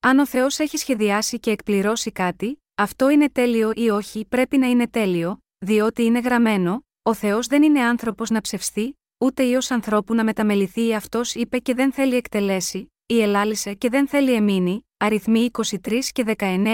Αν 0.00 0.18
ο 0.18 0.26
Θεός 0.26 0.58
έχει 0.58 0.76
σχεδιάσει 0.76 1.40
και 1.40 1.50
εκπληρώσει 1.50 2.12
κάτι, 2.12 2.63
αυτό 2.74 3.10
είναι 3.10 3.30
τέλειο 3.30 3.72
ή 3.74 3.90
όχι 3.90 4.26
πρέπει 4.28 4.58
να 4.58 4.66
είναι 4.66 4.88
τέλειο, 4.88 5.38
διότι 5.58 6.02
είναι 6.02 6.18
γραμμένο, 6.18 6.86
ο 7.02 7.14
Θεός 7.14 7.46
δεν 7.46 7.62
είναι 7.62 7.80
άνθρωπος 7.80 8.30
να 8.30 8.40
ψευστεί, 8.40 8.98
ούτε 9.18 9.42
ιό 9.42 9.58
ανθρώπου 9.68 10.14
να 10.14 10.24
μεταμεληθεί 10.24 10.86
ή 10.86 10.94
αυτός 10.94 11.34
είπε 11.34 11.58
και 11.58 11.74
δεν 11.74 11.92
θέλει 11.92 12.14
εκτελέσει, 12.14 12.92
ή 13.06 13.22
ελάλησε 13.22 13.74
και 13.74 13.88
δεν 13.88 14.08
θέλει 14.08 14.32
εμείνει, 14.32 14.86
αριθμοί 14.96 15.50
23 15.52 15.98
και 16.12 16.34
19, 16.38 16.66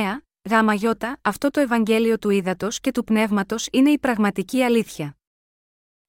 Γάμα 0.51 0.75
γιώτα, 0.75 1.19
αυτό 1.23 1.51
το 1.51 1.61
Ευαγγέλιο 1.61 2.19
του 2.19 2.31
ύδατο 2.31 2.69
και 2.71 2.91
του 2.91 3.05
πνεύματος 3.05 3.69
είναι 3.73 3.91
η 3.91 3.99
πραγματική 3.99 4.63
αλήθεια. 4.63 5.17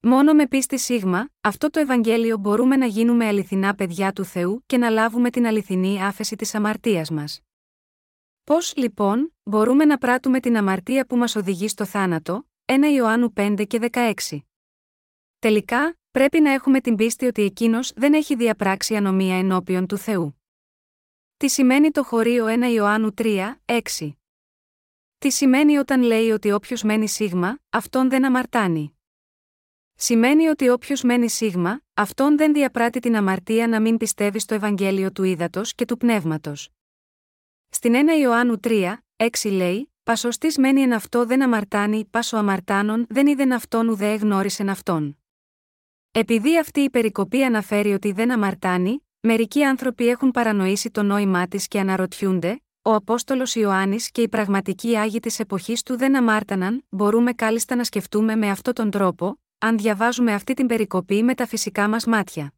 Μόνο 0.02 0.34
με 0.34 0.48
πίστη 0.48 0.80
σίγμα, 0.80 1.30
αυτό 1.42 1.70
το 1.70 1.80
Ευαγγέλιο 1.80 2.38
μπορούμε 2.38 2.76
να 2.76 2.86
γίνουμε 2.86 3.28
αληθινά 3.28 3.76
παιδιά 3.76 4.12
του 4.12 4.24
Θεού 4.24 4.64
και 4.66 4.78
να 4.78 4.90
λάβουμε 4.90 5.30
την 5.30 5.46
αληθινή 5.46 6.04
άφεση 6.04 6.36
της 6.36 6.56
αμαρτίας 6.56 7.10
μας. 7.10 7.42
Πώς, 8.44 8.74
λοιπόν, 8.76 9.34
μπορούμε 9.52 9.86
να 9.86 9.98
πράττουμε 9.98 10.40
την 10.40 10.58
αμαρτία 10.58 11.06
που 11.06 11.18
μας 11.18 11.36
οδηγεί 11.36 11.68
στο 11.68 11.86
θάνατο, 11.86 12.48
1 12.66 12.74
Ιωάννου 12.96 13.34
5 13.36 13.64
και 13.68 13.90
16. 13.92 14.14
Τελικά, 15.40 15.98
πρέπει 16.12 16.40
να 16.42 16.52
έχουμε 16.52 16.82
την 16.82 16.96
πίστη 16.96 17.26
ότι 17.26 17.42
εκείνος 17.42 17.92
δεν 17.96 18.14
έχει 18.14 18.36
διαπράξει 18.36 18.96
ανομία 18.96 19.38
ενώπιον 19.38 19.88
του 19.88 19.98
Θεού. 19.98 20.42
Τι 21.38 21.50
σημαίνει 21.50 21.92
το 21.92 22.04
χωρίο 22.04 22.46
1 22.48 22.74
Ιωάννου 22.74 23.14
3, 23.18 23.56
6. 23.66 23.80
Τι 25.18 25.32
σημαίνει 25.32 25.78
όταν 25.78 26.02
λέει 26.02 26.30
ότι 26.30 26.52
όποιος 26.52 26.84
μένει 26.84 27.08
σίγμα, 27.08 27.60
αυτόν 27.70 28.10
δεν 28.10 28.26
αμαρτάνει; 28.26 28.98
Σημαίνει 29.96 30.48
ότι 30.48 30.70
όποιος 30.70 31.02
μένει 31.04 31.30
σίγμα, 31.30 31.82
αυτόν 31.94 32.38
δεν 32.38 32.54
διαπράττει 32.54 33.00
την 33.00 33.16
αμαρτία 33.16 33.68
να 33.68 33.82
μην 33.82 33.98
πιστεύει 33.98 34.40
στο 34.40 34.54
Ευαγγέλιο 34.54 35.12
του 35.12 35.24
ύδατο 35.24 35.62
και 35.76 35.86
του 35.86 35.98
πνεύματος. 35.98 36.70
Στην 37.74 37.94
1 38.18 38.20
Ιωάννου 38.22 38.60
3, 38.64 38.94
6 39.18 39.52
λέει: 39.52 39.94
Πασοστής 40.04 40.58
μένει 40.58 40.82
εν 40.82 40.94
αυτό 40.94 41.26
δεν 41.26 41.42
αμαρτάνει, 41.42 42.06
πάσο 42.06 42.38
αμαρτάνων 42.38 43.06
δεν 43.10 43.28
είδεν 43.28 43.54
αυτόν 43.54 43.88
ουδέ 43.88 44.16
γνώρισεν 44.16 44.70
αυτόν. 44.70 45.18
Επειδή 46.12 46.58
αυτή 46.58 46.80
η 46.80 46.90
περικοπή 46.90 47.44
αναφέρει 47.44 47.94
ότι 47.94 48.12
δεν 48.12 48.32
αμαρτάνει, 48.32 49.06
μερικοί 49.20 49.64
άνθρωποι 49.64 50.08
έχουν 50.08 50.32
παρανοήσει 50.32 50.92
το 50.92 51.04
νόημά 51.04 51.48
της 51.48 51.68
και 51.68 51.80
αναρωτιούνται, 51.80 52.62
ο 52.82 52.94
Απόστολος 52.94 53.56
Ιωάννης 53.56 54.12
και 54.12 54.22
οι 54.22 54.30
πραγματικοί 54.30 54.98
Άγιοι 54.98 55.20
της 55.20 55.40
εποχής 55.40 55.84
του 55.84 55.98
δεν 55.98 56.16
αμάρταναν, 56.16 56.86
μπορούμε 56.90 57.34
κάλλιστα 57.34 57.76
να 57.76 57.84
σκεφτούμε 57.84 58.36
με 58.36 58.50
αυτόν 58.50 58.74
τον 58.74 58.90
τρόπο, 58.90 59.40
αν 59.58 59.78
διαβάζουμε 59.78 60.34
αυτή 60.34 60.54
την 60.54 60.68
περικοπή 60.68 61.24
με 61.24 61.36
τα 61.36 61.46
φυσικά 61.46 61.90
μας 61.90 62.06
μάτια. 62.06 62.54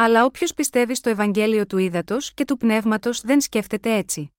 Αλλά 0.00 0.24
όποιος 0.24 0.54
πιστεύει 0.54 0.94
στο 0.94 1.10
Ευαγγέλιο 1.10 1.66
του 1.66 1.78
ύδατο 1.78 2.16
και 2.34 2.44
του 2.44 2.56
πνεύματος 2.56 3.20
δεν 3.20 3.40
σκέφτεται 3.40 3.94
έτσι. 3.94 4.32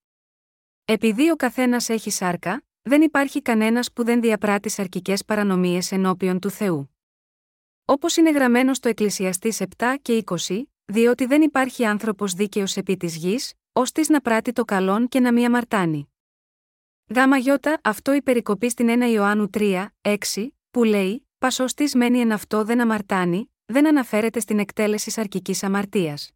Επειδή 0.85 1.31
ο 1.31 1.35
καθένας 1.35 1.89
έχει 1.89 2.09
σάρκα, 2.09 2.63
δεν 2.81 3.01
υπάρχει 3.01 3.41
κανένας 3.41 3.91
που 3.91 4.03
δεν 4.03 4.21
διαπράττει 4.21 4.69
σαρκικές 4.69 5.25
παρανομίες 5.25 5.91
ενώπιον 5.91 6.39
του 6.39 6.49
Θεού. 6.49 6.95
Όπως 7.85 8.17
είναι 8.17 8.31
γραμμένο 8.31 8.73
στο 8.73 8.89
Εκκλησιαστή 8.89 9.53
7 9.77 9.95
και 10.01 10.23
20, 10.47 10.61
διότι 10.85 11.25
δεν 11.25 11.41
υπάρχει 11.41 11.85
άνθρωπος 11.85 12.33
δίκαιος 12.33 12.77
επί 12.77 12.97
της 12.97 13.15
γης, 13.15 13.53
ώστε 13.71 14.01
να 14.07 14.21
πράττει 14.21 14.51
το 14.51 14.65
καλόν 14.65 15.07
και 15.07 15.19
να 15.19 15.33
μη 15.33 15.45
αμαρτάνει. 15.45 16.09
Γάμα 17.15 17.37
γιώτα, 17.37 17.79
αυτό 17.83 18.13
η 18.13 18.21
περικοπή 18.21 18.69
στην 18.69 18.87
1 18.89 19.11
Ιωάννου 19.11 19.49
3, 19.53 19.87
6, 20.01 20.15
που 20.71 20.83
λέει, 20.83 21.27
Πασώστη 21.37 21.97
μένει 21.97 22.19
εν 22.19 22.31
αυτό 22.31 22.63
δεν 22.63 22.81
αμαρτάνει, 22.81 23.53
δεν 23.71 23.87
αναφέρεται 23.87 24.39
στην 24.39 24.59
εκτέλεση 24.59 25.09
σαρκικής 25.09 25.63
αμαρτίας. 25.63 26.31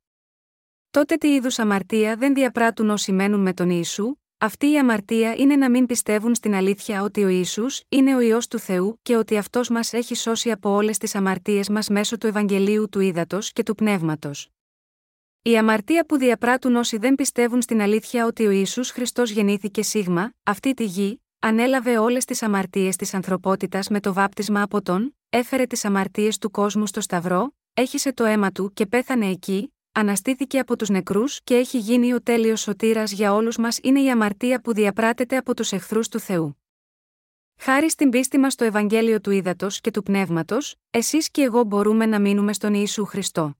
Τότε 0.92 1.16
τι 1.16 1.34
είδους 1.34 1.60
αμαρτία 1.60 2.16
δεν 2.16 2.34
διαπράττουν 2.34 2.90
όσοι 2.90 3.12
μένουν 3.12 3.40
με 3.40 3.54
τον 3.54 3.70
Ιησού, 3.70 4.16
αυτή 4.38 4.72
η 4.72 4.78
αμαρτία 4.78 5.34
είναι 5.36 5.56
να 5.56 5.70
μην 5.70 5.86
πιστεύουν 5.86 6.36
στην 6.36 6.54
αλήθεια 6.54 7.04
ότι 7.04 7.24
ο 7.24 7.28
Ισού 7.28 7.66
είναι 7.90 8.16
ο 8.16 8.20
ιό 8.20 8.38
του 8.50 8.60
Θεού 8.60 9.00
και 9.02 9.16
ότι 9.16 9.38
αυτός 9.38 9.70
μας 9.70 9.94
έχει 9.94 10.16
σώσει 10.16 10.52
από 10.52 10.70
όλες 10.70 10.98
τις 10.98 11.16
αμαρτίες 11.16 11.70
μας 11.70 11.90
μέσω 11.90 12.18
του 12.18 12.28
Ευαγγελίου 12.28 12.90
του 12.90 13.00
Ήδατος 13.00 13.52
και 13.52 13.64
του 13.64 13.76
Πνεύματος. 13.76 14.50
Η 15.42 15.58
αμαρτία 15.58 16.06
που 16.06 16.18
διαπράττουν 16.18 16.76
όσοι 16.76 16.98
δεν 16.98 17.16
πιστεύουν 17.16 17.62
στην 17.62 17.82
αλήθεια 17.82 18.26
ότι 18.26 18.46
ο 18.46 18.52
Ιησούς 18.52 18.90
Χριστός 18.92 19.32
γεννήθηκε 19.32 19.84
σίγμα, 19.84 20.34
αυτή 20.44 20.74
τη 20.74 20.84
γη, 20.84 21.22
ανέλαβε 21.40 21.98
όλες 21.98 22.26
τις 22.26 22.44
αμαρτίες 22.44 22.96
της 22.96 23.14
ανθρωπότητας 23.14 23.90
με 23.90 24.00
το 24.00 24.14
βάπτισμα 24.14 24.62
από 24.62 24.82
τον, 24.82 25.16
έφερε 25.36 25.66
τις 25.66 25.86
αμαρτίες 25.86 26.38
του 26.38 26.52
κόσμου 26.52 26.88
στο 26.88 27.02
Σταυρό, 27.02 27.56
έχισε 27.74 28.14
το 28.14 28.24
αίμα 28.24 28.52
του 28.52 28.74
και 28.74 28.86
πέθανε 28.86 29.30
εκεί, 29.30 29.74
αναστήθηκε 29.92 30.60
από 30.60 30.76
τους 30.76 30.90
νεκρούς 30.90 31.42
και 31.44 31.56
έχει 31.56 31.78
γίνει 31.78 32.14
ο 32.14 32.22
τέλειος 32.22 32.62
σωτήρας 32.62 33.12
για 33.12 33.34
όλους 33.34 33.58
μας 33.58 33.80
είναι 33.82 34.02
η 34.02 34.10
αμαρτία 34.10 34.62
που 34.62 34.74
διαπράτεται 34.74 35.38
από 35.38 35.56
τους 35.56 35.72
εχθρούς 35.72 36.08
του 36.08 36.20
Θεού. 36.20 36.62
Χάρη 37.60 37.90
στην 37.90 38.10
πίστη 38.10 38.38
μας 38.38 38.54
στο 38.54 38.64
Ευαγγέλιο 38.64 39.22
του 39.22 39.32
Ήδατος 39.32 39.82
και 39.82 39.92
του 39.92 40.04
Πνεύματος, 40.04 40.76
εσείς 40.90 41.30
και 41.30 41.42
εγώ 41.42 41.64
μπορούμε 41.64 42.06
να 42.06 42.20
μείνουμε 42.20 42.54
στον 42.54 42.74
Ιησού 42.74 43.06
Χριστό. 43.06 43.58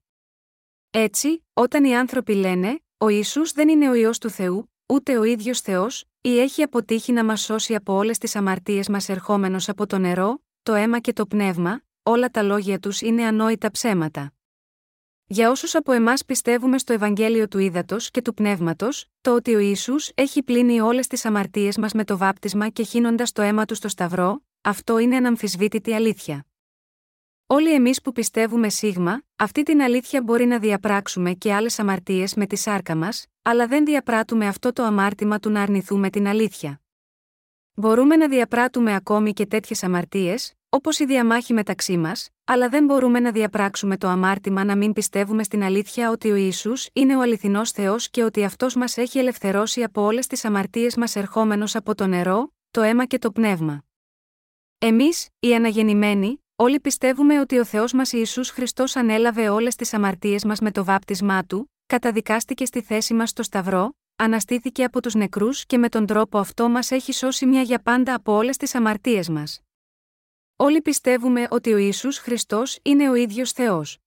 Έτσι, 0.90 1.46
όταν 1.54 1.84
οι 1.84 1.96
άνθρωποι 1.96 2.34
λένε, 2.34 2.80
Ο 2.98 3.10
Ιησούς 3.10 3.52
δεν 3.52 3.70
είναι 3.70 3.90
ο 3.90 3.94
ιό 3.94 4.12
του 4.20 4.30
Θεού, 4.30 4.72
ούτε 4.86 5.18
ο 5.18 5.24
ίδιος 5.24 5.62
Θεός, 5.62 6.06
ή 6.22 6.40
έχει 6.40 6.62
αποτύχει 6.64 7.12
να 7.12 7.26
μας 7.26 7.42
σώσει 7.42 7.76
από 7.76 7.94
όλες 7.94 8.18
τις 8.18 8.36
αμαρτίες 8.36 8.90
μας 8.90 9.10
ερχόμενος 9.10 9.70
από 9.70 9.88
το 9.88 9.98
νερό, 9.98 10.42
το 10.64 10.74
αίμα 10.74 11.00
και 11.00 11.14
το 11.14 11.26
πνεύμα, 11.26 11.82
όλα 12.04 12.30
τα 12.30 12.44
λόγια 12.44 12.80
τους 12.80 13.02
είναι 13.02 13.24
ανόητα 13.24 13.72
ψέματα. 13.72 14.34
Για 15.26 15.50
όσους 15.50 15.76
από 15.76 15.92
εμάς 15.92 16.26
πιστεύουμε 16.26 16.78
στο 16.78 16.94
Ευαγγέλιο 16.94 17.48
του 17.48 17.60
Ήδατος 17.60 18.12
και 18.12 18.22
του 18.22 18.34
Πνεύματος, 18.34 19.06
το 19.22 19.36
ότι 19.36 19.56
ο 19.56 19.60
Ισού 19.60 19.96
έχει 20.14 20.44
πλύνει 20.44 20.82
όλες 20.82 21.08
τις 21.08 21.26
αμαρτίες 21.26 21.78
μας 21.78 21.94
με 21.94 22.04
το 22.04 22.18
βάπτισμα 22.18 22.70
και 22.70 22.84
χύνοντας 22.84 23.32
το 23.32 23.42
αίμα 23.42 23.66
του 23.66 23.76
στο 23.76 23.88
Σταυρό, 23.88 24.44
αυτό 24.62 24.98
είναι 24.98 25.16
αναμφισβήτητη 25.16 25.94
αλήθεια. 25.94 26.46
Όλοι 27.48 27.74
εμείς 27.74 28.02
που 28.02 28.12
πιστεύουμε 28.12 28.70
σίγμα, 28.70 29.24
αυτή 29.36 29.64
την 29.64 29.82
αλήθεια 29.82 30.22
μπορεί 30.22 30.46
να 30.46 30.60
διαπράξουμε 30.60 31.34
και 31.34 31.54
άλλες 31.54 31.80
αμαρτίες 31.80 32.34
με 32.36 32.46
τη 32.46 32.56
σάρκα 32.56 32.96
μας, 32.96 33.26
αλλά 33.42 33.68
δεν 33.68 33.86
διαπράττουμε 33.86 34.48
αυτό 34.48 34.74
το 34.74 34.84
αμάρτημα 34.84 35.40
του 35.40 35.50
να 35.50 35.62
αρνηθούμε 35.62 36.10
την 36.10 36.28
αλήθεια. 36.28 36.83
Μπορούμε 37.76 38.16
να 38.16 38.28
διαπράττουμε 38.28 38.96
ακόμη 38.96 39.34
και 39.34 39.46
τέτοιες 39.46 39.84
αμαρτίες, 39.84 40.54
όπως 40.70 41.00
η 41.00 41.06
διαμάχη 41.06 41.54
μεταξύ 41.54 41.98
μας, 41.98 42.30
αλλά 42.44 42.70
δεν 42.70 42.86
μπορούμε 42.86 43.20
να 43.20 43.32
διαπράξουμε 43.32 43.98
το 43.98 44.08
αμάρτημα 44.08 44.64
να 44.64 44.76
μην 44.76 44.94
πιστεύουμε 44.94 45.44
στην 45.44 45.64
αλήθεια 45.64 46.10
ότι 46.10 46.32
ο 46.32 46.36
Ισού 46.36 46.74
είναι 46.94 47.16
ο 47.16 47.22
αληθινός 47.22 47.72
Θεός 47.72 48.10
και 48.10 48.24
ότι 48.24 48.44
αυτός 48.44 48.76
μας 48.76 48.98
έχει 48.98 49.20
ελευθερώσει 49.20 49.84
από 49.84 50.02
όλες 50.02 50.28
τις 50.28 50.46
αμαρτίες 50.46 50.96
μας 50.96 51.16
ερχόμενος 51.16 51.76
από 51.76 51.96
το 51.96 52.08
νερό, 52.08 52.54
το 52.72 52.82
αίμα 52.82 53.06
και 53.06 53.20
το 53.20 53.32
πνεύμα. 53.32 53.84
Εμείς, 54.78 55.28
οι 55.40 55.56
αναγεννημένοι, 55.56 56.44
όλοι 56.56 56.80
πιστεύουμε 56.80 57.40
ότι 57.40 57.60
ο 57.60 57.66
Θεός 57.66 57.94
μας 57.94 58.12
Ιησούς 58.12 58.50
Χριστός 58.50 58.96
ανέλαβε 58.96 59.50
όλες 59.50 59.76
τις 59.76 59.94
αμαρτίες 59.94 60.44
μας 60.46 60.60
με 60.60 60.72
το 60.72 60.84
βάπτισμά 60.84 61.44
του, 61.44 61.72
καταδικάστηκε 61.86 62.66
στη 62.66 62.82
θέση 62.82 63.14
μας 63.14 63.30
στο 63.30 63.44
Σταυρό, 63.44 63.96
αναστήθηκε 64.24 64.84
από 64.84 65.02
τους 65.02 65.14
νεκρούς 65.14 65.66
και 65.66 65.78
με 65.78 65.90
τον 65.90 66.06
τρόπο 66.06 66.38
αυτό 66.38 66.70
μας 66.70 66.92
έχει 66.92 67.14
σώσει 67.14 67.46
μια 67.46 67.62
για 67.62 67.80
πάντα 67.80 68.16
από 68.16 68.34
όλες 68.34 68.58
τις 68.58 68.76
αμαρτίες 68.76 69.30
μας. 69.30 69.62
Όλοι 70.56 70.82
πιστεύουμε 70.82 71.48
ότι 71.50 71.74
ο 71.74 71.78
Ιησούς 71.78 72.18
Χριστός 72.18 72.80
είναι 72.82 73.10
ο 73.10 73.14
ίδιος 73.14 73.52
Θεός. 73.52 73.98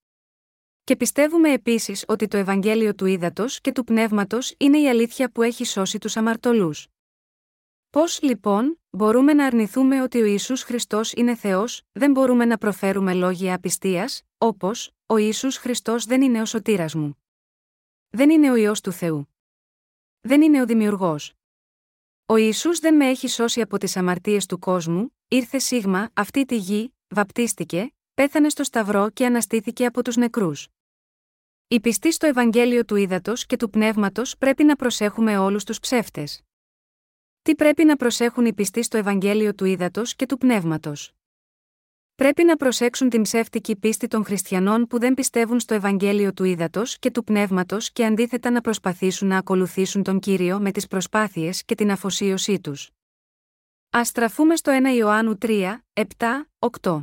Και 0.85 0.97
πιστεύουμε 0.97 1.53
επίσης 1.53 2.05
ότι 2.09 2.29
το 2.29 2.37
Ευαγγέλιο 2.37 2.95
του 2.95 3.07
Ήδατος 3.07 3.61
και 3.61 3.73
του 3.73 3.85
Πνεύματος 3.85 4.55
είναι 4.59 4.79
η 4.79 4.89
αλήθεια 4.89 5.31
που 5.31 5.43
έχει 5.43 5.65
σώσει 5.65 5.99
τους 5.99 6.17
αμαρτωλούς. 6.17 6.87
Πώς, 7.91 8.23
λοιπόν, 8.23 8.81
μπορούμε 8.91 9.33
να 9.33 9.47
αρνηθούμε 9.47 10.03
ότι 10.03 10.21
ο 10.21 10.25
Ιησούς 10.25 10.63
Χριστός 10.63 11.13
είναι 11.13 11.35
Θεός, 11.35 11.83
δεν 11.93 12.11
μπορούμε 12.11 12.45
να 12.45 12.59
προφέρουμε 12.59 13.15
λόγια 13.15 13.55
απιστίας, 13.55 14.23
όπως, 14.39 14.91
Ο 15.07 15.17
Ιησούς 15.17 15.57
Χριστός 15.57 16.05
δεν 16.05 16.23
είναι 16.23 16.41
ο 16.41 16.45
σωτήρας 16.45 16.95
μου. 16.95 17.23
Δεν 18.09 18.31
είναι 18.31 18.51
ο 18.51 18.57
ιό 18.57 18.73
του 18.83 18.93
Θεού. 18.93 19.36
Δεν 20.27 20.43
είναι 20.43 20.61
ο 20.61 20.67
δημιουργός. 20.67 21.33
Ο 22.27 22.37
Ιησούς 22.37 22.79
δεν 22.79 22.97
με 22.97 23.09
έχει 23.09 23.29
σώσει 23.29 23.61
από 23.61 23.79
τις 23.79 23.97
αμαρτίες 23.97 24.47
του 24.47 24.59
κόσμου, 24.59 25.17
ήρθε 25.29 25.59
σίγμα, 25.59 26.11
αυτή 26.15 26.45
τη 26.45 26.57
γη, 26.57 26.95
βαπτίστηκε, 27.09 27.95
πέθανε 28.15 28.49
στο 28.49 28.65
Σταυρό 28.65 29.11
και 29.11 29.27
αναστήθηκε 29.27 29.87
από 29.87 30.03
τους 30.03 30.17
νεκρούς. 30.17 30.69
Οι 31.69 31.81
πιστοί 31.81 32.13
στο 32.13 32.27
Ευαγγέλιο 32.27 32.85
του 32.85 32.97
Ήδατος 32.97 33.47
και 33.47 33.57
του 33.57 33.71
Πνεύματος 33.71 34.37
πρέπει 34.39 34.65
να 34.65 34.77
προσέχουμε 34.77 35.39
όλους 35.39 35.65
τους 35.65 35.81
ψεύτες. 35.81 36.43
Τι 37.43 37.55
πρέπει 37.55 37.85
να 37.85 37.97
προσέχουν 37.97 38.47
οι 38.47 38.55
πιστοί 38.55 38.83
στο 38.83 38.97
Ευαγγέλιο 38.97 39.55
του 39.55 39.65
Ήδατος 39.65 40.17
και 40.17 40.27
του 40.27 40.39
Πνεύματος; 40.39 41.16
Πρέπει 42.17 42.45
να 42.45 42.57
προσέξουν 42.57 43.09
την 43.09 43.23
ψεύτικη 43.23 43.77
πίστη 43.77 44.07
των 44.07 44.25
χριστιανών 44.25 44.87
που 44.87 44.99
δεν 44.99 45.15
πιστεύουν 45.15 45.61
στο 45.61 45.75
Ευαγγέλιο 45.75 46.33
του 46.33 46.45
Ήδατος 46.45 46.99
και 46.99 47.11
του 47.11 47.25
Πνεύματος 47.25 47.93
και 47.93 48.05
αντίθετα 48.05 48.51
να 48.51 48.61
προσπαθήσουν 48.61 49.29
να 49.29 49.39
ακολουθήσουν 49.39 50.03
τον 50.03 50.19
κύριο 50.19 50.61
με 50.61 50.71
τις 50.73 50.87
προσπάθειες 50.87 51.65
και 51.65 51.75
την 51.75 51.91
αφοσίωσή 51.91 52.61
τους. 52.61 52.91
Α 53.97 54.05
στραφούμε 54.05 54.57
στο 54.57 54.73
1 54.93 54.97
Ιωάννου 54.97 55.39
3, 55.41 55.85
7, 55.93 56.03
8. 56.81 57.01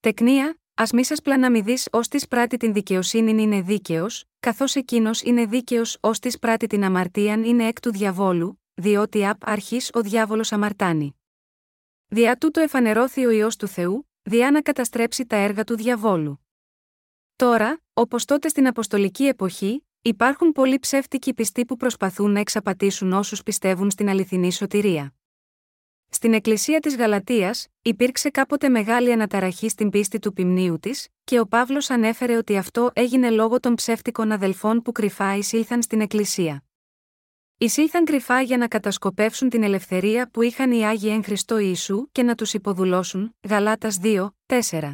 Τεκνία, 0.00 0.58
ας 0.74 0.92
μη 0.92 1.04
σας 1.04 1.20
πλαναμιδείς 1.20 1.88
ως 1.90 2.08
της 2.08 2.28
πράτη 2.28 2.56
την 2.56 2.72
δικαιοσύνη 2.72 3.42
είναι 3.42 3.60
δίκαιος, 3.60 4.24
καθώς 4.40 4.74
εκείνος 4.74 5.22
είναι 5.22 5.46
δίκαιος 5.46 5.98
ως 6.00 6.18
της 6.18 6.38
πράτη 6.38 6.66
την 6.66 6.84
αμαρτίαν 6.84 7.44
είναι 7.44 7.66
εκ 7.66 7.80
του 7.80 7.90
διαβόλου, 7.90 8.62
διότι 8.74 9.26
απ' 9.26 9.48
αρχής 9.48 9.90
ο 9.92 10.00
διάβολος 10.00 10.52
αμαρτάνει. 10.52 11.16
Δια 12.14 12.36
τούτο 12.36 12.60
εφανερώθη 12.60 13.26
ο 13.26 13.30
ιό 13.30 13.48
του 13.58 13.66
Θεού, 13.66 14.08
διά 14.22 14.50
να 14.50 14.62
καταστρέψει 14.62 15.26
τα 15.26 15.36
έργα 15.36 15.64
του 15.64 15.76
διαβόλου. 15.76 16.46
Τώρα, 17.36 17.80
όπως 17.92 18.24
τότε 18.24 18.48
στην 18.48 18.66
Αποστολική 18.66 19.24
εποχή, 19.26 19.86
υπάρχουν 20.02 20.52
πολλοί 20.52 20.78
ψεύτικοι 20.78 21.34
πιστοί 21.34 21.64
που 21.64 21.76
προσπαθούν 21.76 22.30
να 22.30 22.40
εξαπατήσουν 22.40 23.12
όσους 23.12 23.42
πιστεύουν 23.42 23.90
στην 23.90 24.08
αληθινή 24.08 24.52
σωτηρία. 24.52 25.14
Στην 26.08 26.34
Εκκλησία 26.34 26.80
της 26.80 26.96
Γαλατείας, 26.96 27.66
υπήρξε 27.82 28.30
κάποτε 28.30 28.68
μεγάλη 28.68 29.12
αναταραχή 29.12 29.68
στην 29.68 29.90
πίστη 29.90 30.18
του 30.18 30.32
ποιμνίου 30.32 30.78
της, 30.78 31.08
και 31.24 31.40
ο 31.40 31.46
Παύλος 31.46 31.90
ανέφερε 31.90 32.36
ότι 32.36 32.56
αυτό 32.56 32.90
έγινε 32.92 33.30
λόγω 33.30 33.60
των 33.60 33.74
ψεύτικων 33.74 34.32
αδελφών 34.32 34.82
που 34.82 34.92
κρυφά 34.92 35.36
εισήλθαν 35.36 35.82
στην 35.82 36.00
Εκκλησία. 36.00 36.64
Εισήλθαν 37.58 38.04
κρυφά 38.04 38.40
για 38.40 38.56
να 38.56 38.68
κατασκοπεύσουν 38.68 39.48
την 39.48 39.62
ελευθερία 39.62 40.30
που 40.30 40.42
είχαν 40.42 40.72
οι 40.72 40.86
Άγιοι 40.86 41.10
εν 41.12 41.24
Χριστώ 41.24 41.58
Ιησού 41.58 42.08
και 42.12 42.22
να 42.22 42.34
τους 42.34 42.54
υποδουλώσουν. 42.54 43.34
Γαλάτας 43.48 43.98
2, 44.02 44.28
4. 44.46 44.92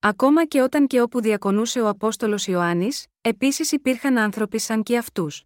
Ακόμα 0.00 0.44
και 0.44 0.60
όταν 0.60 0.86
και 0.86 1.00
όπου 1.00 1.20
διακονούσε 1.20 1.80
ο 1.80 1.88
Απόστολος 1.88 2.46
Ιωάννης, 2.46 3.06
επίσης 3.20 3.72
υπήρχαν 3.72 4.18
άνθρωποι 4.18 4.58
σαν 4.58 4.82
και 4.82 4.98
αυτούς. 4.98 5.44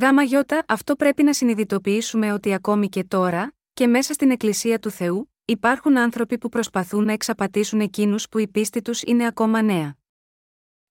Γάμα 0.00 0.22
γιώτα, 0.22 0.64
αυτό 0.68 0.96
πρέπει 0.96 1.22
να 1.22 1.32
συνειδητοποιήσουμε 1.32 2.32
ότι 2.32 2.54
ακόμη 2.54 2.88
και 2.88 3.04
τώρα, 3.04 3.52
και 3.72 3.86
μέσα 3.86 4.12
στην 4.12 4.30
Εκκλησία 4.30 4.78
του 4.78 4.90
Θεού, 4.90 5.32
υπάρχουν 5.44 5.98
άνθρωποι 5.98 6.38
που 6.38 6.48
προσπαθούν 6.48 7.04
να 7.04 7.12
εξαπατήσουν 7.12 7.80
εκείνους 7.80 8.28
που 8.28 8.38
η 8.38 8.48
πίστη 8.48 8.82
τους 8.82 9.02
είναι 9.02 9.26
ακόμα 9.26 9.62
νέα. 9.62 9.99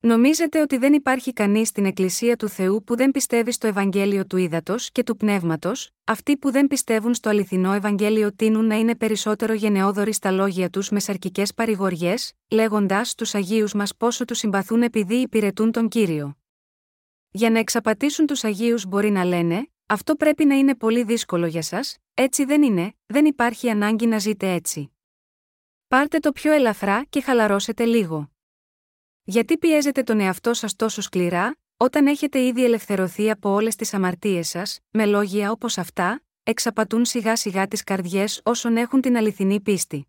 Νομίζετε 0.02 0.62
ότι 0.62 0.78
δεν 0.78 0.94
υπάρχει 0.94 1.34
κανείς 1.34 1.68
στην 1.68 1.86
Εκκλησία 1.86 2.36
του 2.36 2.50
Θεού 2.50 2.84
που 2.84 2.96
δεν 2.96 3.12
πιστεύει 3.12 3.52
στο 3.52 3.68
Ευαγγέλιο 3.68 4.26
του 4.26 4.38
Ήδατος 4.38 4.92
και 4.92 5.04
του 5.04 5.18
Πνεύματος, 5.18 5.90
αυτοί 6.04 6.38
που 6.38 6.52
δεν 6.52 6.68
πιστεύουν 6.68 7.14
στο 7.14 7.30
αληθινό 7.30 7.74
Ευαγγέλιο 7.74 8.34
τείνουν 8.34 8.66
να 8.66 8.76
είναι 8.76 8.96
περισσότερο 8.96 9.54
γενναιόδοροι 9.54 10.14
στα 10.14 10.32
λόγια 10.32 10.70
τους 10.70 10.90
με 10.90 11.00
σαρκικές 11.00 11.54
παρηγοριές, 11.54 12.34
λέγοντα 12.50 13.04
στου 13.04 13.38
Αγίους 13.38 13.74
μας 13.74 13.96
πόσο 13.96 14.26
τους 14.26 14.38
συμπαθούν 14.38 14.82
επειδή 14.82 15.16
υπηρετούν 15.16 15.72
τον 15.72 15.88
κύριο. 15.88 16.38
Για 17.32 17.50
να 17.50 17.60
εξαπατήσουν 17.60 18.26
τους 18.26 18.44
Αγίους 18.44 18.86
μπορεί 18.86 19.10
να 19.10 19.24
λένε, 19.24 19.70
αυτό 19.86 20.16
πρέπει 20.16 20.46
να 20.46 20.56
είναι 20.56 20.76
πολύ 20.76 21.04
δύσκολο 21.04 21.46
για 21.46 21.62
σας, 21.62 21.98
έτσι 22.14 22.46
δεν 22.46 22.64
είναι, 22.64 22.94
δεν 23.06 23.26
υπάρχει 23.26 23.70
ανάγκη 23.70 24.06
να 24.06 24.18
ζείτε 24.18 24.52
έτσι. 24.52 24.92
Πάρτε 25.88 26.20
το 26.20 26.32
πιο 26.32 26.52
ελαφρά 26.52 27.04
και 27.10 27.22
χαλαρώσετε 27.22 27.86
λίγο. 27.86 28.30
Γιατί 29.30 29.58
πιέζετε 29.58 30.04
τον 30.04 30.20
εαυτό 30.20 30.54
σας 30.54 30.76
τόσο 30.76 31.02
σκληρά, 31.02 31.58
όταν 31.78 32.08
έχετε 32.08 32.46
ήδη 32.46 32.64
ελευθερωθεί 32.64 33.30
από 33.30 33.50
όλες 33.50 33.76
τις 33.76 33.94
αμαρτίες 33.94 34.50
σας, 34.50 34.80
με 34.90 35.06
λόγια 35.06 35.52
όπως 35.52 35.78
αυτά, 35.78 36.24
εξαπατούν 36.44 37.06
σιγά 37.06 37.36
σιγά 37.36 37.68
τις 37.68 37.84
καρδιές 37.84 38.42
όσων 38.44 38.78
έχουν 38.78 39.02
την 39.02 39.18
αληθινή 39.18 39.62
πίστη. 39.62 40.08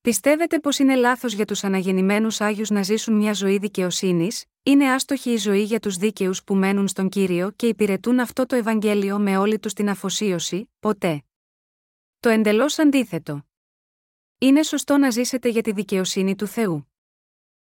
Πιστεύετε 0.00 0.58
πως 0.58 0.78
είναι 0.78 0.94
λάθος 0.94 1.32
για 1.32 1.44
τους 1.44 1.64
αναγεννημένους 1.64 2.40
Άγιους 2.40 2.70
να 2.70 2.82
ζήσουν 2.82 3.14
μια 3.14 3.32
ζωή 3.32 3.58
δικαιοσύνης, 3.58 4.44
είναι 4.62 4.92
άστοχη 4.92 5.30
η 5.30 5.36
ζωή 5.36 5.62
για 5.62 5.80
τους 5.80 5.96
δίκαιους 5.96 6.44
που 6.44 6.54
μένουν 6.54 6.88
στον 6.88 7.08
κύριο 7.08 7.50
και 7.50 7.66
υπηρετούν 7.66 8.20
αυτό 8.20 8.46
το 8.46 8.56
Ευαγγέλιο 8.56 9.18
με 9.18 9.36
όλη 9.36 9.58
τους 9.58 9.72
την 9.72 9.88
αφοσίωση, 9.88 10.70
ποτέ. 10.80 11.24
Το 12.20 12.28
εντελώς 12.28 12.78
αντίθετο. 12.78 13.46
Είναι 14.38 14.62
σωστό 14.62 14.96
να 14.96 15.10
ζήσετε 15.10 15.48
για 15.48 15.62
τη 15.62 15.72
δικαιοσύνη 15.72 16.34
του 16.34 16.46
Θεού. 16.46 16.91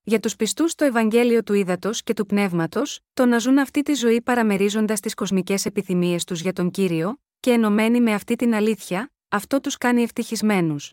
Για 0.08 0.20
τους 0.20 0.36
πιστούς 0.36 0.70
στο 0.70 0.84
Ευαγγέλιο 0.84 1.42
του 1.42 1.54
Ήδατος 1.54 2.02
και 2.02 2.14
του 2.14 2.26
Πνεύματος, 2.26 3.00
το 3.14 3.26
να 3.26 3.38
ζουν 3.38 3.58
αυτή 3.58 3.82
τη 3.82 3.94
ζωή 3.94 4.22
παραμερίζοντας 4.22 5.00
τις 5.00 5.14
κοσμικές 5.14 5.64
επιθυμίες 5.64 6.24
τους 6.24 6.40
για 6.40 6.52
τον 6.52 6.70
κύριο, 6.70 7.20
και 7.40 7.50
ενωμένοι 7.50 8.00
με 8.00 8.12
αυτή 8.12 8.36
την 8.36 8.54
αλήθεια, 8.54 9.12
αυτό 9.28 9.60
τους 9.60 9.76
κάνει 9.76 10.02
ευτυχισμένους. 10.02 10.92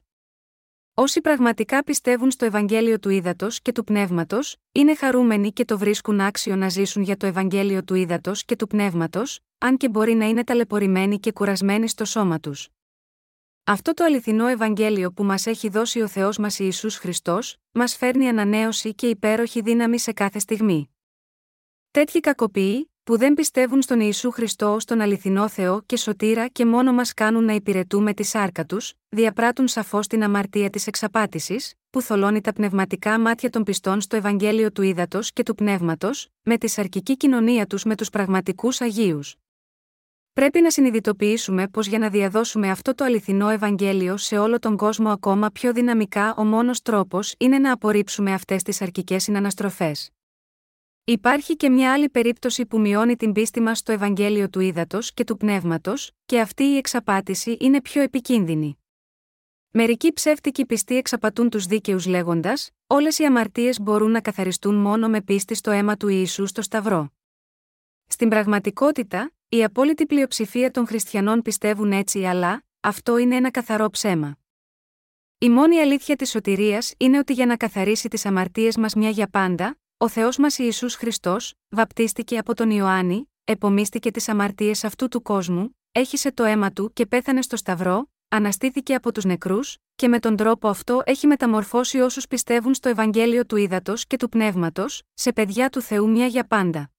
Όσοι 0.94 1.22
πραγματικά 1.22 1.84
πιστεύουν 1.84 2.32
στο 2.32 2.46
Ευαγγέλιο 2.46 3.00
του 3.00 3.10
Ήδατος 3.10 3.62
και 3.62 3.72
του 3.72 3.84
Πνεύματος, 3.84 4.56
είναι 4.72 4.96
χαρούμενοι 4.96 5.52
και 5.52 5.66
το 5.66 5.78
βρίσκουν 5.78 6.20
άξιο 6.20 6.56
να 6.56 6.70
ζήσουν 6.70 7.02
για 7.02 7.18
το 7.18 7.26
Ευαγγέλιο 7.26 7.84
του 7.84 7.96
Ήδατος 7.96 8.46
και 8.46 8.56
του 8.56 8.68
Πνεύματος, 8.68 9.40
αν 9.58 9.78
και 9.78 9.90
μπορεί 9.90 10.14
να 10.14 10.26
είναι 10.26 10.44
ταλαιπωρημένοι 10.44 11.20
και 11.20 11.32
κουρασμένοι 11.32 11.88
στο 11.88 12.06
σώμα 12.06 12.40
τους. 12.40 12.70
Αυτό 13.66 13.94
το 13.94 14.04
αληθινό 14.04 14.48
Ευαγγέλιο 14.48 15.12
που 15.12 15.24
μας 15.24 15.46
έχει 15.46 15.70
δώσει 15.70 16.02
ο 16.02 16.08
Θεός 16.08 16.38
μας 16.38 16.60
Ιησούς 16.60 16.98
Χριστός, 16.98 17.58
μας 17.72 17.96
φέρνει 17.96 18.28
ανανέωση 18.28 18.94
και 18.94 19.08
υπέροχη 19.08 19.62
δύναμη 19.62 20.00
σε 20.00 20.14
κάθε 20.14 20.40
στιγμή. 20.40 20.90
Τέτοιοι 21.92 22.20
κακοποιοί, 22.20 22.92
που 23.04 23.18
δεν 23.18 23.34
πιστεύουν 23.34 23.82
στον 23.82 24.00
Ιησού 24.00 24.32
Χριστό 24.32 24.74
ως 24.74 24.86
τον 24.86 25.02
αληθινό 25.02 25.48
Θεό 25.48 25.82
και 25.86 25.98
σωτήρα 25.98 26.48
και 26.48 26.66
μόνο 26.66 26.94
μας 26.94 27.14
κάνουν 27.14 27.44
να 27.44 27.54
υπηρετούμε 27.54 28.14
τη 28.14 28.24
σάρκα 28.24 28.66
τους, 28.66 28.94
διαπράττουν 29.10 29.68
σαφώς 29.68 30.08
την 30.08 30.24
αμαρτία 30.24 30.70
της 30.70 30.88
εξαπάτησης, 30.88 31.74
που 31.90 32.02
θολώνει 32.02 32.42
τα 32.42 32.54
πνευματικά 32.54 33.20
μάτια 33.20 33.50
των 33.50 33.64
πιστών 33.64 34.02
στο 34.02 34.16
Ευαγγέλιο 34.16 34.72
του 34.72 34.82
Ήδατος 34.82 35.34
και 35.34 35.44
του 35.44 35.56
Πνεύματος, 35.56 36.28
με 36.42 36.58
τη 36.58 36.68
σαρκική 36.68 37.18
κοινωνία 37.18 37.68
τους 37.68 37.84
με 37.84 37.96
τους 37.96 38.10
πραγματικούς 38.10 38.82
Αγίους. 38.82 39.36
Πρέπει 40.34 40.62
να 40.62 40.72
συνειδητοποιήσουμε 40.72 41.68
πως 41.68 41.88
για 41.88 42.00
να 42.00 42.10
διαδώσουμε 42.10 42.70
αυτό 42.70 42.96
το 42.96 43.04
αληθινό 43.04 43.50
Ευαγγέλιο 43.50 44.18
σε 44.18 44.38
όλο 44.38 44.60
τον 44.60 44.78
κόσμο 44.78 45.10
ακόμα 45.10 45.50
πιο 45.50 45.74
δυναμικά, 45.74 46.36
ο 46.36 46.46
μόνος 46.46 46.82
τρόπος 46.82 47.36
είναι 47.38 47.60
να 47.60 47.72
απορρίψουμε 47.72 48.34
αυτές 48.34 48.64
τις 48.64 48.82
αρκικέ 48.82 49.20
συναναστροφές. 49.20 50.10
Υπάρχει 51.04 51.56
και 51.56 51.70
μια 51.70 51.94
άλλη 51.94 52.10
περίπτωση 52.10 52.66
που 52.66 52.80
μειώνει 52.80 53.16
την 53.16 53.32
πίστη 53.32 53.62
μας 53.62 53.78
στο 53.78 53.92
Ευαγγέλιο 53.92 54.50
του 54.50 54.60
Ήδατος 54.60 55.14
και 55.14 55.24
του 55.24 55.38
Πνεύματος, 55.38 56.12
και 56.26 56.40
αυτή 56.40 56.64
η 56.64 56.78
εξαπάτηση 56.78 57.58
είναι 57.60 57.82
πιο 57.82 58.02
επικίνδυνη. 58.02 58.78
Μερικοί 59.70 60.14
ψεύτικοι 60.14 60.66
πιστοί 60.66 60.96
εξαπατούν 60.98 61.50
τους 61.50 61.66
δίκαιους 61.66 62.06
λέγοντας: 62.06 62.70
Όλες 62.88 63.20
οι 63.20 63.26
αμαρτίες 63.26 63.80
μπορούν 63.82 64.12
να 64.12 64.22
καθαριστούν 64.22 64.76
μόνο 64.76 65.10
με 65.10 65.22
πίστη 65.22 65.56
στο 65.56 65.72
αίμα 65.72 65.98
του 65.98 66.08
Ιησού 66.08 66.46
στο 66.46 66.62
Σταυρό. 66.62 67.12
Στην 68.08 68.30
πραγματικότητα, 68.30 69.32
η 69.54 69.64
απόλυτη 69.64 70.06
πλειοψηφία 70.06 70.72
των 70.72 70.88
χριστιανών 70.88 71.42
πιστεύουν 71.42 71.92
έτσι, 71.92 72.26
αλλά 72.26 72.64
αυτό 72.80 73.18
είναι 73.18 73.36
ένα 73.36 73.52
καθαρό 73.52 73.90
ψέμα. 73.90 74.38
Η 75.38 75.50
μόνη 75.50 75.80
αλήθεια 75.80 76.16
της 76.16 76.30
σωτηρίας 76.30 76.94
είναι 76.98 77.18
ότι 77.18 77.34
για 77.34 77.46
να 77.46 77.58
καθαρίσει 77.58 78.08
τις 78.08 78.26
αμαρτίες 78.26 78.78
μας 78.78 78.94
μια 78.96 79.10
για 79.10 79.28
πάντα, 79.28 79.80
ο 79.98 80.10
Θεός 80.10 80.38
μας 80.38 80.58
Ιησούς 80.58 80.96
Χριστός, 80.96 81.54
βαπτίστηκε 81.70 82.38
από 82.38 82.54
τον 82.54 82.70
Ιωάννη, 82.70 83.32
επομίστηκε 83.44 84.12
τις 84.12 84.30
αμαρτίες 84.30 84.84
αυτού 84.84 85.08
του 85.08 85.22
κόσμου, 85.22 85.78
έχισε 85.92 86.32
το 86.32 86.44
αίμα 86.44 86.72
του 86.72 86.94
και 86.94 87.06
πέθανε 87.06 87.42
στο 87.42 87.56
Σταυρό, 87.56 88.10
αναστήθηκε 88.28 88.96
από 88.96 89.12
τους 89.12 89.24
νεκρούς, 89.24 89.78
και 89.96 90.08
με 90.08 90.20
τον 90.20 90.36
τρόπο 90.36 90.68
αυτό 90.68 91.02
έχει 91.06 91.28
μεταμορφώσει 91.28 92.00
όσους 92.00 92.28
πιστεύουν 92.28 92.74
στο 92.74 92.90
Ευαγγέλιο 92.90 93.46
του 93.46 93.56
Ήδατος 93.56 94.08
και 94.08 94.18
του 94.18 94.30
Πνεύματος, 94.30 95.02
σε 95.14 95.34
παιδιά 95.34 95.70
του 95.70 95.82
Θεού 95.82 96.10
μια 96.10 96.26
για 96.26 96.48
πάντα. 96.48 96.92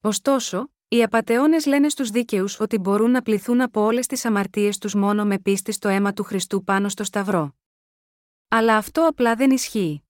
Ωστόσο, 0.00 0.70
οι 0.92 1.02
απαταιώνες 1.02 1.66
λένε 1.66 1.88
στους 1.88 2.10
δίκαιους 2.10 2.60
ότι 2.60 2.78
μπορούν 2.78 3.10
να 3.10 3.22
πληθούν 3.22 3.60
από 3.60 3.80
όλες 3.80 4.06
τις 4.06 4.24
αμαρτίες 4.24 4.78
τους 4.78 4.94
μόνο 4.94 5.24
με 5.24 5.38
πίστη 5.38 5.72
στο 5.72 5.88
αίμα 5.88 6.12
του 6.12 6.22
Χριστού 6.22 6.64
πάνω 6.64 6.88
στο 6.88 7.04
Σταυρό. 7.04 7.54
Αλλά 8.48 8.76
αυτό 8.76 9.06
απλά 9.06 9.34
δεν 9.34 9.50
ισχύει. 9.50 10.02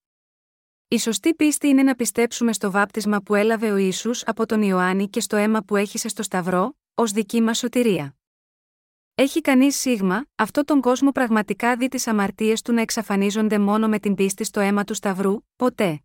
Η 0.87 0.97
σωστή 0.99 1.35
πίστη 1.35 1.67
είναι 1.67 1.83
να 1.83 1.95
πιστέψουμε 1.95 2.53
στο 2.53 2.71
βάπτισμα 2.71 3.21
που 3.21 3.35
έλαβε 3.35 3.71
ο 3.71 3.75
Ιησούς 3.75 4.23
από 4.25 4.45
τον 4.45 4.61
Ιωάννη 4.61 5.09
και 5.09 5.19
στο 5.19 5.35
αίμα 5.35 5.61
που 5.61 5.75
έχησε 5.75 6.07
στο 6.07 6.23
Σταυρό, 6.23 6.77
ως 6.93 7.11
δική 7.11 7.41
μας 7.41 7.57
σωτηρία. 7.57 8.15
Έχει 9.15 9.41
κανείς 9.41 9.75
σίγμα, 9.75 10.25
αυτό 10.35 10.63
τον 10.63 10.81
κόσμο 10.81 11.11
πραγματικά 11.11 11.75
δει 11.75 11.87
τις 11.87 12.07
αμαρτίες 12.07 12.61
του 12.61 12.73
να 12.73 12.81
εξαφανίζονται 12.81 13.59
μόνο 13.59 13.87
με 13.87 13.99
την 13.99 14.15
πίστη 14.15 14.43
στο 14.43 14.59
αίμα 14.59 14.83
του 14.83 14.93
Σταυρού, 14.93 15.37
ποτέ. 15.55 16.03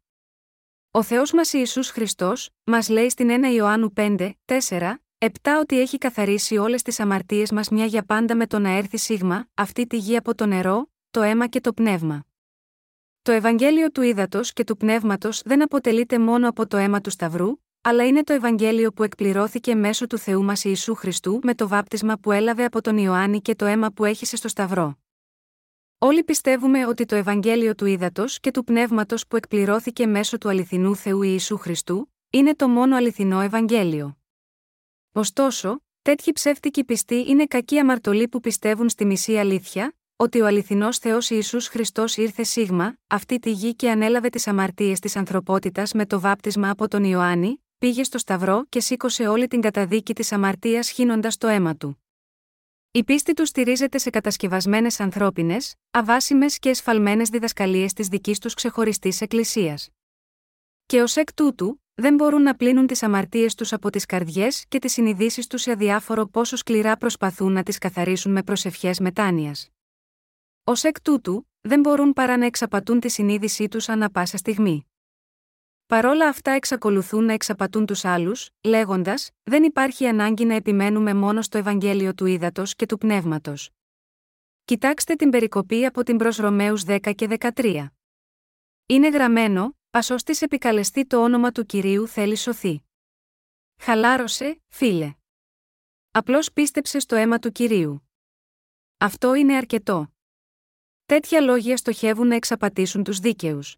Ο 0.96 1.02
Θεός 1.02 1.32
μας 1.32 1.52
Ιησούς 1.52 1.88
Χριστός, 1.88 2.50
μας 2.64 2.88
λέει 2.88 3.08
στην 3.10 3.28
1 3.30 3.54
Ιωάννου 3.54 3.92
5, 3.96 4.30
4, 4.44 4.94
7 5.18 5.28
ότι 5.60 5.80
έχει 5.80 5.98
καθαρίσει 5.98 6.56
όλες 6.56 6.82
τις 6.82 7.00
αμαρτίες 7.00 7.50
μας 7.50 7.68
μια 7.68 7.84
για 7.84 8.02
πάντα 8.02 8.36
με 8.36 8.46
το 8.46 8.58
να 8.58 8.70
έρθει 8.70 8.96
σίγμα, 8.96 9.48
αυτή 9.54 9.86
τη 9.86 9.96
γη 9.96 10.16
από 10.16 10.34
το 10.34 10.46
νερό, 10.46 10.90
το 11.10 11.22
αίμα 11.22 11.46
και 11.46 11.60
το 11.60 11.72
πνεύμα. 11.72 12.24
Το 13.22 13.32
Ευαγγέλιο 13.32 13.90
του 13.90 14.02
Ήδατος 14.02 14.52
και 14.52 14.64
του 14.64 14.76
Πνεύματος 14.76 15.42
δεν 15.44 15.62
αποτελείται 15.62 16.18
μόνο 16.18 16.48
από 16.48 16.66
το 16.66 16.76
αίμα 16.76 17.00
του 17.00 17.10
Σταυρού, 17.10 17.52
αλλά 17.80 18.06
είναι 18.06 18.22
το 18.22 18.32
Ευαγγέλιο 18.32 18.92
που 18.92 19.02
εκπληρώθηκε 19.02 19.74
μέσω 19.74 20.06
του 20.06 20.18
Θεού 20.18 20.44
μας 20.44 20.64
Ιησού 20.64 20.94
Χριστού 20.94 21.40
με 21.42 21.54
το 21.54 21.68
βάπτισμα 21.68 22.16
που 22.16 22.32
έλαβε 22.32 22.64
από 22.64 22.80
τον 22.80 22.98
Ιωάννη 22.98 23.40
και 23.40 23.54
το 23.54 23.64
αίμα 23.64 23.90
που 23.90 24.04
έχησε 24.04 24.36
στο 24.36 24.48
Σταυρό. 24.48 24.98
Όλοι 25.98 26.24
πιστεύουμε 26.24 26.86
ότι 26.86 27.04
το 27.04 27.14
Ευαγγέλιο 27.14 27.74
του 27.74 27.86
Ήδατος 27.86 28.40
και 28.40 28.50
του 28.50 28.64
Πνεύματος 28.64 29.26
που 29.26 29.36
εκπληρώθηκε 29.36 30.06
μέσω 30.06 30.38
του 30.38 30.48
αληθινού 30.48 30.96
Θεού 30.96 31.22
Ιησού 31.22 31.56
Χριστού, 31.56 32.12
είναι 32.30 32.54
το 32.54 32.68
μόνο 32.68 32.96
αληθινό 32.96 33.40
Ευαγγέλιο. 33.40 34.16
Ωστόσο, 35.12 35.82
τέτοιοι 36.02 36.32
ψεύτικοι 36.32 36.84
πιστοί 36.84 37.24
είναι 37.28 37.46
κακοί 37.46 37.78
αμαρτωλοί 37.78 38.28
που 38.28 38.40
πιστεύουν 38.40 38.88
στη 38.88 39.04
μισή 39.04 39.36
αλήθεια, 39.38 39.94
ότι 40.16 40.40
ο 40.40 40.46
αληθινός 40.46 40.98
Θεός 40.98 41.30
Ιησούς 41.30 41.68
Χριστός 41.68 42.16
ήρθε 42.16 42.42
σίγμα, 42.42 42.96
αυτή 43.06 43.38
τη 43.38 43.50
γη 43.50 43.74
και 43.74 43.90
ανέλαβε 43.90 44.28
τις 44.28 44.46
αμαρτίες 44.46 45.00
της 45.00 45.16
ανθρωπότητας 45.16 45.92
με 45.92 46.06
το 46.06 46.20
βάπτισμα 46.20 46.70
από 46.70 46.88
τον 46.88 47.04
Ιωάννη, 47.04 47.64
πήγε 47.78 48.04
στο 48.04 48.18
Σταυρό 48.18 48.64
και 48.68 48.80
σήκωσε 48.80 49.26
όλη 49.28 49.46
την 49.46 49.60
καταδίκη 49.60 50.14
της 50.14 50.32
αμαρτίας 50.32 50.90
χύνοντας 50.90 51.36
το 51.36 51.46
αίμα 51.46 51.76
του. 51.76 52.05
Η 52.96 53.04
πίστη 53.04 53.34
τους 53.34 53.48
στηρίζεται 53.48 53.98
σε 53.98 54.10
κατασκευασμένες 54.10 55.00
ανθρώπινες, 55.00 55.74
αβάσιμες 55.90 56.58
και 56.58 56.68
εσφαλμένες 56.68 57.28
διδασκαλίες 57.28 57.92
της 57.92 58.08
δικής 58.08 58.38
τους 58.38 58.54
ξεχωριστής 58.54 59.20
Εκκλησίας. 59.20 59.88
Και 60.86 61.02
ως 61.02 61.16
εκ 61.16 61.34
τούτου, 61.34 61.82
δεν 61.94 62.14
μπορούν 62.14 62.42
να 62.42 62.54
πλύνουν 62.54 62.86
τις 62.86 63.02
αμαρτίες 63.02 63.54
τους 63.54 63.72
από 63.72 63.90
τις 63.90 64.06
καρδιές 64.06 64.64
και 64.68 64.78
τις 64.78 64.92
συνειδήσεις 64.92 65.46
τους 65.46 65.62
σε 65.62 65.70
αδιάφορο 65.70 66.26
πόσο 66.26 66.56
σκληρά 66.56 66.96
προσπαθούν 66.96 67.52
να 67.52 67.62
τις 67.62 67.78
καθαρίσουν 67.78 68.32
με 68.32 68.42
προσευχές 68.42 69.00
μετάνοιας. 69.00 69.68
Ω 70.64 70.72
εκ 70.82 71.00
τούτου, 71.00 71.48
δεν 71.60 71.80
μπορούν 71.80 72.12
παρά 72.12 72.36
να 72.36 72.46
εξαπατούν 72.46 73.00
τη 73.00 73.08
συνείδησή 73.08 73.68
τους 73.68 73.88
ανά 73.88 74.10
πάσα 74.10 74.36
στιγμή. 74.36 74.86
Παρόλα 75.86 76.28
αυτά 76.28 76.50
εξακολουθούν 76.50 77.24
να 77.24 77.32
εξαπατούν 77.32 77.86
τους 77.86 78.04
άλλους, 78.04 78.50
λέγοντας: 78.62 79.30
Δεν 79.42 79.62
υπάρχει 79.62 80.06
ανάγκη 80.06 80.44
να 80.44 80.54
επιμένουμε 80.54 81.14
μόνο 81.14 81.42
στο 81.42 81.58
Ευαγγέλιο 81.58 82.14
του 82.14 82.26
Ήδατος 82.26 82.74
και 82.74 82.86
του 82.86 82.98
Πνεύματος. 82.98 83.70
Κοιτάξτε 84.64 85.14
την 85.14 85.30
περικοπή 85.30 85.84
από 85.84 86.02
την 86.02 86.16
προς 86.16 86.36
Ρωμαίους 86.36 86.82
10 86.86 87.12
και 87.14 87.26
13. 87.54 87.86
Είναι 88.86 89.08
γραμμένο: 89.08 89.76
Α 89.90 90.00
της 90.24 90.42
επικαλεστεί 90.42 91.06
το 91.06 91.22
όνομα 91.22 91.50
του 91.50 91.66
κυρίου 91.66 92.06
θέλει 92.06 92.36
σωθεί. 92.36 92.82
Χαλάρωσε, 93.80 94.60
φίλε. 94.68 95.14
Απλώς 96.10 96.52
πίστεψε 96.52 96.98
στο 96.98 97.16
αίμα 97.16 97.38
του 97.38 97.52
κυρίου. 97.52 98.10
Αυτό 98.96 99.34
είναι 99.34 99.56
αρκετό. 99.56 100.14
Τέτοια 101.06 101.40
λόγια 101.40 101.76
στοχεύουν 101.76 102.26
να 102.26 102.34
εξαπατήσουν 102.34 103.04
τους 103.04 103.18
δίκαιους. 103.18 103.76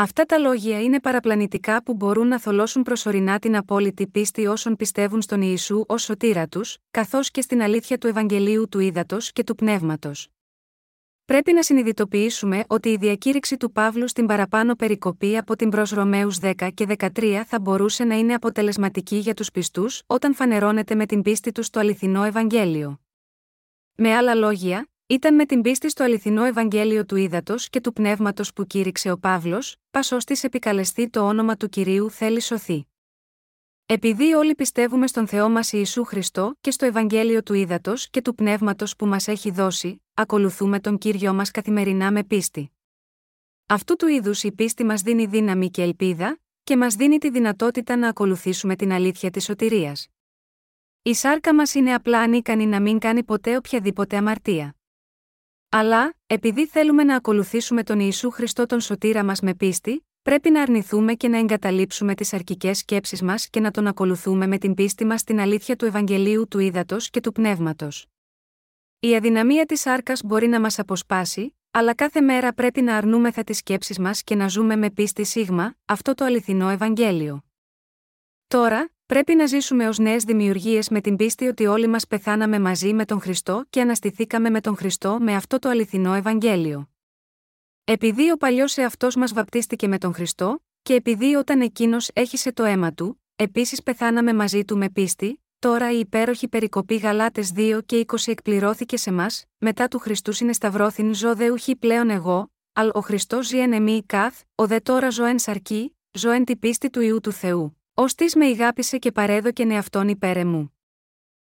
Αυτά 0.00 0.24
τα 0.24 0.38
λόγια 0.38 0.82
είναι 0.82 1.00
παραπλανητικά 1.00 1.82
που 1.82 1.94
μπορούν 1.94 2.26
να 2.26 2.40
θολώσουν 2.40 2.82
προσωρινά 2.82 3.38
την 3.38 3.56
απόλυτη 3.56 4.06
πίστη 4.06 4.46
όσων 4.46 4.76
πιστεύουν 4.76 5.22
στον 5.22 5.42
Ιησού 5.42 5.84
ως 5.88 6.02
σωτήρα 6.02 6.48
τους, 6.48 6.76
καθώς 6.90 7.30
και 7.30 7.40
στην 7.40 7.62
αλήθεια 7.62 7.98
του 7.98 8.06
Ευαγγελίου 8.06 8.68
του 8.68 8.78
Ήδατος 8.78 9.32
και 9.32 9.44
του 9.44 9.54
Πνεύματος. 9.54 10.28
Πρέπει 11.24 11.52
να 11.52 11.62
συνειδητοποιήσουμε 11.62 12.64
ότι 12.66 12.88
η 12.88 12.96
διακήρυξη 12.96 13.56
του 13.56 13.72
Παύλου 13.72 14.08
στην 14.08 14.26
παραπάνω 14.26 14.74
περικοπή 14.74 15.36
από 15.36 15.56
την 15.56 15.68
προς 15.70 15.90
Ρωμαίους 15.90 16.38
10 16.42 16.68
και 16.74 16.86
13 16.98 17.42
θα 17.46 17.60
μπορούσε 17.60 18.04
να 18.04 18.14
είναι 18.14 18.34
αποτελεσματική 18.34 19.16
για 19.16 19.34
τους 19.34 19.50
πιστούς 19.50 20.02
όταν 20.06 20.34
φανερώνεται 20.34 20.94
με 20.94 21.06
την 21.06 21.22
πίστη 21.22 21.52
τους 21.52 21.66
στο 21.66 21.80
αληθινό 21.80 22.24
Ευαγγέλιο. 22.24 23.00
Με 23.94 24.14
άλλα 24.14 24.34
λόγια, 24.34 24.89
ήταν 25.10 25.34
με 25.34 25.46
την 25.46 25.62
πίστη 25.62 25.90
στο 25.90 26.04
αληθινό 26.04 26.44
Ευαγγέλιο 26.44 27.04
του 27.04 27.16
Ήδατος 27.16 27.70
και 27.70 27.80
του 27.80 27.92
Πνεύματος 27.92 28.52
που 28.52 28.66
κήρυξε 28.66 29.10
ο 29.10 29.18
Παύλος, 29.18 29.76
πασό 29.90 30.16
της 30.16 30.44
επικαλεστεί 30.44 31.08
το 31.08 31.20
όνομα 31.20 31.56
του 31.56 31.68
κυρίου 31.68 32.10
θέλει 32.10 32.40
σωθεί. 32.40 32.86
Επειδή 33.86 34.32
όλοι 34.32 34.54
πιστεύουμε 34.54 35.06
στον 35.06 35.26
Θεό 35.26 35.48
μας 35.48 35.72
Ιησού 35.72 36.04
Χριστό 36.04 36.56
και 36.60 36.70
στο 36.70 36.86
Ευαγγέλιο 36.86 37.42
του 37.42 37.54
Ήδατος 37.54 38.10
και 38.10 38.22
του 38.22 38.34
Πνεύματος 38.34 38.96
που 38.96 39.06
μας 39.06 39.28
έχει 39.28 39.50
δώσει, 39.50 40.02
ακολουθούμε 40.14 40.80
τον 40.80 40.98
κύριο 40.98 41.34
μας 41.34 41.50
καθημερινά 41.50 42.12
με 42.12 42.24
πίστη. 42.24 42.72
Αυτού 43.66 43.96
του 43.96 44.06
είδους 44.06 44.42
η 44.42 44.52
πίστη 44.52 44.84
μας 44.84 45.02
δίνει 45.02 45.26
δύναμη 45.26 45.70
και 45.70 45.82
ελπίδα, 45.82 46.38
και 46.64 46.76
μας 46.76 46.94
δίνει 46.94 47.18
τη 47.18 47.30
δυνατότητα 47.30 47.96
να 47.96 48.08
ακολουθήσουμε 48.08 48.76
την 48.76 48.92
αλήθεια 48.92 49.30
της 49.30 49.44
σωτηρίας. 49.44 50.08
Η 51.02 51.14
σάρκα 51.14 51.54
μας 51.54 51.74
είναι 51.74 51.94
απλά 51.94 52.20
ανίκανη 52.20 52.66
να 52.66 52.80
μην 52.80 52.98
κάνει 52.98 53.24
ποτέ 53.24 53.56
οποιαδήποτε 53.56 54.16
αμαρτία. 54.16 54.74
Αλλά, 55.72 56.14
επειδή 56.26 56.66
θέλουμε 56.66 57.04
να 57.04 57.16
ακολουθήσουμε 57.16 57.82
τον 57.82 58.00
Ιησού 58.00 58.30
Χριστό 58.30 58.66
τον 58.66 58.80
σωτήρα 58.80 59.24
μας 59.24 59.40
με 59.40 59.54
πίστη, 59.54 60.06
πρέπει 60.22 60.50
να 60.50 60.62
αρνηθούμε 60.62 61.14
και 61.14 61.28
να 61.28 61.38
εγκαταλείψουμε 61.38 62.14
τις 62.14 62.32
αρκικέ 62.32 62.74
σκέψεις 62.74 63.22
μας 63.22 63.48
και 63.48 63.60
να 63.60 63.70
τον 63.70 63.86
ακολουθούμε 63.86 64.46
με 64.46 64.58
την 64.58 64.74
πίστη 64.74 65.04
μας 65.04 65.20
στην 65.20 65.40
αλήθεια 65.40 65.76
του 65.76 65.84
Ευαγγελίου 65.84 66.48
του 66.48 66.58
Ήδατος 66.58 67.10
και 67.10 67.20
του 67.20 67.32
Πνεύματος. 67.32 68.06
Η 69.00 69.16
αδυναμία 69.16 69.66
της 69.66 69.86
άρκας 69.86 70.22
μπορεί 70.24 70.46
να 70.46 70.60
μας 70.60 70.78
αποσπάσει, 70.78 71.56
αλλά 71.70 71.94
κάθε 71.94 72.20
μέρα 72.20 72.52
πρέπει 72.52 72.82
να 72.82 72.96
αρνούμεθα 72.96 73.44
τις 73.44 73.56
σκέψεις 73.56 73.98
μας 73.98 74.22
και 74.22 74.34
να 74.34 74.48
ζούμε 74.48 74.76
με 74.76 74.90
πίστη 74.90 75.24
σίγμα, 75.24 75.74
αυτό 75.84 76.14
το 76.14 76.24
αληθινό 76.24 76.68
Ευαγγέλιο. 76.68 77.44
Τώρα, 78.46 78.90
Πρέπει 79.10 79.34
να 79.34 79.46
ζήσουμε 79.46 79.88
ως 79.88 79.98
νέες 79.98 80.24
δημιουργίες 80.24 80.88
με 80.88 81.00
την 81.00 81.16
πίστη 81.16 81.46
ότι 81.46 81.66
όλοι 81.66 81.86
μας 81.86 82.06
πεθάναμε 82.06 82.58
μαζί 82.58 82.92
με 82.92 83.04
τον 83.04 83.20
Χριστό 83.20 83.64
και 83.70 83.80
αναστηθήκαμε 83.80 84.50
με 84.50 84.60
τον 84.60 84.76
Χριστό 84.76 85.18
με 85.20 85.34
αυτό 85.34 85.58
το 85.58 85.68
αληθινό 85.68 86.14
Ευαγγέλιο. 86.14 86.88
Επειδή 87.84 88.30
ο 88.30 88.36
παλιός 88.36 88.76
εαυτός 88.76 89.16
μας 89.16 89.32
βαπτίστηκε 89.32 89.88
με 89.88 89.98
τον 89.98 90.14
Χριστό, 90.14 90.64
και 90.82 90.94
επειδή 90.94 91.34
όταν 91.34 91.60
εκείνος 91.60 92.10
έχισε 92.12 92.52
το 92.52 92.64
αίμα 92.64 92.92
του, 92.92 93.22
επίσης 93.36 93.82
πεθάναμε 93.82 94.34
μαζί 94.34 94.64
του 94.64 94.76
με 94.76 94.90
πίστη, 94.90 95.42
τώρα 95.58 95.92
η 95.92 95.98
υπέροχη 95.98 96.48
περικοπή 96.48 96.96
Γαλάτες 96.96 97.52
2 97.56 97.80
και 97.86 98.04
20 98.06 98.16
εκπληρώθηκε 98.26 98.96
σε 98.96 99.12
μας, 99.12 99.44
μετά 99.58 99.88
του 99.88 99.98
Χριστού 99.98 100.32
συνεσταυρώθην 100.32 101.14
ζω 101.14 101.34
δε 101.34 101.50
ουχή 101.50 101.76
πλέον 101.76 102.10
εγώ, 102.10 102.52
αλ 102.72 102.90
ο 102.92 103.00
Χριστός 103.00 103.46
ζει 103.46 103.58
εν 103.58 103.72
εμή 103.72 104.02
καθ, 104.06 104.40
ο 104.54 104.66
δε 104.66 104.80
τώρα 104.80 105.10
ζω 105.10 105.24
εν 105.24 105.38
σαρκή, 105.38 105.96
ζω 106.12 106.30
εν 106.30 106.44
τη 106.44 106.56
πίστη 106.56 106.90
του 106.90 107.00
ιού 107.00 107.20
του 107.20 107.32
Θεού. 107.32 107.79
Ω 108.00 108.04
της 108.04 108.34
με 108.34 108.46
ηγάπησε 108.46 108.98
και 108.98 109.12
παρέδοκεν 109.12 109.70
εαυτόν 109.70 110.08
υπέρ 110.08 110.46
μου. 110.46 110.76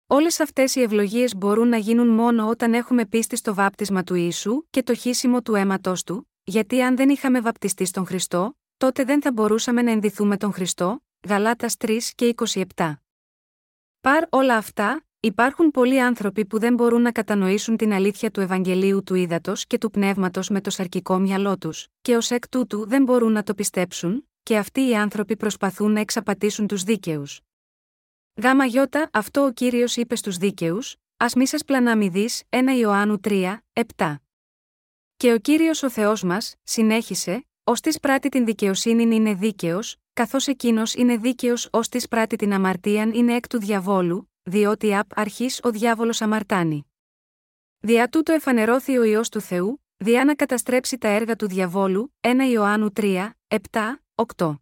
Όλες 0.06 0.40
αυτές 0.40 0.74
οι 0.74 0.82
ευλογίες 0.82 1.36
μπορούν 1.36 1.68
να 1.68 1.76
γίνουν 1.76 2.08
μόνο 2.08 2.48
όταν 2.48 2.74
έχουμε 2.74 3.06
πίστη 3.06 3.36
στο 3.36 3.54
βάπτισμα 3.54 4.04
του 4.04 4.14
Ιησού 4.14 4.62
και 4.70 4.82
το 4.82 4.94
χύσιμο 4.94 5.42
του 5.42 5.54
αίματό 5.54 5.92
του, 6.06 6.30
γιατί 6.44 6.82
αν 6.82 6.96
δεν 6.96 7.08
είχαμε 7.08 7.40
βαπτιστεί 7.40 7.84
στον 7.84 8.06
Χριστό, 8.06 8.58
τότε 8.76 9.04
δεν 9.04 9.22
θα 9.22 9.32
μπορούσαμε 9.32 9.82
να 9.82 9.90
ενδυθούμε 9.90 10.36
τον 10.36 10.52
Χριστό. 10.52 11.04
Γαλάτας 11.28 11.76
3 11.78 11.98
και 12.14 12.34
27. 12.76 12.92
Παρ 14.00 14.24
όλα 14.30 14.56
αυτά, 14.56 15.04
υπάρχουν 15.20 15.70
πολλοί 15.70 16.00
άνθρωποι 16.00 16.46
που 16.46 16.58
δεν 16.58 16.74
μπορούν 16.74 17.02
να 17.02 17.12
κατανοήσουν 17.12 17.76
την 17.76 17.92
αλήθεια 17.92 18.30
του 18.30 18.40
Ευαγγελίου 18.40 19.02
του 19.02 19.14
Ήδατος 19.14 19.66
και 19.66 19.78
του 19.78 19.90
Πνεύματος 19.90 20.48
με 20.48 20.60
το 20.60 20.70
σαρκικό 20.70 21.18
μυαλό 21.18 21.58
τους, 21.58 21.86
και 22.00 22.16
ως 22.16 22.30
εκ 22.30 22.48
τούτου 22.48 22.86
δεν 22.86 23.02
μπορούν 23.02 23.32
να 23.32 23.42
το 23.42 23.54
πιστέψουν, 23.54 24.26
και 24.42 24.56
αυτοί 24.56 24.88
οι 24.88 24.96
άνθρωποι 24.96 25.36
προσπαθούν 25.36 25.92
να 25.92 26.00
εξαπατήσουν 26.00 26.66
τους 26.66 26.82
δίκαιους. 26.82 27.40
Γάμα 28.42 28.64
γιώτα, 28.64 29.10
αυτό 29.12 29.44
ο 29.44 29.52
κύριος 29.52 29.96
είπε 29.96 30.16
στους 30.16 30.36
δίκαιους, 30.36 30.96
ας 31.16 31.34
μη 31.34 31.46
σας 31.46 31.64
πλαναμιδείς, 31.64 32.42
1 32.48 32.72
Ιωάννου 32.78 33.20
3, 33.20 33.62
7. 33.72 34.16
Και 35.16 35.32
ο 35.32 35.38
κύριος 35.38 35.82
ο 35.82 35.90
Θεός 35.90 36.22
μας, 36.22 36.54
συνέχισε, 36.62 37.46
ως 37.64 37.80
της 37.80 38.00
πράττει 38.00 38.28
την 38.28 38.44
δικαιοσύνη 38.44 39.14
είναι 39.14 39.34
δίκαιος, 39.34 39.96
καθώς 40.12 40.46
εκείνος 40.46 40.94
είναι 40.94 41.16
δίκαιος 41.16 41.68
ως 41.72 41.88
της 41.88 42.08
πράττει 42.08 42.36
την 42.36 42.52
αμαρτίαν 42.52 43.12
είναι 43.12 43.34
εκ 43.34 43.48
του 43.48 43.58
διαβόλου, 43.58 44.30
διότι 44.42 44.96
απ' 44.96 45.18
αρχής 45.18 45.60
ο 45.62 45.70
διάβολος 45.70 46.22
αμαρτάνει. 46.22 46.86
Δια 47.80 48.08
τούτο 48.08 48.32
εφανερώθη 48.32 48.98
ο 48.98 49.04
ιό 49.04 49.20
του 49.30 49.40
Θεού, 49.40 49.84
διά 49.96 50.24
να 50.24 50.34
καταστρέψει 50.34 50.98
τα 50.98 51.08
έργα 51.08 51.36
του 51.36 51.48
διαβόλου, 51.48 52.14
1 52.20 52.28
Ιωάννου 52.50 52.92
3, 52.92 53.30
7, 53.48 54.02
8. 54.36 54.58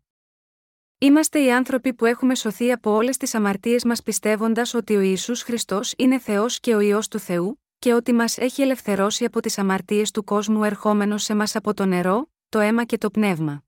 Είμαστε 0.99 1.45
οι 1.45 1.53
άνθρωποι 1.53 1.95
που 1.95 2.05
έχουμε 2.05 2.35
σωθεί 2.35 2.73
από 2.73 2.91
όλες 2.91 3.17
τις 3.17 3.35
αμαρτίες 3.35 3.85
μας 3.85 4.03
πιστεύοντας 4.03 4.75
ότι 4.75 4.97
ο 4.97 5.01
Ισού 5.01 5.37
Χριστός 5.37 5.95
είναι 5.97 6.19
Θεός 6.19 6.61
και 6.61 6.75
ο 6.75 6.81
ιό 6.81 7.01
του 7.11 7.19
Θεού, 7.19 7.63
και 7.79 7.93
ότι 7.93 8.13
μας 8.13 8.39
έχει 8.39 8.63
ελευθερώσει 8.63 9.25
από 9.25 9.41
τις 9.41 9.59
αμαρτίες 9.59 10.11
του 10.11 10.25
κόσμου 10.25 10.65
ερχόμενος 10.65 11.23
σε 11.23 11.35
μας 11.35 11.57
από 11.57 11.75
το 11.75 11.85
νερό, 11.85 12.31
το 12.49 12.59
αίμα 12.59 12.85
και 12.85 12.99
το 12.99 13.11
πνεύμα. 13.11 13.65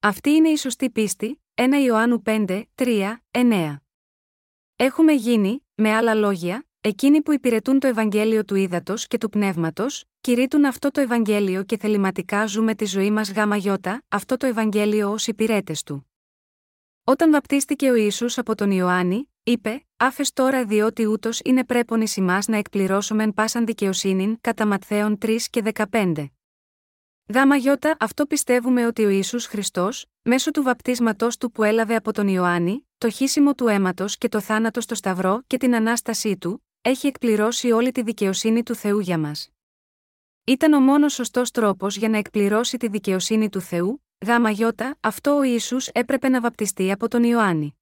Αυτή 0.00 0.30
είναι 0.30 0.48
η 0.48 0.56
σωστή 0.56 0.90
πίστη, 0.90 1.42
1 1.54 1.62
Ιωάννου 1.84 2.22
5, 2.24 2.62
3, 2.74 3.16
9. 3.30 3.76
Έχουμε 4.76 5.12
γίνει, 5.12 5.66
με 5.74 5.94
άλλα 5.94 6.14
λόγια, 6.14 6.66
εκείνοι 6.84 7.22
που 7.22 7.32
υπηρετούν 7.32 7.78
το 7.78 7.86
Ευαγγέλιο 7.86 8.44
του 8.44 8.54
Ήδατος 8.54 9.06
και 9.06 9.18
του 9.18 9.28
Πνεύματος, 9.28 10.04
κηρύττουν 10.20 10.64
αυτό 10.64 10.90
το 10.90 11.00
Ευαγγέλιο 11.00 11.62
και 11.62 11.76
θεληματικά 11.76 12.46
ζούμε 12.46 12.74
τη 12.74 12.84
ζωή 12.84 13.10
μας 13.10 13.32
γάμα 13.32 13.56
γιώτα, 13.56 14.02
αυτό 14.08 14.36
το 14.36 14.46
Ευαγγέλιο 14.46 15.10
ως 15.10 15.26
υπηρέτες 15.26 15.82
του. 15.82 16.10
Όταν 17.04 17.30
βαπτίστηκε 17.30 17.90
ο 17.90 17.94
Ισού 17.94 18.26
από 18.36 18.54
τον 18.54 18.70
Ιωάννη, 18.70 19.28
είπε: 19.42 19.86
Άφες 19.96 20.32
τώρα 20.32 20.64
διότι 20.64 21.06
ούτως 21.06 21.40
είναι 21.44 21.64
πρέπον 21.64 22.00
ει 22.00 22.06
να 22.46 22.56
εκπληρώσομεν 22.56 23.34
πάσαν 23.34 23.66
δικαιοσύνην, 23.66 24.40
κατά 24.40 24.66
Ματθαίων 24.66 25.18
3 25.22 25.36
και 25.50 25.62
15. 25.90 26.26
Γάμα 27.34 27.56
γιώτα 27.56 27.96
αυτό 28.00 28.26
πιστεύουμε 28.26 28.86
ότι 28.86 29.04
ο 29.04 29.08
Ισού 29.08 29.40
Χριστός, 29.40 30.06
μέσω 30.22 30.50
του 30.50 30.62
βαπτίσματός 30.62 31.36
του 31.36 31.50
που 31.50 31.62
έλαβε 31.62 31.94
από 31.94 32.12
τον 32.12 32.28
Ιωάννη, 32.28 32.86
το 32.98 33.10
χύσιμο 33.10 33.54
του 33.54 33.68
αίματος 33.68 34.18
και 34.18 34.28
το 34.28 34.40
θάνατο 34.40 34.80
στο 34.80 34.94
Σταυρό 34.94 35.42
και 35.46 35.56
την 35.56 35.74
ανάστασή 35.74 36.36
του, 36.36 36.64
έχει 36.82 37.06
εκπληρώσει 37.06 37.70
όλη 37.70 37.92
τη 37.92 38.02
δικαιοσύνη 38.02 38.62
του 38.62 38.74
Θεού 38.74 38.98
για 38.98 39.18
μας. 39.18 39.50
Ήταν 40.46 40.72
ο 40.72 40.80
μόνος 40.80 41.12
σωστός 41.12 41.50
τρόπος 41.50 41.96
για 41.96 42.08
να 42.08 42.18
εκπληρώσει 42.18 42.76
τη 42.76 42.88
δικαιοσύνη 42.88 43.48
του 43.48 43.60
Θεού, 43.60 44.04
γάμα 44.26 44.50
γιώτα, 44.50 44.96
αυτό 45.00 45.36
ο 45.36 45.42
Ιησούς 45.42 45.88
έπρεπε 45.88 46.28
να 46.28 46.40
βαπτιστεί 46.40 46.92
από 46.92 47.08
τον 47.08 47.22
Ιωάννη. 47.22 47.76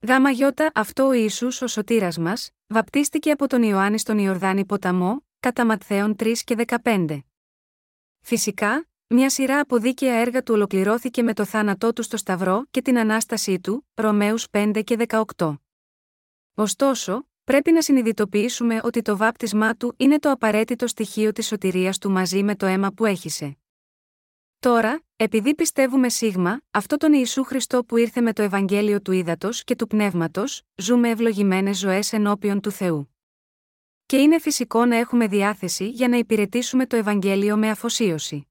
Γάμα 0.00 0.30
γιώτα, 0.30 0.70
αυτό 0.74 1.06
ο 1.06 1.12
Ιησούς 1.12 1.62
ο 1.62 1.66
σωτήρας 1.66 2.18
μας, 2.18 2.50
βαπτίστηκε 2.66 3.30
από 3.30 3.46
τον 3.46 3.62
Ιωάννη 3.62 3.98
στον 3.98 4.18
Ιορδάνη 4.18 4.64
ποταμό, 4.64 5.24
κατά 5.40 5.66
Ματθαίων 5.66 6.16
3 6.18 6.32
και 6.44 6.54
15. 6.82 7.18
Φυσικά, 8.20 8.88
μια 9.06 9.30
σειρά 9.30 9.60
από 9.60 9.78
δίκαια 9.78 10.14
έργα 10.14 10.42
του 10.42 10.54
ολοκληρώθηκε 10.54 11.22
με 11.22 11.34
το 11.34 11.44
θάνατό 11.44 11.92
του 11.92 12.02
στο 12.02 12.16
Σταυρό 12.16 12.66
και 12.70 12.82
την 12.82 12.98
ανάστασή 12.98 13.60
του, 13.60 13.86
Ρωμαίους 13.94 14.46
5 14.50 14.82
και 14.84 14.96
18. 15.36 15.58
Ωστόσο, 16.54 17.28
πρέπει 17.44 17.72
να 17.72 17.82
συνειδητοποιήσουμε 17.82 18.80
ότι 18.82 19.02
το 19.02 19.16
βάπτισμά 19.16 19.74
του 19.74 19.94
είναι 19.96 20.18
το 20.18 20.30
απαραίτητο 20.30 20.86
στοιχείο 20.86 21.32
της 21.32 21.46
σωτηρίας 21.46 21.98
του 21.98 22.10
μαζί 22.10 22.42
με 22.42 22.56
το 22.56 22.66
αίμα 22.66 22.92
που 22.92 23.04
έχησε. 23.04 23.56
Τώρα, 24.58 25.02
επειδή 25.16 25.54
πιστεύουμε 25.54 26.08
σίγμα, 26.08 26.60
αυτό 26.70 26.96
τον 26.96 27.12
Ιησού 27.12 27.44
Χριστό 27.44 27.84
που 27.84 27.96
ήρθε 27.96 28.20
με 28.20 28.32
το 28.32 28.42
Ευαγγέλιο 28.42 29.00
του 29.00 29.12
Ήδατος 29.12 29.64
και 29.64 29.76
του 29.76 29.86
Πνεύματος, 29.86 30.62
ζούμε 30.74 31.08
ευλογημένες 31.08 31.78
ζωές 31.78 32.12
ενώπιον 32.12 32.60
του 32.60 32.70
Θεού. 32.70 33.14
Και 34.06 34.16
είναι 34.16 34.38
φυσικό 34.38 34.84
να 34.84 34.96
έχουμε 34.96 35.26
διάθεση 35.26 35.88
για 35.88 36.08
να 36.08 36.16
υπηρετήσουμε 36.16 36.86
το 36.86 36.96
Ευαγγέλιο 36.96 37.56
με 37.56 37.70
αφοσίωση. 37.70 38.48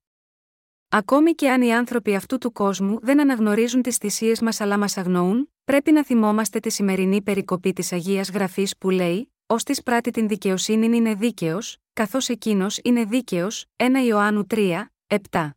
Ακόμη 0.95 1.31
και 1.31 1.49
αν 1.49 1.61
οι 1.61 1.73
άνθρωποι 1.73 2.15
αυτού 2.15 2.37
του 2.37 2.51
κόσμου 2.51 2.99
δεν 3.01 3.19
αναγνωρίζουν 3.19 3.81
τις 3.81 3.97
θυσίες 3.97 4.41
μας 4.41 4.61
αλλά 4.61 4.77
μας 4.77 4.97
αγνοούν, 4.97 5.51
πρέπει 5.63 5.91
να 5.91 6.03
θυμόμαστε 6.03 6.59
τη 6.59 6.69
σημερινή 6.69 7.21
περικοπή 7.21 7.73
της 7.73 7.91
Αγίας 7.91 8.29
Γραφής 8.29 8.77
που 8.77 8.89
λέει: 8.89 9.33
Ω 9.45 9.55
της 9.55 9.83
πράττει 9.83 10.11
την 10.11 10.27
δικαιοσύνη 10.27 10.95
είναι 10.95 11.13
δίκαιος, 11.13 11.77
καθώς 11.93 12.29
εκείνος 12.29 12.79
είναι 12.83 13.03
δίκαιος, 13.03 13.65
1 13.75 14.05
Ιωάννου 14.05 14.45
3, 14.49 14.91
7. 15.31 15.49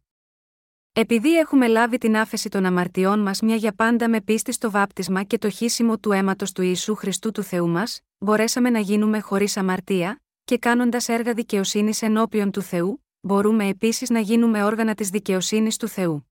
Επειδή 0.92 1.38
έχουμε 1.38 1.66
λάβει 1.66 1.98
την 1.98 2.16
άφεση 2.16 2.48
των 2.48 2.64
αμαρτιών 2.64 3.20
μας 3.20 3.40
μια 3.40 3.56
για 3.56 3.72
πάντα 3.72 4.08
με 4.08 4.20
πίστη 4.20 4.52
στο 4.52 4.70
βάπτισμα 4.70 5.22
και 5.22 5.38
το 5.38 5.50
χύσιμο 5.50 5.98
του 5.98 6.12
αίματος 6.12 6.52
του 6.52 6.62
Ιησού 6.62 6.94
Χριστού 6.94 7.30
του 7.30 7.42
Θεού 7.42 7.68
μας, 7.68 8.00
μπορέσαμε 8.18 8.70
να 8.70 8.78
γίνουμε 8.78 9.20
χωρίς 9.20 9.56
αμαρτία, 9.56 10.20
και 10.44 10.58
κάνοντας 10.58 11.08
έργα 11.08 11.32
δικαιοσύνης 11.32 12.02
ενώπιον 12.02 12.50
του 12.50 12.62
Θεού, 12.62 13.05
μπορούμε 13.26 13.68
επίσης 13.68 14.10
να 14.10 14.20
γίνουμε 14.20 14.64
όργανα 14.64 14.94
της 14.94 15.10
δικαιοσύνης 15.10 15.76
του 15.76 15.88
Θεού. 15.88 16.30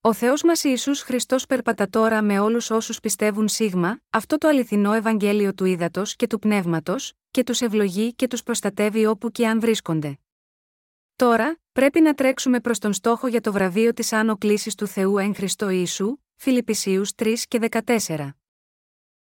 Ο 0.00 0.12
Θεός 0.12 0.42
μας 0.42 0.64
Ιησούς 0.64 1.00
Χριστός 1.00 1.46
περπατά 1.46 1.88
τώρα 1.88 2.22
με 2.22 2.38
όλους 2.38 2.70
όσους 2.70 3.00
πιστεύουν 3.00 3.48
σίγμα, 3.48 4.00
αυτό 4.10 4.38
το 4.38 4.48
αληθινό 4.48 4.92
Ευαγγέλιο 4.92 5.54
του 5.54 5.64
ύδατο 5.64 6.02
και 6.16 6.26
του 6.26 6.38
πνεύματος, 6.38 7.12
και 7.30 7.42
τους 7.42 7.60
ευλογεί 7.60 8.14
και 8.14 8.26
τους 8.26 8.42
προστατεύει 8.42 9.06
όπου 9.06 9.30
και 9.30 9.48
αν 9.48 9.60
βρίσκονται. 9.60 10.18
Τώρα, 11.16 11.60
πρέπει 11.72 12.00
να 12.00 12.14
τρέξουμε 12.14 12.60
προς 12.60 12.78
τον 12.78 12.92
στόχο 12.92 13.26
για 13.26 13.40
το 13.40 13.52
βραβείο 13.52 13.92
της 13.92 14.12
άνω 14.12 14.36
κλήσης 14.36 14.74
του 14.74 14.86
Θεού 14.86 15.18
εν 15.18 15.34
Χριστώ 15.34 15.70
Ιησού, 15.70 16.16
Φιλιππισίους 16.36 17.10
3 17.14 17.34
και 17.48 17.58
14. 17.58 18.28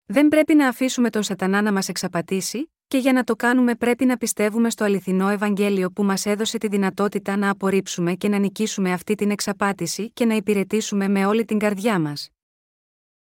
Δεν 0.04 0.28
πρέπει 0.28 0.54
να 0.54 0.68
αφήσουμε 0.68 1.10
τον 1.10 1.22
Σατανά 1.22 1.62
να 1.62 1.72
μας 1.72 1.88
εξαπατήσει, 1.88 2.72
και 2.88 2.98
για 2.98 3.12
να 3.12 3.24
το 3.24 3.36
κάνουμε 3.36 3.74
πρέπει 3.74 4.04
να 4.04 4.16
πιστεύουμε 4.16 4.70
στο 4.70 4.84
αληθινό 4.84 5.28
Ευαγγέλιο 5.28 5.90
που 5.90 6.04
μας 6.04 6.26
έδωσε 6.26 6.58
τη 6.58 6.68
δυνατότητα 6.68 7.36
να 7.36 7.50
απορρίψουμε 7.50 8.14
και 8.14 8.28
να 8.28 8.38
νικήσουμε 8.38 8.92
αυτή 8.92 9.14
την 9.14 9.30
εξαπάτηση 9.30 10.10
και 10.10 10.24
να 10.24 10.34
υπηρετήσουμε 10.34 11.08
με 11.08 11.26
όλη 11.26 11.44
την 11.44 11.58
καρδιά 11.58 11.98
μας. 11.98 12.30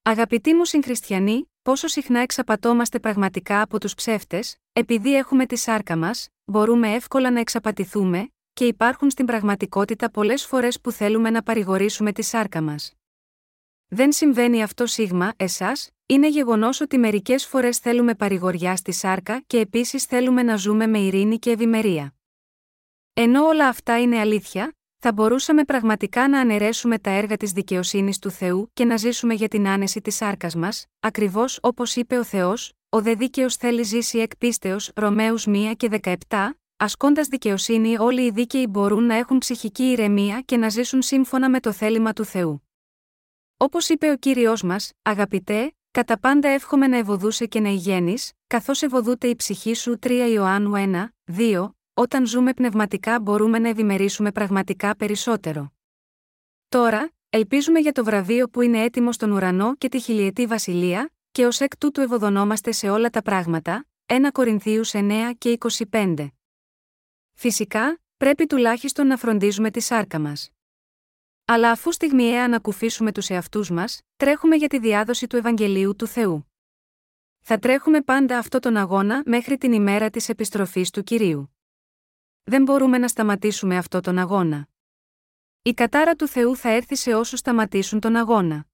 Αγαπητοί 0.02 0.54
μου 0.54 0.64
συγχριστιανοί, 0.64 1.50
πόσο 1.62 1.86
συχνά 1.86 2.20
εξαπατώμαστε 2.20 2.98
πραγματικά 2.98 3.62
από 3.62 3.80
τους 3.80 3.94
ψεύτες, 3.94 4.56
επειδή 4.72 5.16
έχουμε 5.16 5.46
τη 5.46 5.56
σάρκα 5.56 5.96
μας, 5.96 6.28
μπορούμε 6.44 6.94
εύκολα 6.94 7.30
να 7.30 7.40
εξαπατηθούμε, 7.40 8.30
και 8.52 8.64
υπάρχουν 8.64 9.10
στην 9.10 9.26
πραγματικότητα 9.26 10.10
πολλές 10.10 10.46
φορές 10.46 10.80
που 10.80 10.90
θέλουμε 10.92 11.30
να 11.30 11.42
παρηγορήσουμε 11.42 12.12
τη 12.12 12.22
σάρκα 12.22 12.62
μας. 12.62 12.92
Δεν 13.88 14.12
συμβαίνει 14.12 14.62
αυτό 14.62 14.86
σίγμα, 14.86 15.32
εσάς, 15.36 15.90
είναι 16.06 16.28
γεγονός 16.28 16.80
ότι 16.80 16.98
μερικές 16.98 17.46
φορές 17.46 17.78
θέλουμε 17.78 18.14
παρηγοριά 18.14 18.76
στη 18.76 18.92
σάρκα 18.92 19.42
και 19.46 19.58
επίσης 19.58 20.04
θέλουμε 20.04 20.42
να 20.42 20.56
ζούμε 20.56 20.86
με 20.86 20.98
ειρήνη 20.98 21.38
και 21.38 21.50
ευημερία. 21.50 22.14
Ενώ 23.12 23.46
όλα 23.46 23.68
αυτά 23.68 24.00
είναι 24.00 24.18
αλήθεια, 24.18 24.76
θα 24.98 25.12
μπορούσαμε 25.12 25.64
πραγματικά 25.64 26.28
να 26.28 26.40
αναιρέσουμε 26.40 26.98
τα 26.98 27.10
έργα 27.10 27.36
της 27.36 27.52
δικαιοσύνης 27.52 28.18
του 28.18 28.30
Θεού 28.30 28.70
και 28.72 28.84
να 28.84 28.96
ζήσουμε 28.96 29.34
για 29.34 29.48
την 29.48 29.68
άνεση 29.68 30.00
της 30.00 30.16
σάρκας 30.16 30.54
μας, 30.54 30.86
ακριβώς 31.00 31.58
όπως 31.62 31.96
είπε 31.96 32.18
ο 32.18 32.24
Θεός, 32.24 32.72
ο 32.88 33.00
δε 33.00 33.14
δίκαιος 33.14 33.56
θέλει 33.56 33.82
ζήσει 33.82 34.18
εκ 34.18 34.36
πίστεως 34.36 34.90
Ρωμαίους 34.94 35.46
1 35.46 35.72
και 35.76 35.88
17, 36.28 36.56
Ασκώντας 36.76 37.28
δικαιοσύνη, 37.28 37.98
όλοι 37.98 38.22
οι 38.22 38.30
δίκαιοι 38.30 38.66
μπορούν 38.70 39.04
να 39.04 39.14
έχουν 39.14 39.38
ψυχική 39.38 39.82
ηρεμία 39.82 40.40
και 40.40 40.56
να 40.56 40.68
ζήσουν 40.68 41.02
σύμφωνα 41.02 41.50
με 41.50 41.60
το 41.60 41.72
θέλημα 41.72 42.12
του 42.12 42.24
Θεού. 42.24 42.65
Όπως 43.58 43.88
είπε 43.88 44.10
ο 44.10 44.16
κύριος 44.16 44.62
μας, 44.62 44.92
αγαπητέ, 45.02 45.74
κατά 45.90 46.18
πάντα 46.18 46.48
εύχομαι 46.48 46.86
να 46.86 46.96
ευωδούσε 46.96 47.46
και 47.46 47.60
να 47.60 47.68
ηγαίνει, 47.68 48.14
καθώς 48.46 48.82
ευωδούται 48.82 49.28
η 49.28 49.36
ψυχή 49.36 49.74
σου 49.74 49.98
3 50.02 50.28
Ιωάννου 50.32 50.72
1, 50.74 51.08
2, 51.36 51.70
όταν 51.94 52.26
ζούμε 52.26 52.54
πνευματικά 52.54 53.20
μπορούμε 53.20 53.58
να 53.58 53.68
ευημερίσουμε 53.68 54.32
πραγματικά 54.32 54.96
περισσότερο. 54.96 55.72
Τώρα, 56.68 57.12
ελπίζουμε 57.28 57.78
για 57.78 57.92
το 57.92 58.04
βραβείο 58.04 58.48
που 58.48 58.60
είναι 58.60 58.82
έτοιμο 58.82 59.12
στον 59.12 59.30
ουρανό 59.30 59.76
και 59.76 59.88
τη 59.88 60.00
χιλιετή 60.00 60.46
βασιλεία, 60.46 61.10
και 61.32 61.46
ως 61.46 61.60
εκ 61.60 61.76
τούτου 61.76 62.00
ευωδονόμαστε 62.00 62.72
σε 62.72 62.88
όλα 62.90 63.10
τα 63.10 63.22
πράγματα, 63.22 63.86
1 64.06 64.14
Κορινθίους 64.32 64.90
9 64.94 65.32
και 65.38 65.58
25. 65.90 66.26
Φυσικά, 67.34 68.00
πρέπει 68.16 68.46
τουλάχιστον 68.46 69.06
να 69.06 69.16
φροντίζουμε 69.16 69.70
τη 69.70 69.80
σάρκα 69.80 70.18
μας. 70.18 70.50
Αλλά 71.48 71.70
αφού 71.70 71.92
στιγμιαία 71.92 72.44
ανακουφίσουμε 72.44 73.12
τους 73.12 73.28
εαυτούς 73.28 73.70
μας, 73.70 74.00
τρέχουμε 74.16 74.56
για 74.56 74.68
τη 74.68 74.78
διάδοση 74.78 75.26
του 75.26 75.36
Ευαγγελίου 75.36 75.96
του 75.96 76.06
Θεού. 76.06 76.50
θα 77.48 77.58
τρέχουμε 77.58 78.00
πάντα 78.00 78.38
αυτό 78.38 78.58
τον 78.58 78.76
αγώνα 78.76 79.22
μέχρι 79.26 79.58
την 79.58 79.72
ημέρα 79.72 80.10
της 80.10 80.28
επιστροφής 80.28 80.90
του 80.90 81.02
κυρίου. 81.02 81.56
Δεν 82.44 82.62
μπορούμε 82.62 82.98
να 82.98 83.08
σταματήσουμε 83.08 83.76
αυτό 83.76 84.00
τον 84.00 84.18
αγώνα. 84.18 84.68
Η 85.62 85.74
κατάρα 85.74 86.14
του 86.14 86.28
Θεού 86.28 86.56
θα 86.56 86.68
έρθει 86.68 86.96
σε 86.96 87.14
όσους 87.14 87.38
σταματήσουν 87.38 88.00
τον 88.00 88.16
αγώνα. 88.16 88.66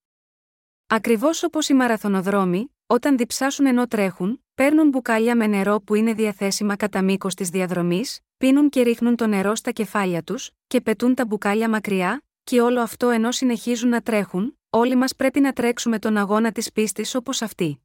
Ακριβώς 0.87 1.43
όπως 1.43 1.69
οι 1.69 1.75
μαραθωνοδρόμοι, 1.75 2.75
όταν 2.87 3.17
διψάσουν 3.17 3.67
ενώ 3.67 3.87
τρέχουν, 3.87 4.45
παίρνουν 4.55 4.89
μπουκάλια 4.89 5.37
με 5.37 5.47
νερό 5.47 5.81
που 5.81 5.95
είναι 5.95 6.13
διαθέσιμα 6.13 6.77
κατά 6.77 7.03
μήκος 7.03 7.35
της 7.35 7.49
διαδρομής, 7.49 8.21
πίνουν 8.37 8.69
και 8.69 8.83
ρίχνουν 8.83 9.17
το 9.17 9.27
νερό 9.27 9.55
στα 9.55 9.71
κεφάλια 9.71 10.23
τους, 10.23 10.51
και 10.67 10.81
πετούν 10.81 11.15
τα 11.15 11.27
μπουκάλια 11.27 11.69
μακριά, 11.69 12.23
και 12.45 12.61
όλο 12.61 12.81
αυτό 12.81 13.09
ενώ 13.09 13.33
συνεχίζουν 13.33 13.89
να 13.89 14.03
τρέχουν, 14.03 14.59
όλοι 14.71 14.97
μας 14.97 15.17
πρέπει 15.17 15.41
να 15.41 15.53
τρέξουμε 15.53 15.99
τον 15.99 16.17
αγώνα 16.17 16.53
της 16.53 16.73
πίστης 16.73 17.15
όπως 17.15 17.43
αυτή. 17.43 17.83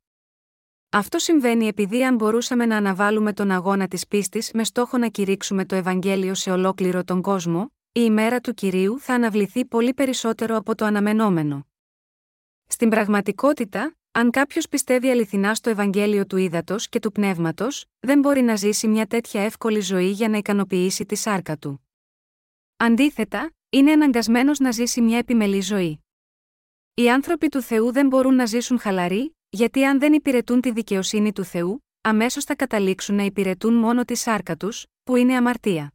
Αυτό 0.89 1.19
συμβαίνει 1.19 1.67
επειδή 1.67 2.05
αν 2.05 2.15
μπορούσαμε 2.15 2.65
να 2.65 2.77
αναβάλουμε 2.77 3.33
τον 3.33 3.51
αγώνα 3.51 3.87
της 3.87 4.07
πίστης 4.07 4.51
με 4.53 4.63
στόχο 4.63 4.97
να 4.97 5.07
κηρύξουμε 5.07 5.65
το 5.65 5.75
Ευαγγέλιο 5.75 6.33
σε 6.33 6.51
ολόκληρο 6.51 7.03
τον 7.03 7.21
κόσμο, 7.21 7.71
η 7.91 8.01
ημέρα 8.03 8.39
του 8.39 8.53
κυρίου 8.53 8.99
θα 8.99 9.13
αναβληθεί 9.13 9.65
πολύ 9.65 9.93
περισσότερο 9.93 10.55
από 10.55 10.75
το 10.75 10.85
αναμενόμενο. 10.85 11.67
Στην 12.67 12.89
πραγματικότητα, 12.89 13.95
αν 14.11 14.31
κάποιος 14.31 14.67
πιστεύει 14.67 15.09
αληθινά 15.09 15.55
στο 15.55 15.69
Ευαγγέλιο 15.69 16.25
του 16.25 16.37
ύδατο 16.37 16.75
και 16.89 16.99
του 16.99 17.11
πνεύματος, 17.11 17.85
δεν 17.99 18.19
μπορεί 18.19 18.41
να 18.41 18.55
ζήσει 18.55 18.87
μια 18.87 19.07
τέτοια 19.07 19.41
εύκολη 19.41 19.79
ζωή 19.79 20.09
για 20.09 20.29
να 20.29 20.37
ικανοποιήσει 20.37 21.05
τη 21.05 21.15
σάρκα 21.15 21.57
του. 21.57 21.87
Αντίθετα, 22.77 23.51
είναι 23.69 23.91
αναγκασμένος 23.91 24.59
να 24.59 24.71
ζήσει 24.71 25.01
μια 25.01 25.17
επιμελή 25.17 25.61
ζωή. 25.61 25.99
Οι 26.93 27.09
άνθρωποι 27.11 27.49
του 27.49 27.61
Θεού 27.61 27.91
δεν 27.91 28.07
μπορούν 28.07 28.35
να 28.35 28.45
ζήσουν 28.45 28.79
χαλαροί, 28.79 29.35
γιατί 29.49 29.85
αν 29.85 29.99
δεν 29.99 30.13
υπηρετούν 30.13 30.61
τη 30.61 30.71
δικαιοσύνη 30.71 31.33
του 31.33 31.43
Θεού, 31.43 31.85
αμέσως 32.01 32.43
θα 32.43 32.55
καταλήξουν 32.55 33.15
να 33.15 33.23
υπηρετούν 33.23 33.73
μόνο 33.73 34.05
τη 34.05 34.15
σάρκα 34.15 34.57
τους, 34.57 34.85
που 35.03 35.15
είναι 35.15 35.35
αμαρτία. 35.35 35.93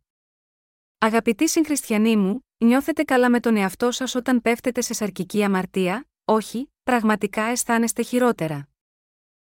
Αγαπητοί 0.99 1.49
συγχριστιανοί 1.49 2.17
μου, 2.17 2.47
νιώθετε 2.57 3.03
καλά 3.03 3.31
με 3.31 3.41
τον 3.41 3.57
εαυτό 3.57 3.91
σας 3.91 4.15
όταν 4.15 4.43
πέφτετε 4.43 4.81
σε 4.81 4.95
σαρκική 4.95 5.45
αμαρτία, 5.45 6.07
όχι, 6.25 6.73
πραγματικά 6.83 7.43
αισθάνεστε 7.43 8.03
χειρότερα. 8.03 8.69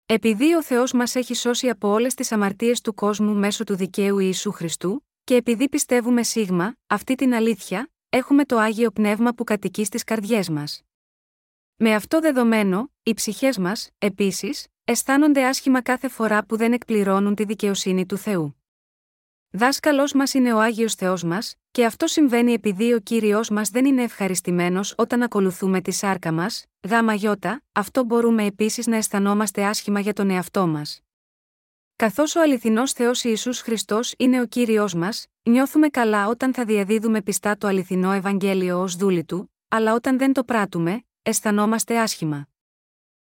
Επειδή 0.05 0.53
ο 0.53 0.63
Θεός 0.63 0.91
μας 0.91 1.15
έχει 1.15 1.33
σώσει 1.33 1.69
από 1.69 1.87
όλες 1.87 2.13
τις 2.13 2.31
αμαρτίες 2.31 2.81
του 2.81 2.93
κόσμου 2.93 3.35
μέσω 3.35 3.63
του 3.63 3.75
δικαίου 3.75 4.19
Ιησού 4.19 4.51
Χριστού, 4.51 5.05
και 5.23 5.35
επειδή 5.35 5.69
πιστεύουμε 5.69 6.23
σίγμα, 6.23 6.75
αυτή 6.87 7.15
την 7.15 7.33
αλήθεια, 7.33 7.89
έχουμε 8.15 8.45
το 8.45 8.57
άγιο 8.57 8.91
πνεύμα 8.91 9.33
που 9.33 9.43
κατοικεί 9.43 9.85
στις 9.85 10.03
καρδιές 10.03 10.49
μας. 10.49 10.81
Με 11.75 11.93
αυτό 11.93 12.19
δεδομένο, 12.19 12.91
οι 13.03 13.13
ψυχές 13.13 13.57
μας, 13.57 13.89
επίσης, 13.97 14.67
αισθάνονται 14.83 15.45
άσχημα 15.45 15.81
κάθε 15.81 16.07
φορά 16.07 16.45
που 16.45 16.57
δεν 16.57 16.73
εκπληρώνουν 16.73 17.35
τη 17.35 17.45
δικαιοσύνη 17.45 18.05
του 18.05 18.17
Θεού. 18.17 18.55
Δάσκαλός 19.49 20.13
μας 20.13 20.33
είναι 20.33 20.53
ο 20.53 20.59
Άγιος 20.59 20.93
Θεός 20.93 21.23
μας, 21.23 21.55
και 21.71 21.85
αυτό 21.85 22.07
συμβαίνει 22.07 22.53
επειδή 22.53 22.93
ο 22.93 22.99
κύριος 22.99 23.49
μας 23.49 23.69
δεν 23.69 23.85
είναι 23.85 24.03
ευχαριστημένος 24.03 24.93
όταν 24.97 25.23
ακολουθούμε 25.23 25.81
τη 25.81 25.91
σάρκα 25.91 26.31
μας, 26.31 26.65
γάμα 26.87 27.13
γιώτα, 27.13 27.63
αυτό 27.71 28.03
μπορούμε 28.03 28.45
επίσης 28.45 28.87
να 28.87 28.95
αισθανόμαστε 28.95 29.63
άσχημα 29.63 29.99
για 29.99 30.13
τον 30.13 30.29
εαυτό 30.29 30.67
μας. 30.67 31.04
Καθώς 31.97 32.35
ο 32.35 32.41
αληθινός 32.41 32.91
Θεός 32.91 33.23
Ιησούς 33.23 33.59
Χριστός 33.61 34.13
είναι 34.17 34.41
ο 34.41 34.45
κύριος 34.45 34.93
μας, 34.93 35.25
νιώθουμε 35.43 35.87
καλά 35.87 36.27
όταν 36.27 36.53
θα 36.53 36.65
διαδίδουμε 36.65 37.21
πιστά 37.21 37.57
το 37.57 37.67
αληθινό 37.67 38.11
Ευαγγέλιο 38.11 38.81
ως 38.81 38.95
δούλη 38.95 39.23
του, 39.23 39.53
αλλά 39.67 39.93
όταν 39.93 40.17
δεν 40.17 40.33
το 40.33 40.43
πράττουμε, 40.43 41.05
αισθανόμαστε 41.21 41.99
άσχημα. 41.99 42.47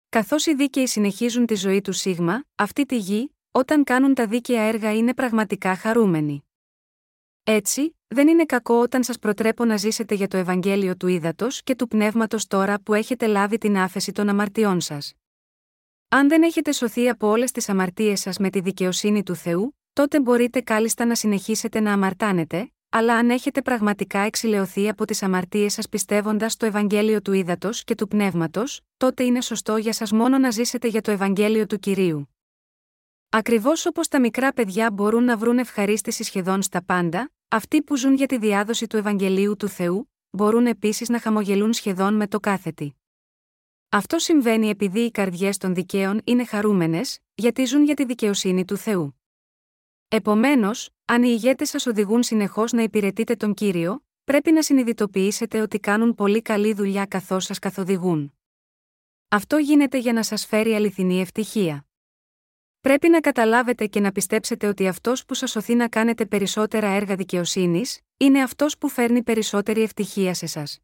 Καθώς 0.09 0.45
οι 0.45 0.55
δίκαιοι 0.55 0.87
συνεχίζουν 0.87 1.45
τη 1.45 1.55
ζωή 1.55 1.81
του 1.81 1.91
σίγμα, 1.91 2.43
αυτή 2.55 2.85
τη 2.85 2.97
γη, 2.97 3.35
όταν 3.51 3.83
κάνουν 3.83 4.13
τα 4.13 4.27
δίκαια 4.27 4.61
έργα 4.61 4.93
είναι 4.93 5.13
πραγματικά 5.13 5.75
χαρούμενοι. 5.75 6.45
Έτσι, 7.43 7.95
δεν 8.07 8.27
είναι 8.27 8.45
κακό 8.45 8.79
όταν 8.79 9.03
σας 9.03 9.19
προτρέπω 9.19 9.65
να 9.65 9.77
ζήσετε 9.77 10.15
για 10.15 10.27
το 10.27 10.37
Ευαγγέλιο 10.37 10.95
του 10.95 11.07
ύδατο 11.07 11.47
και 11.63 11.75
του 11.75 11.87
πνεύματος 11.87 12.47
τώρα 12.47 12.79
που 12.79 12.93
έχετε 12.93 13.27
λάβει 13.27 13.57
την 13.57 13.77
άφεση 13.77 14.11
των 14.11 14.29
αμαρτιών 14.29 14.81
σας. 14.81 15.13
Αν 16.13 16.29
δεν 16.29 16.43
έχετε 16.43 16.71
σωθεί 16.71 17.09
από 17.09 17.27
όλες 17.27 17.51
τις 17.51 17.69
αμαρτίες 17.69 18.19
σας 18.19 18.37
με 18.37 18.49
τη 18.49 18.59
δικαιοσύνη 18.59 19.23
του 19.23 19.35
Θεού, 19.35 19.77
τότε 19.93 20.19
μπορείτε 20.19 20.61
κάλλιστα 20.61 21.05
να 21.05 21.15
συνεχίσετε 21.15 21.79
να 21.79 21.93
αμαρτάνετε, 21.93 22.71
αλλά 22.89 23.15
αν 23.15 23.29
έχετε 23.29 23.61
πραγματικά 23.61 24.19
εξηλαιωθεί 24.19 24.89
από 24.89 25.05
τις 25.05 25.23
αμαρτίες 25.23 25.73
σας 25.73 25.89
πιστεύοντας 25.89 26.57
το 26.57 26.65
Ευαγγέλιο 26.65 27.21
του 27.21 27.33
ύδατο 27.33 27.69
και 27.71 27.95
του 27.95 28.07
πνεύματος, 28.07 28.81
τότε 28.97 29.23
είναι 29.23 29.41
σωστό 29.41 29.77
για 29.77 29.93
σας 29.93 30.11
μόνο 30.11 30.37
να 30.37 30.49
ζήσετε 30.49 30.87
για 30.87 31.01
το 31.01 31.11
Ευαγγέλιο 31.11 31.65
του 31.65 31.77
κυρίου. 31.77 32.35
Ακριβώς 33.29 33.85
όπως 33.85 34.07
τα 34.07 34.19
μικρά 34.19 34.53
παιδιά 34.53 34.91
μπορούν 34.91 35.23
να 35.23 35.37
βρουν 35.37 35.57
ευχαρίστηση 35.57 36.23
σχεδόν 36.23 36.61
στα 36.61 36.83
πάντα, 36.83 37.31
αυτοί 37.47 37.81
που 37.81 37.97
ζουν 37.97 38.13
για 38.13 38.27
τη 38.27 38.37
διάδοση 38.37 38.87
του 38.87 38.97
Ευαγγελίου 38.97 39.55
του 39.55 39.67
Θεού, 39.67 40.11
μπορούν 40.29 40.65
επίσης 40.65 41.09
να 41.09 41.19
χαμογελούν 41.19 41.73
σχεδόν 41.73 42.15
με 42.15 42.27
το 42.27 42.39
κάθετη. 42.39 42.95
Αυτό 43.93 44.19
συμβαίνει 44.19 44.69
επειδή 44.69 44.99
οι 44.99 45.11
καρδιές 45.11 45.57
των 45.57 45.73
δικαίων 45.73 46.21
είναι 46.23 46.45
χαρούμενες, 46.45 47.19
γιατί 47.35 47.65
ζουν 47.65 47.83
για 47.83 47.93
τη 47.93 48.05
δικαιοσύνη 48.05 48.65
του 48.65 48.77
Θεού. 48.77 49.21
Επομένως, 50.07 50.89
αν 51.05 51.23
οι 51.23 51.29
ηγέτες 51.31 51.69
σας 51.69 51.85
οδηγούν 51.85 52.23
συνεχώς 52.23 52.71
να 52.71 52.81
υπηρετείτε 52.81 53.35
τον 53.35 53.53
κύριο, 53.53 54.03
πρέπει 54.23 54.51
να 54.51 54.61
συνειδητοποιήσετε 54.61 55.61
ότι 55.61 55.79
κάνουν 55.79 56.15
πολύ 56.15 56.41
καλή 56.41 56.73
δουλειά 56.73 57.05
καθώς 57.05 57.45
σας 57.45 57.59
καθοδηγούν. 57.59 58.33
Αυτό 59.27 59.57
γίνεται 59.57 59.97
για 59.97 60.13
να 60.13 60.23
σας 60.23 60.45
φέρει 60.45 60.73
αληθινή 60.73 61.21
ευτυχία. 61.21 61.85
Πρέπει 62.79 63.09
να 63.09 63.19
καταλάβετε 63.19 63.87
και 63.87 63.99
να 63.99 64.11
πιστέψετε 64.11 64.67
ότι 64.67 64.87
αυτός 64.87 65.25
που 65.25 65.33
σας 65.33 65.51
σωθεί 65.51 65.75
να 65.75 65.87
κάνετε 65.87 66.25
περισσότερα 66.25 66.87
έργα 66.87 67.15
δικαιοσύνης, 67.15 67.99
είναι 68.17 68.41
αυτός 68.41 68.77
που 68.77 68.89
φέρνει 68.89 69.23
περισσότερη 69.23 69.81
ευτυχία 69.81 70.33
σε 70.33 70.45
σας. 70.45 70.79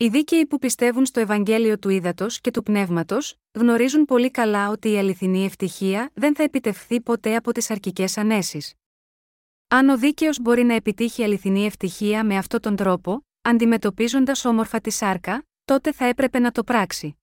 Οι 0.00 0.08
δίκαιοι 0.08 0.46
που 0.46 0.58
πιστεύουν 0.58 1.06
στο 1.06 1.20
Ευαγγέλιο 1.20 1.78
του 1.78 1.88
Ήδατος 1.88 2.40
και 2.40 2.50
του 2.50 2.62
Πνεύματος, 2.62 3.34
γνωρίζουν 3.52 4.04
πολύ 4.04 4.30
καλά 4.30 4.68
ότι 4.68 4.90
η 4.90 4.98
αληθινή 4.98 5.44
ευτυχία 5.44 6.10
δεν 6.14 6.34
θα 6.34 6.42
επιτευχθεί 6.42 7.00
ποτέ 7.00 7.36
από 7.36 7.52
τις 7.52 7.70
αρκικέ 7.70 8.04
ανέσεις. 8.16 8.74
Αν 9.68 9.88
ο 9.88 9.98
δίκαιος 9.98 10.40
μπορεί 10.40 10.62
να 10.62 10.74
επιτύχει 10.74 11.22
αληθινή 11.22 11.64
ευτυχία 11.64 12.24
με 12.24 12.36
αυτόν 12.36 12.60
τον 12.60 12.76
τρόπο, 12.76 13.26
αντιμετωπίζοντας 13.42 14.44
όμορφα 14.44 14.80
τη 14.80 14.90
σάρκα, 14.90 15.46
τότε 15.64 15.92
θα 15.92 16.04
έπρεπε 16.04 16.38
να 16.38 16.52
το 16.52 16.64
πράξει. 16.64 17.18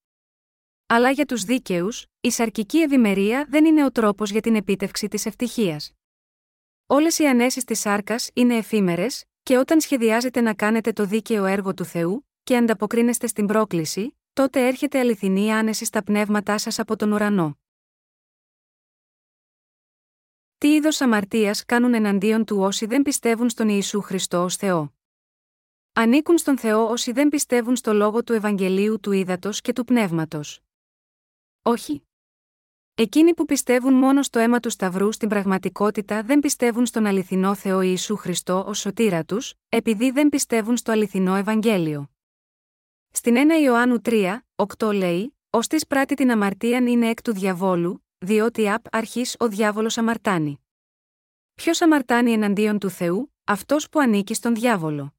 Αλλά 0.86 1.10
για 1.10 1.26
τους 1.26 1.44
δίκαιους, 1.44 2.06
η 2.22 2.32
σαρκική 2.32 2.78
ευημερία 2.78 3.46
δεν 3.50 3.66
είναι 3.66 3.86
ο 3.86 3.92
τρόπος 3.92 4.32
για 4.32 4.42
την 4.42 4.56
επίτευξη 4.56 5.08
της 5.08 5.26
ευτυχίας. 5.26 5.92
Όλες 6.86 7.20
οι 7.20 7.26
ανέσεις 7.26 7.64
της 7.64 7.80
σάρκας 7.80 8.30
είναι 8.34 8.56
εφήμερες, 8.56 9.24
και 9.44 9.58
όταν 9.58 9.82
σχεδιάζετε 9.82 10.42
να 10.42 10.54
κάνετε 10.54 10.92
το 10.92 11.06
δίκαιο 11.06 11.46
έργο 11.46 11.74
του 11.74 11.86
Θεού, 11.86 12.26
και 12.46 12.58
ανταποκρίνεστε 12.58 13.28
στην 13.28 13.46
πρόκληση, 13.46 14.18
τότε 14.34 14.68
έρχεται 14.68 15.00
αληθινή 15.00 15.54
άνεση 15.54 15.86
στα 15.86 16.04
πνεύματά 16.04 16.58
σας 16.58 16.80
από 16.80 16.96
τον 16.96 17.12
ουρανό. 17.12 17.58
Τι 20.58 20.74
είδος 20.74 21.02
αμαρτίας 21.02 21.66
κάνουν 21.66 21.94
εναντίον 21.94 22.46
του 22.46 22.58
όσοι 22.60 22.86
δεν 22.86 23.02
πιστεύουν 23.02 23.50
στον 23.50 23.70
Ιησού 23.70 24.02
Χριστό 24.02 24.44
ως 24.44 24.56
Θεό; 24.56 24.94
Ανήκουν 25.94 26.38
στον 26.38 26.58
Θεό 26.58 26.90
όσοι 26.90 27.12
δεν 27.12 27.30
πιστεύουν 27.30 27.76
στο 27.76 27.94
λόγο 27.94 28.24
του 28.24 28.34
Ευαγγελίου 28.34 29.00
του 29.00 29.12
Ήδατος 29.12 29.62
και 29.62 29.74
του 29.74 29.86
Πνεύματος. 29.86 30.62
Όχι. 31.62 32.08
Εκείνοι 32.96 33.34
που 33.34 33.46
πιστεύουν 33.46 33.94
μόνο 33.94 34.24
στο 34.24 34.40
αίμα 34.40 34.60
του 34.60 34.70
Σταυρού 34.70 35.12
στην 35.12 35.30
πραγματικότητα 35.30 36.24
δεν 36.24 36.40
πιστεύουν 36.40 36.86
στον 36.86 37.06
αληθινό 37.06 37.56
Θεό 37.56 37.82
Ιησού 37.82 38.16
Χριστό 38.16 38.64
ως 38.68 38.80
σωτήρα 38.80 39.24
τους, 39.24 39.54
επειδή 39.70 40.12
δεν 40.12 40.30
πιστεύουν 40.30 40.78
στο 40.78 40.92
αληθινό 40.92 41.36
Ευαγγέλιο. 41.36 42.15
Στην 43.18 43.36
1 43.38 43.62
Ιωάννου 43.64 44.02
3, 44.04 44.38
8 44.78 44.94
λέει: 44.94 45.38
Ω 45.50 45.60
της 45.60 45.88
πράττει 45.88 46.16
την 46.16 46.32
αμαρτίαν 46.32 46.88
είναι 46.88 47.10
εκ 47.10 47.22
του 47.22 47.34
διαβόλου, 47.34 48.06
διότι 48.18 48.70
απ' 48.70 48.86
αρχής 48.92 49.36
ο 49.40 49.48
διάβολος 49.48 49.98
αμαρτάνει. 49.98 50.60
Ποιος 51.56 51.82
αμαρτάνει 51.82 52.32
εναντίον 52.32 52.80
του 52.80 52.90
Θεού, 52.90 53.34
αυτός 53.44 53.90
που 53.90 54.00
ανήκει 54.00 54.34
στον 54.34 54.56
διάβολο. 54.56 55.16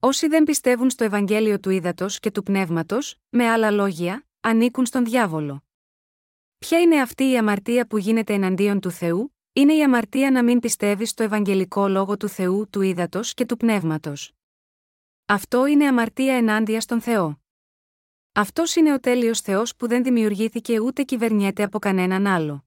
Όσοι 0.00 0.26
δεν 0.26 0.44
πιστεύουν 0.44 0.90
στο 0.90 1.04
Ευαγγέλιο 1.04 1.60
του 1.60 1.70
ύδατο 1.70 2.06
και 2.08 2.30
του 2.30 2.42
πνεύματος, 2.42 3.16
με 3.28 3.48
άλλα 3.48 3.70
λόγια, 3.70 4.26
ανήκουν 4.40 4.86
στον 4.86 5.04
διάβολο. 5.04 5.64
Ποια 6.58 6.80
είναι 6.80 7.00
αυτή 7.00 7.30
η 7.30 7.38
αμαρτία 7.38 7.86
που 7.86 7.98
γίνεται 7.98 8.32
εναντίον 8.32 8.80
του 8.80 8.90
Θεού, 8.90 9.36
είναι 9.52 9.74
η 9.74 9.82
αμαρτία 9.82 10.30
να 10.30 10.42
μην 10.42 10.60
πιστεύεις 10.60 11.10
στο 11.10 11.22
Ευαγγελικό 11.22 11.88
λόγο 11.88 12.16
του 12.16 12.28
Θεού, 12.28 12.68
του 12.70 12.80
ύδατο 12.80 13.20
και 13.22 13.46
του 13.46 13.56
πνεύματος. 13.56 14.37
Αυτό 15.30 15.66
είναι 15.66 15.86
αμαρτία 15.86 16.36
ενάντια 16.36 16.80
στον 16.80 17.00
Θεό. 17.00 17.40
Αυτός 18.32 18.74
είναι 18.74 18.92
ο 18.92 19.00
τέλειος 19.00 19.40
Θεός 19.40 19.76
που 19.76 19.88
δεν 19.88 20.02
δημιουργήθηκε 20.02 20.80
ούτε 20.80 21.02
κυβερνιέται 21.02 21.62
από 21.62 21.78
κανέναν 21.78 22.26
άλλο. 22.26 22.64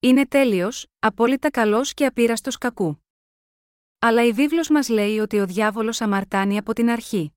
Είναι 0.00 0.26
τέλειος, 0.26 0.86
απόλυτα 0.98 1.50
καλός 1.50 1.94
και 1.94 2.06
απείραστος 2.06 2.58
κακού. 2.58 3.04
Αλλά 3.98 4.24
η 4.24 4.32
βίβλος 4.32 4.68
μας 4.68 4.88
λέει 4.88 5.18
ότι 5.18 5.38
ο 5.38 5.46
διάβολος 5.46 6.00
αμαρτάνει 6.00 6.58
από 6.58 6.72
την 6.72 6.90
αρχή. 6.90 7.32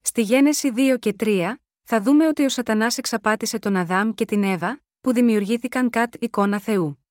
Στη 0.00 0.22
Γένεση 0.22 0.72
2 0.76 0.96
και 0.98 1.16
3, 1.18 1.54
θα 1.82 2.00
δούμε 2.00 2.26
ότι 2.26 2.44
ο 2.44 2.48
Σατανάς 2.48 2.98
εξαπάτησε 2.98 3.58
τον 3.58 3.76
Αδάμ 3.76 4.10
και 4.10 4.24
την 4.24 4.42
Εύα, 4.42 4.82
που 5.00 5.12
δημιουργήθηκαν 5.12 5.90
κατ' 5.90 6.22
εικόνα 6.22 6.60
Θεού. 6.60 7.04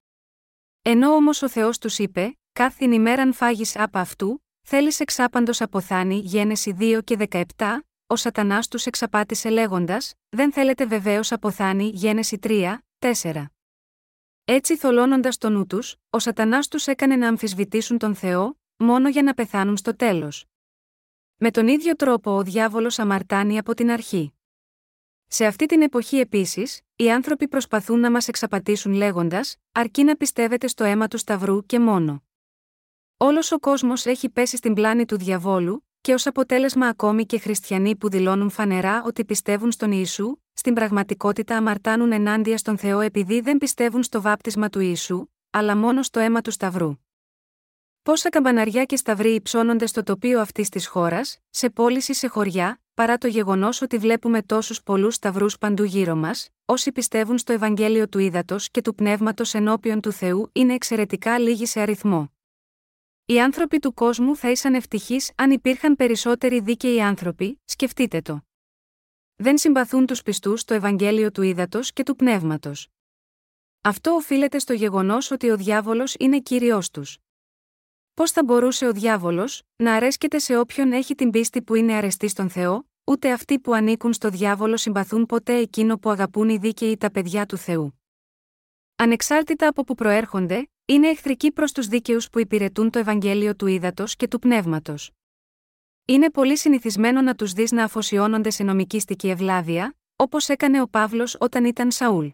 Ενώ 0.82 1.12
όμως 1.12 1.42
ο 1.42 1.50
Θεός 1.50 1.78
τους 1.78 2.00
είπε, 2.00 2.38
Κάθην 2.54 2.92
ημέραν 2.92 3.34
φάγεις 3.34 3.78
από 3.78 3.98
αυτού, 3.98 4.43
θέλεις 4.64 5.00
εξάπαντος 5.00 5.62
αποθάνει 5.62 6.16
Γένεση 6.16 6.76
2 6.80 7.00
και 7.04 7.18
17, 7.30 7.42
ο 8.08 8.16
Σατανάς 8.16 8.68
τους 8.68 8.86
εξαπάτησε 8.86 9.50
λέγοντας, 9.50 10.14
Δεν 10.30 10.52
θέλετε 10.52 10.86
βεβαίως 10.86 11.32
αποθάνει 11.32 11.92
Γένεση 11.94 12.40
3, 12.42 12.78
4. 13.00 13.46
Έτσι 14.46 14.78
θολώνοντας 14.78 15.38
το 15.38 15.50
νου 15.50 15.66
τους, 15.66 15.96
ο 16.10 16.20
Σατανάς 16.20 16.68
τους 16.68 16.88
έκανε 16.88 17.16
να 17.16 17.28
αμφισβητήσουν 17.28 17.98
τον 17.98 18.16
Θεό, 18.16 18.58
μόνο 18.78 19.10
για 19.10 19.24
να 19.24 19.34
πεθάνουν 19.34 19.78
στο 19.78 19.96
τέλος. 19.96 20.46
Με 21.38 21.52
τον 21.52 21.68
ίδιο 21.68 21.96
τρόπο 21.96 22.36
ο 22.36 22.44
διάβολος 22.44 23.00
αμαρτάνει 23.00 23.58
από 23.58 23.74
την 23.74 23.92
αρχή. 23.92 24.34
Σε 25.28 25.46
αυτή 25.46 25.66
την 25.66 25.82
εποχή 25.82 26.18
επίσης, 26.18 26.82
οι 26.96 27.12
άνθρωποι 27.12 27.48
προσπαθούν 27.48 28.00
να 28.00 28.12
μας 28.12 28.28
εξαπατήσουν 28.28 28.94
λέγοντας, 28.94 29.56
αρκεί 29.72 30.04
να 30.04 30.16
πιστεύετε 30.16 30.68
στο 30.68 30.84
αίμα 30.84 31.08
του 31.08 31.18
Σταυρού 31.18 31.66
και 31.66 31.80
μόνο. 31.80 32.24
Όλος 33.26 33.52
ο 33.52 33.60
κόσμος 33.60 34.06
έχει 34.06 34.30
πέσει 34.30 34.58
στην 34.58 34.74
πλάνη 34.74 35.06
του 35.06 35.18
διαβόλου, 35.18 35.88
και 36.02 36.14
ως 36.14 36.28
αποτέλεσμα 36.28 36.88
ακόμη 36.88 37.26
και 37.26 37.40
χριστιανοί 37.40 37.96
που 37.96 38.10
δηλώνουν 38.10 38.50
φανερά 38.50 39.04
ότι 39.06 39.26
πιστεύουν 39.26 39.72
στον 39.72 39.92
Ιησού, 39.92 40.38
στην 40.54 40.74
πραγματικότητα 40.74 41.58
αμαρτάνουν 41.58 42.12
ενάντια 42.12 42.58
στον 42.58 42.78
Θεό 42.78 43.00
επειδή 43.00 43.40
δεν 43.40 43.58
πιστεύουν 43.58 44.04
στο 44.04 44.22
βάπτισμα 44.22 44.70
του 44.70 44.80
Ιησού, 44.80 45.26
αλλά 45.50 45.78
μόνο 45.78 46.04
στο 46.04 46.20
αίμα 46.20 46.42
του 46.42 46.52
Σταυρού. 46.52 46.96
Πόσα 48.04 48.30
καμπαναριά 48.30 48.84
και 48.84 48.96
σταυροί 48.96 49.34
υψώνονται 49.34 49.86
στο 49.86 50.04
τοπίο 50.04 50.40
αυτής 50.40 50.70
της 50.70 50.88
χώρας, 50.88 51.38
σε 51.50 51.70
πόλεις 51.70 52.08
ή 52.08 52.14
σε 52.14 52.28
χωριά, 52.28 52.82
παρά 52.94 53.18
το 53.18 53.28
γεγονός 53.28 53.82
ότι 53.82 53.98
βλέπουμε 53.98 54.42
τόσους 54.42 54.84
πολλούς 54.84 55.16
σταυρούς 55.16 55.58
παντού 55.58 55.84
γύρω 55.84 56.16
μας, 56.16 56.50
όσοι 56.66 56.92
πιστεύουν 56.92 57.38
στο 57.38 57.54
Ευαγγέλιο 57.54 58.08
του 58.08 58.20
Ήδατος 58.20 58.70
και 58.70 58.82
του 58.82 58.96
Πνεύματος 58.96 59.54
ενώπιον 59.54 60.02
του 60.02 60.12
Θεού 60.12 60.50
είναι 60.54 60.74
εξαιρετικά 60.74 61.40
λίγοι 61.40 61.66
σε 61.66 61.80
αριθμό. 61.80 62.28
Οι 63.26 63.42
άνθρωποι 63.42 63.80
του 63.80 63.94
κόσμου 63.94 64.36
θα 64.36 64.52
ήσαν 64.52 64.74
ευτυχείς 64.74 65.32
αν 65.36 65.52
υπήρχαν 65.52 65.96
περισσότεροι 65.96 66.60
δίκαιοι 66.60 67.02
άνθρωποι, 67.02 67.62
σκεφτείτε 67.66 68.22
το. 68.22 68.42
Δεν 69.36 69.58
συμπαθούν 69.58 70.06
τους 70.06 70.22
πιστούς 70.22 70.62
στο 70.62 70.74
Ευαγγέλιο 70.74 71.32
του 71.32 71.42
Ήδατος 71.42 71.94
και 71.94 72.04
του 72.04 72.16
Πνεύματος. 72.16 72.88
Αυτό 73.82 74.12
οφείλεται 74.12 74.60
στο 74.60 74.74
γεγονός 74.74 75.32
ότι 75.32 75.50
ο 75.50 75.58
διάβολος 75.58 76.16
είναι 76.20 76.40
κύριο 76.40 76.80
τους. 76.92 77.18
Πώς 78.14 78.32
θα 78.32 78.44
μπορούσε 78.44 78.86
ο 78.86 78.92
διάβολος 78.92 79.64
να 79.76 79.94
αρέσκεται 79.94 80.40
σε 80.40 80.58
όποιον 80.58 80.92
έχει 80.92 81.16
την 81.16 81.30
πίστη 81.30 81.62
που 81.62 81.76
είναι 81.76 81.94
αρεστή 81.94 82.28
στον 82.28 82.50
Θεό, 82.50 82.90
ούτε 83.04 83.32
αυτοί 83.32 83.60
που 83.60 83.74
ανήκουν 83.74 84.14
στο 84.14 84.30
διάβολο 84.30 84.78
συμπαθούν 84.78 85.26
ποτέ 85.26 85.58
εκείνο 85.58 85.98
που 85.98 86.10
αγαπούν 86.10 86.50
οι 86.50 86.58
δίκαιοι 86.58 86.98
τα 86.98 87.12
παιδιά 87.12 87.46
του 87.46 87.58
Θεού. 87.58 88.02
Ανεξάρτητα 88.96 89.68
από 89.68 89.84
που 89.84 89.96
προέρχονται, 89.96 90.68
είναι 90.86 91.10
εχθρικοί 91.10 91.52
προς 91.52 91.72
τους 91.72 91.88
δίκαιους 91.88 92.30
που 92.30 92.40
υπηρετούν 92.40 92.90
το 92.90 93.00
Ευαγγέλιο 93.00 93.56
του 93.56 93.68
Ήδατος 93.68 94.16
και 94.16 94.28
του 94.28 94.40
Πνεύματος. 94.40 95.12
Είναι 96.06 96.30
πολύ 96.30 96.58
συνηθισμένο 96.58 97.22
να 97.22 97.36
τους 97.36 97.54
δεις 97.54 97.72
να 97.72 97.84
αφοσιώνονται 97.84 98.50
σε 98.50 98.64
νομικήστικη 98.64 99.30
ευλάβεια, 99.30 99.96
όπως 100.16 100.50
έκανε 100.50 100.82
ο 100.82 100.88
Παύλος 100.88 101.36
όταν 101.40 101.66
ήταν 101.66 101.92
Σαούλ. 101.92 102.28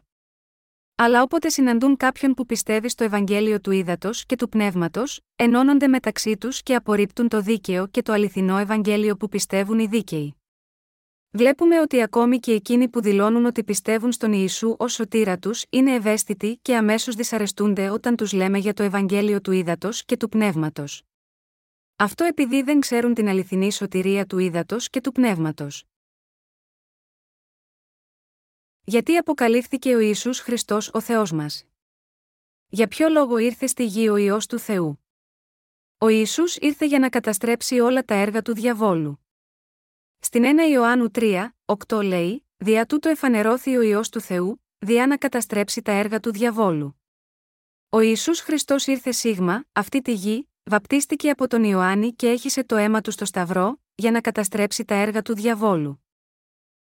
Αλλά 0.96 1.22
όποτε 1.22 1.50
συναντούν 1.50 1.98
κάποιον 1.98 2.34
που 2.34 2.46
πιστεύει 2.46 2.90
στο 2.90 3.04
Ευαγγέλιο 3.04 3.62
του 3.62 3.72
Ήδατος 3.72 4.26
και 4.26 4.36
του 4.36 4.50
Πνεύματος, 4.50 5.20
ενώνονται 5.36 5.88
μεταξύ 5.88 6.38
τους 6.38 6.64
και 6.64 6.76
απορρίπτουν 6.76 7.28
το 7.28 7.42
δίκαιο 7.42 7.88
και 7.88 8.02
το 8.02 8.14
αληθινό 8.14 8.58
Ευαγγέλιο 8.58 9.18
που 9.18 9.30
πιστεύουν 9.30 9.80
οι 9.80 9.88
δίκαιοι. 9.88 10.39
Βλέπουμε 11.32 11.80
ότι 11.82 12.02
ακόμη 12.02 12.40
και 12.40 12.52
εκείνοι 12.52 12.90
που 12.90 13.02
δηλώνουν 13.02 13.46
ότι 13.46 13.64
πιστεύουν 13.64 14.12
στον 14.12 14.34
Ιησού 14.34 14.76
ως 14.80 14.94
σωτήρα 14.94 15.40
τους 15.40 15.66
είναι 15.70 15.94
ευαίσθητοι 15.94 16.60
και 16.62 16.76
αμέσως 16.76 17.16
δυσαρεστούνται 17.16 17.90
όταν 17.90 18.16
τους 18.16 18.32
λέμε 18.34 18.58
για 18.58 18.74
το 18.74 18.84
Ευαγγέλιο 18.84 19.42
του 19.42 19.52
Ήδατος 19.52 20.06
και 20.06 20.18
του 20.18 20.30
Πνεύματος. 20.30 21.04
Αυτό 21.96 22.24
επειδή 22.24 22.62
δεν 22.62 22.80
ξέρουν 22.80 23.14
την 23.14 23.28
αληθινή 23.28 23.72
σωτηρία 23.72 24.26
του 24.26 24.38
Ήδατος 24.38 24.90
και 24.90 25.02
του 25.02 25.12
Πνεύματος. 25.12 25.84
Γιατί 28.84 29.18
αποκαλύφθηκε 29.18 29.96
ο 29.96 30.00
Ιησούς 30.00 30.40
Χριστός 30.40 30.90
ο 30.94 31.02
Θεός 31.02 31.32
μας; 31.32 31.66
Για 32.68 32.88
ποιο 32.88 33.10
λόγο 33.10 33.38
ήρθε 33.38 33.68
στη 33.68 33.86
γη 33.86 34.10
ο 34.10 34.16
Υιός 34.16 34.46
του 34.46 34.60
Θεού; 34.60 35.06
Ο 35.98 36.08
Ιησούς 36.08 36.56
ήρθε 36.56 36.86
για 36.86 37.00
να 37.00 37.10
καταστρέψει 37.10 37.80
όλα 37.80 38.04
τα 38.04 38.14
έργα 38.14 38.42
του 38.42 38.54
διαβόλου. 38.54 39.24
Στην 40.20 40.44
1 40.68 40.72
Ιωάννου 40.72 41.12
3, 41.14 41.48
8 41.88 42.04
λέει, 42.04 42.46
Δια 42.58 42.86
τούτο 42.86 43.10
εφανερώθη 43.10 43.78
ο 43.78 43.82
Υιός 43.82 44.10
του 44.10 44.22
Θεού, 44.22 44.64
διά 44.78 45.08
να 45.08 45.18
καταστρέψει 45.18 45.82
τα 45.82 45.92
έργα 45.92 46.20
του 46.20 46.32
διαβόλου. 46.32 47.02
Ο 47.90 48.00
Ιησούς 48.00 48.40
Χριστός 48.40 48.88
ήρθε 48.88 49.12
σίγμα, 49.12 49.66
αυτή 49.72 50.02
τη 50.02 50.14
γη, 50.14 50.50
βαπτίστηκε 50.64 51.30
από 51.30 51.48
τον 51.48 51.64
Ιωάννη 51.64 52.14
και 52.14 52.28
έχισε 52.28 52.64
το 52.64 52.76
αίμα 52.76 53.02
του 53.02 53.12
στο 53.12 53.26
σταυρό, 53.26 53.80
για 53.96 54.12
να 54.12 54.22
καταστρέψει 54.22 54.86
τα 54.86 54.96
έργα 54.96 55.22
του 55.22 55.36
διαβόλου. 55.36 56.04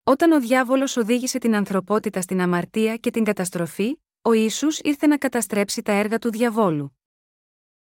Όταν 0.03 0.31
ο 0.31 0.39
διάβολος 0.39 0.97
οδήγησε 0.97 1.37
την 1.37 1.55
ανθρωπότητα 1.55 2.21
στην 2.21 2.41
αμαρτία 2.41 2.97
και 2.97 3.11
την 3.11 3.23
καταστροφή, 3.23 3.99
ο 4.21 4.33
Ιησούς 4.33 4.79
ήρθε 4.79 5.07
να 5.07 5.17
καταστρέψει 5.17 5.81
τα 5.81 5.91
έργα 5.91 6.19
του 6.19 6.31
διαβόλου. 6.31 6.98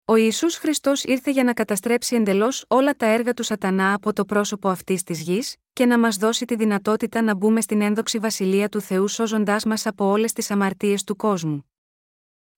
Ο 0.09 0.15
Ιησούς 0.15 0.55
Χριστός 0.55 1.03
ήρθε 1.03 1.31
για 1.31 1.43
να 1.43 1.53
καταστρέψει 1.53 2.15
εντελώς 2.15 2.65
όλα 2.67 2.95
τα 2.95 3.05
έργα 3.05 3.33
του 3.33 3.43
Σατανά 3.43 3.93
από 3.93 4.13
το 4.13 4.25
πρόσωπο 4.25 4.69
αυτής 4.69 5.03
της 5.03 5.21
γης, 5.21 5.55
και 5.73 5.85
να 5.85 5.99
μας 5.99 6.15
δώσει 6.17 6.45
τη 6.45 6.55
δυνατότητα 6.55 7.21
να 7.21 7.35
μπούμε 7.35 7.61
στην 7.61 7.81
ένδοξη 7.81 8.19
βασιλεία 8.19 8.69
του 8.69 8.81
Θεού 8.81 9.07
σώζοντάς 9.07 9.65
μας 9.65 9.85
από 9.85 10.05
όλες 10.05 10.33
τις 10.33 10.51
αμαρτίες 10.51 11.03
του 11.03 11.15
κόσμου. 11.15 11.71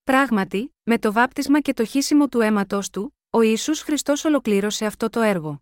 Πράγματι, 0.04 0.76
με 0.84 0.98
το 0.98 1.12
βάπτισμα 1.12 1.60
και 1.60 1.74
το 1.74 1.86
χύσιμο 1.86 2.28
του 2.28 2.42
αίματό 2.42 2.80
του, 2.92 3.16
ο 3.30 3.42
Ιησούς 3.42 3.82
Χριστός 3.82 4.26
ολοκλήρωσε 4.26 4.86
αυτό 4.86 5.10
το 5.10 5.22
έργο. 5.22 5.62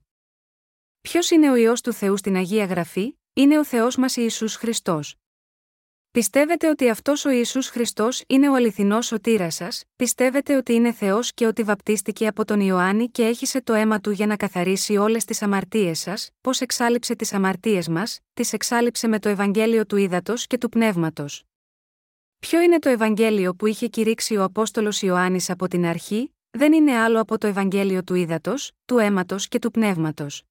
Ποιος 1.02 1.30
είναι 1.30 1.52
ο 1.52 1.56
ιό 1.56 1.74
του 1.74 1.94
Θεού 1.94 2.18
στην 2.18 2.36
Αγία 2.36 2.66
Γραφή, 2.66 3.18
είναι 3.34 3.60
ο 3.60 3.66
Θεός 3.66 3.96
μας 3.96 4.16
Ιησούς 4.16 4.56
Χριστός. 4.56 5.16
Πιστεύετε 6.18 6.70
ότι 6.70 6.90
αυτός 6.90 7.26
ο 7.26 7.30
Ισού 7.30 7.64
Χριστός 7.64 8.24
είναι 8.28 8.50
ο 8.50 8.56
αληθινός 8.56 9.06
σωτήρας 9.06 9.56
σας, 9.56 9.84
πιστεύετε 9.96 10.56
ότι 10.56 10.74
είναι 10.74 10.92
Θεός 10.92 11.34
και 11.34 11.46
ότι 11.46 11.64
βαπτίστηκε 11.64 12.28
από 12.28 12.46
τον 12.46 12.60
Ιωάννη 12.60 13.10
και 13.10 13.24
έχισε 13.24 13.62
το 13.62 13.74
αίμα 13.74 14.00
του 14.00 14.12
για 14.12 14.26
να 14.26 14.36
καθαρίσει 14.36 14.98
όλες 14.98 15.26
τις 15.26 15.42
αμαρτίες 15.42 16.00
σας, 16.00 16.30
πώς 16.42 16.62
εξάλληψε 16.62 17.16
τις 17.16 17.34
αμαρτίες 17.34 17.88
μας, 17.88 18.20
τις 18.34 18.54
εξάλληψε 18.54 19.08
με 19.08 19.20
το 19.20 19.30
Ευαγγέλιο 19.30 19.86
του 19.86 19.98
Ήδατος 19.98 20.48
και 20.48 20.58
του 20.58 20.70
Πνεύματος. 20.70 21.44
Ποιο 22.40 22.62
είναι 22.62 22.80
το 22.80 22.90
Ευαγγέλιο 22.90 23.56
που 23.56 23.66
είχε 23.66 23.88
κηρύξει 23.88 24.36
ο 24.36 24.44
Απόστολος 24.44 25.02
Ιωάννης 25.02 25.50
από 25.50 25.68
την 25.68 25.86
αρχή, 25.86 26.36
δεν 26.50 26.74
είναι 26.74 26.96
άλλο 26.98 27.22
από 27.22 27.38
το 27.38 27.48
Ευαγγέλιο 27.48 28.04
του 28.04 28.16
Ήδατος, 28.16 28.72
του 28.86 28.98
αίματος 28.98 29.48
και 29.48 29.60
του 29.60 29.72
Πνεύματος. 29.72 30.44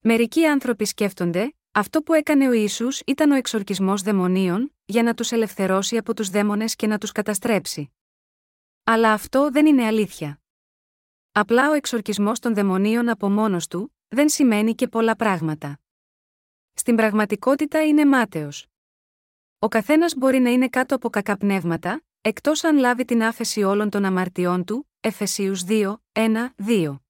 Μερικοί 0.00 0.46
άνθρωποι 0.46 0.84
σκέφτονται, 0.84 1.54
αυτό 1.78 2.02
που 2.02 2.12
έκανε 2.12 2.48
ο 2.48 2.52
Ισού 2.52 2.88
ήταν 3.06 3.30
ο 3.30 3.34
εξορκισμός 3.34 4.02
δαιμονίων, 4.02 4.74
για 4.84 5.02
να 5.02 5.14
τους 5.14 5.32
ελευθερώσει 5.32 5.96
από 5.96 6.14
τους 6.14 6.28
δαίμονες 6.30 6.76
και 6.76 6.86
να 6.86 6.98
τους 6.98 7.12
καταστρέψει. 7.12 7.92
Αλλά 8.84 9.12
αυτό 9.12 9.50
δεν 9.50 9.66
είναι 9.66 9.86
αλήθεια. 9.86 10.40
Απλά 11.32 11.70
ο 11.70 11.72
εξορκισμός 11.72 12.38
των 12.38 12.54
δαιμονίων 12.54 13.08
από 13.08 13.30
μόνος 13.30 13.66
του, 13.66 13.94
δεν 14.08 14.28
σημαίνει 14.28 14.74
και 14.74 14.88
πολλά 14.88 15.16
πράγματα. 15.16 15.78
Στην 16.72 16.96
πραγματικότητα 16.96 17.86
είναι 17.86 18.06
μάταιος. 18.06 18.66
Ο 19.58 19.68
καθένας 19.68 20.14
μπορεί 20.14 20.38
να 20.38 20.50
είναι 20.50 20.68
κάτω 20.68 20.94
από 20.94 21.10
κακά 21.10 21.36
πνεύματα, 21.36 22.04
εκτός 22.20 22.64
αν 22.64 22.76
λάβει 22.76 23.04
την 23.04 23.22
άφεση 23.22 23.62
όλων 23.62 23.90
των 23.90 24.04
αμαρτιών 24.04 24.64
του, 24.64 24.90
Εφεσίους 25.00 25.64
2, 25.64 25.96
1, 26.12 26.54
2. 26.56 27.05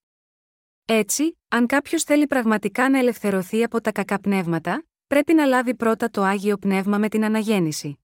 Έτσι, 0.89 1.39
αν 1.49 1.67
κάποιος 1.67 2.03
θέλει 2.03 2.27
πραγματικά 2.27 2.91
να 2.91 2.99
ελευθερωθεί 2.99 3.63
από 3.63 3.81
τα 3.81 3.93
κακά 3.93 4.21
πνεύματα, 4.21 4.85
πρέπει 5.07 5.35
να 5.35 5.45
λάβει 5.45 5.75
πρώτα 5.75 6.11
το 6.11 6.23
άγιο 6.23 6.57
πνεύμα 6.57 6.99
με 6.99 7.09
την 7.09 7.25
αναγέννηση. 7.25 7.99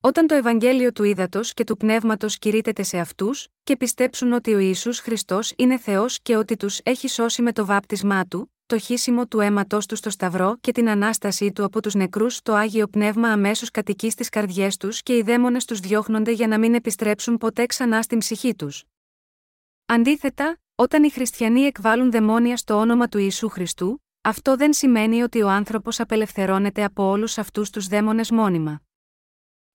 Όταν 0.00 0.26
το 0.26 0.34
Ευαγγέλιο 0.34 0.92
του 0.92 1.04
ύδατο 1.04 1.40
και 1.42 1.64
του 1.64 1.76
πνεύματος 1.76 2.38
κηρύτεται 2.38 2.82
σε 2.82 2.98
αυτούς, 2.98 3.48
και 3.64 3.76
πιστέψουν 3.76 4.32
ότι 4.32 4.54
ο 4.54 4.58
Ιησούς 4.58 4.98
Χριστός 4.98 5.52
είναι 5.56 5.78
Θεός 5.78 6.20
και 6.20 6.36
ότι 6.36 6.56
τους 6.56 6.80
έχει 6.82 7.08
σώσει 7.08 7.42
με 7.42 7.52
το 7.52 7.64
βάπτισμά 7.64 8.24
του, 8.24 8.54
το 8.66 8.78
χύσιμο 8.78 9.26
του 9.26 9.40
αίματός 9.40 9.86
του 9.86 9.96
στο 9.96 10.10
Σταυρό 10.10 10.56
και 10.60 10.72
την 10.72 10.88
ανάστασή 10.88 11.52
του 11.52 11.64
από 11.64 11.82
τους 11.82 11.94
νεκρούς, 11.94 12.42
το 12.42 12.54
άγιο 12.54 12.86
πνεύμα 12.86 13.28
αμέσως 13.28 13.70
κατοικεί 13.70 14.10
στις 14.10 14.28
καρδιές 14.28 14.76
τους 14.76 15.02
και 15.02 15.16
οι 15.16 15.22
δαίμονες 15.22 15.64
τους 15.64 15.80
διώχνονται 15.80 16.30
για 16.30 16.46
να 16.46 16.58
μην 16.58 16.74
επιστρέψουν 16.74 17.36
ποτέ 17.36 17.66
ξανά 17.66 18.02
στην 18.02 18.18
ψυχή 18.18 18.54
τους. 18.54 18.84
Αντίθετα, 19.86 20.58
όταν 20.74 21.04
οι 21.04 21.10
χριστιανοί 21.10 21.60
εκβάλλουν 21.60 22.10
δαιμόνια 22.10 22.56
στο 22.56 22.74
όνομα 22.74 23.08
του 23.08 23.18
Ιησού 23.18 23.48
Χριστού, 23.48 24.02
αυτό 24.20 24.56
δεν 24.56 24.72
σημαίνει 24.72 25.22
ότι 25.22 25.42
ο 25.42 25.48
άνθρωπος 25.48 26.00
απελευθερώνεται 26.00 26.84
από 26.84 27.04
όλους 27.04 27.38
αυτούς 27.38 27.70
τους 27.70 27.86
δαίμονες 27.86 28.30
μόνιμα. 28.30 28.82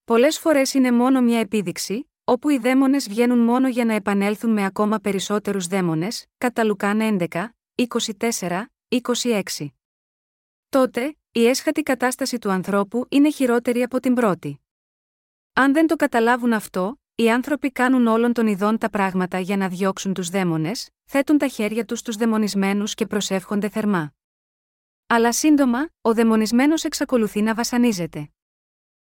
Πολλές 0.03 0.39
φορές 0.39 0.73
είναι 0.73 0.91
μόνο 0.91 1.21
μια 1.21 1.39
επίδειξη, 1.39 2.11
όπου 2.23 2.49
οι 2.49 2.57
δαίμονες 2.57 3.09
βγαίνουν 3.09 3.39
μόνο 3.39 3.67
για 3.67 3.85
να 3.85 3.93
επανέλθουν 3.93 4.51
με 4.51 4.65
ακόμα 4.65 4.99
περισσότερους 4.99 5.67
δαίμονες, 5.67 6.25
κατά 6.37 6.63
Λουκάν 6.63 6.99
11, 7.01 7.55
24, 7.75 8.65
26. 8.87 9.67
Τότε, 10.69 11.17
η 11.31 11.47
έσχατη 11.47 11.81
κατάσταση 11.83 12.39
του 12.39 12.51
ανθρώπου 12.51 13.05
είναι 13.09 13.31
χειρότερη 13.31 13.81
από 13.81 13.99
την 13.99 14.13
πρώτη. 14.13 14.59
Αν 15.53 15.73
δεν 15.73 15.87
το 15.87 15.95
καταλάβουν 15.95 16.53
αυτό, 16.53 16.98
οι 17.19 17.31
άνθρωποι 17.31 17.71
κάνουν 17.71 18.07
όλων 18.07 18.33
των 18.33 18.47
ειδών 18.47 18.77
τα 18.77 18.89
πράγματα 18.89 19.39
για 19.39 19.57
να 19.57 19.67
διώξουν 19.67 20.13
τους 20.13 20.29
δαίμονες, 20.29 20.89
θέτουν 21.05 21.37
τα 21.37 21.47
χέρια 21.47 21.85
τους 21.85 21.99
στους 21.99 22.15
δαιμονισμένους 22.15 22.93
και 22.93 23.05
προσεύχονται 23.05 23.69
θερμά. 23.69 24.13
Αλλά 25.07 25.33
σύντομα, 25.33 25.89
ο 26.01 26.13
δαιμονισμένος 26.13 26.83
εξακολουθεί 26.83 27.41
να 27.41 27.53
βασανίζεται. 27.53 28.29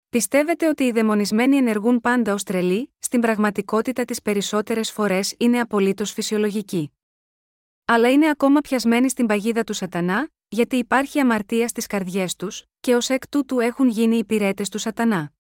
Πιστεύετε 0.09 0.69
ότι 0.69 0.85
οι 0.85 0.93
δαιμονισμένοι 0.93 1.57
ενεργούν 1.57 2.01
πάντα 2.01 2.33
ως 2.33 2.43
τρελοί, 2.43 2.95
στην 2.99 3.21
πραγματικότητα 3.21 4.05
τις 4.05 4.23
περισσότερες 4.23 4.91
φορές 4.91 5.35
είναι 5.39 5.61
απολύτως 5.61 6.13
φυσιολογικοί. 6.13 6.93
Αλλά 7.85 8.11
είναι 8.11 8.29
ακόμα 8.29 8.61
πιασμένοι 8.61 9.09
στην 9.09 9.27
παγίδα 9.27 9.65
του 9.65 9.73
Σατανά, 9.73 10.29
γιατί 10.49 10.77
υπάρχει 10.77 11.21
αμαρτία 11.21 11.69
στις 11.69 11.87
καρδιές 11.87 12.37
τους, 12.37 12.65
και 12.81 12.95
ως 12.95 13.09
εκ 13.09 13.29
τούτου 13.29 13.61
έχουν 13.61 13.89
γίνει 13.89 14.17
υπηρέτε 14.17 14.65
του 14.71 14.79
Σατανά. 14.79 15.33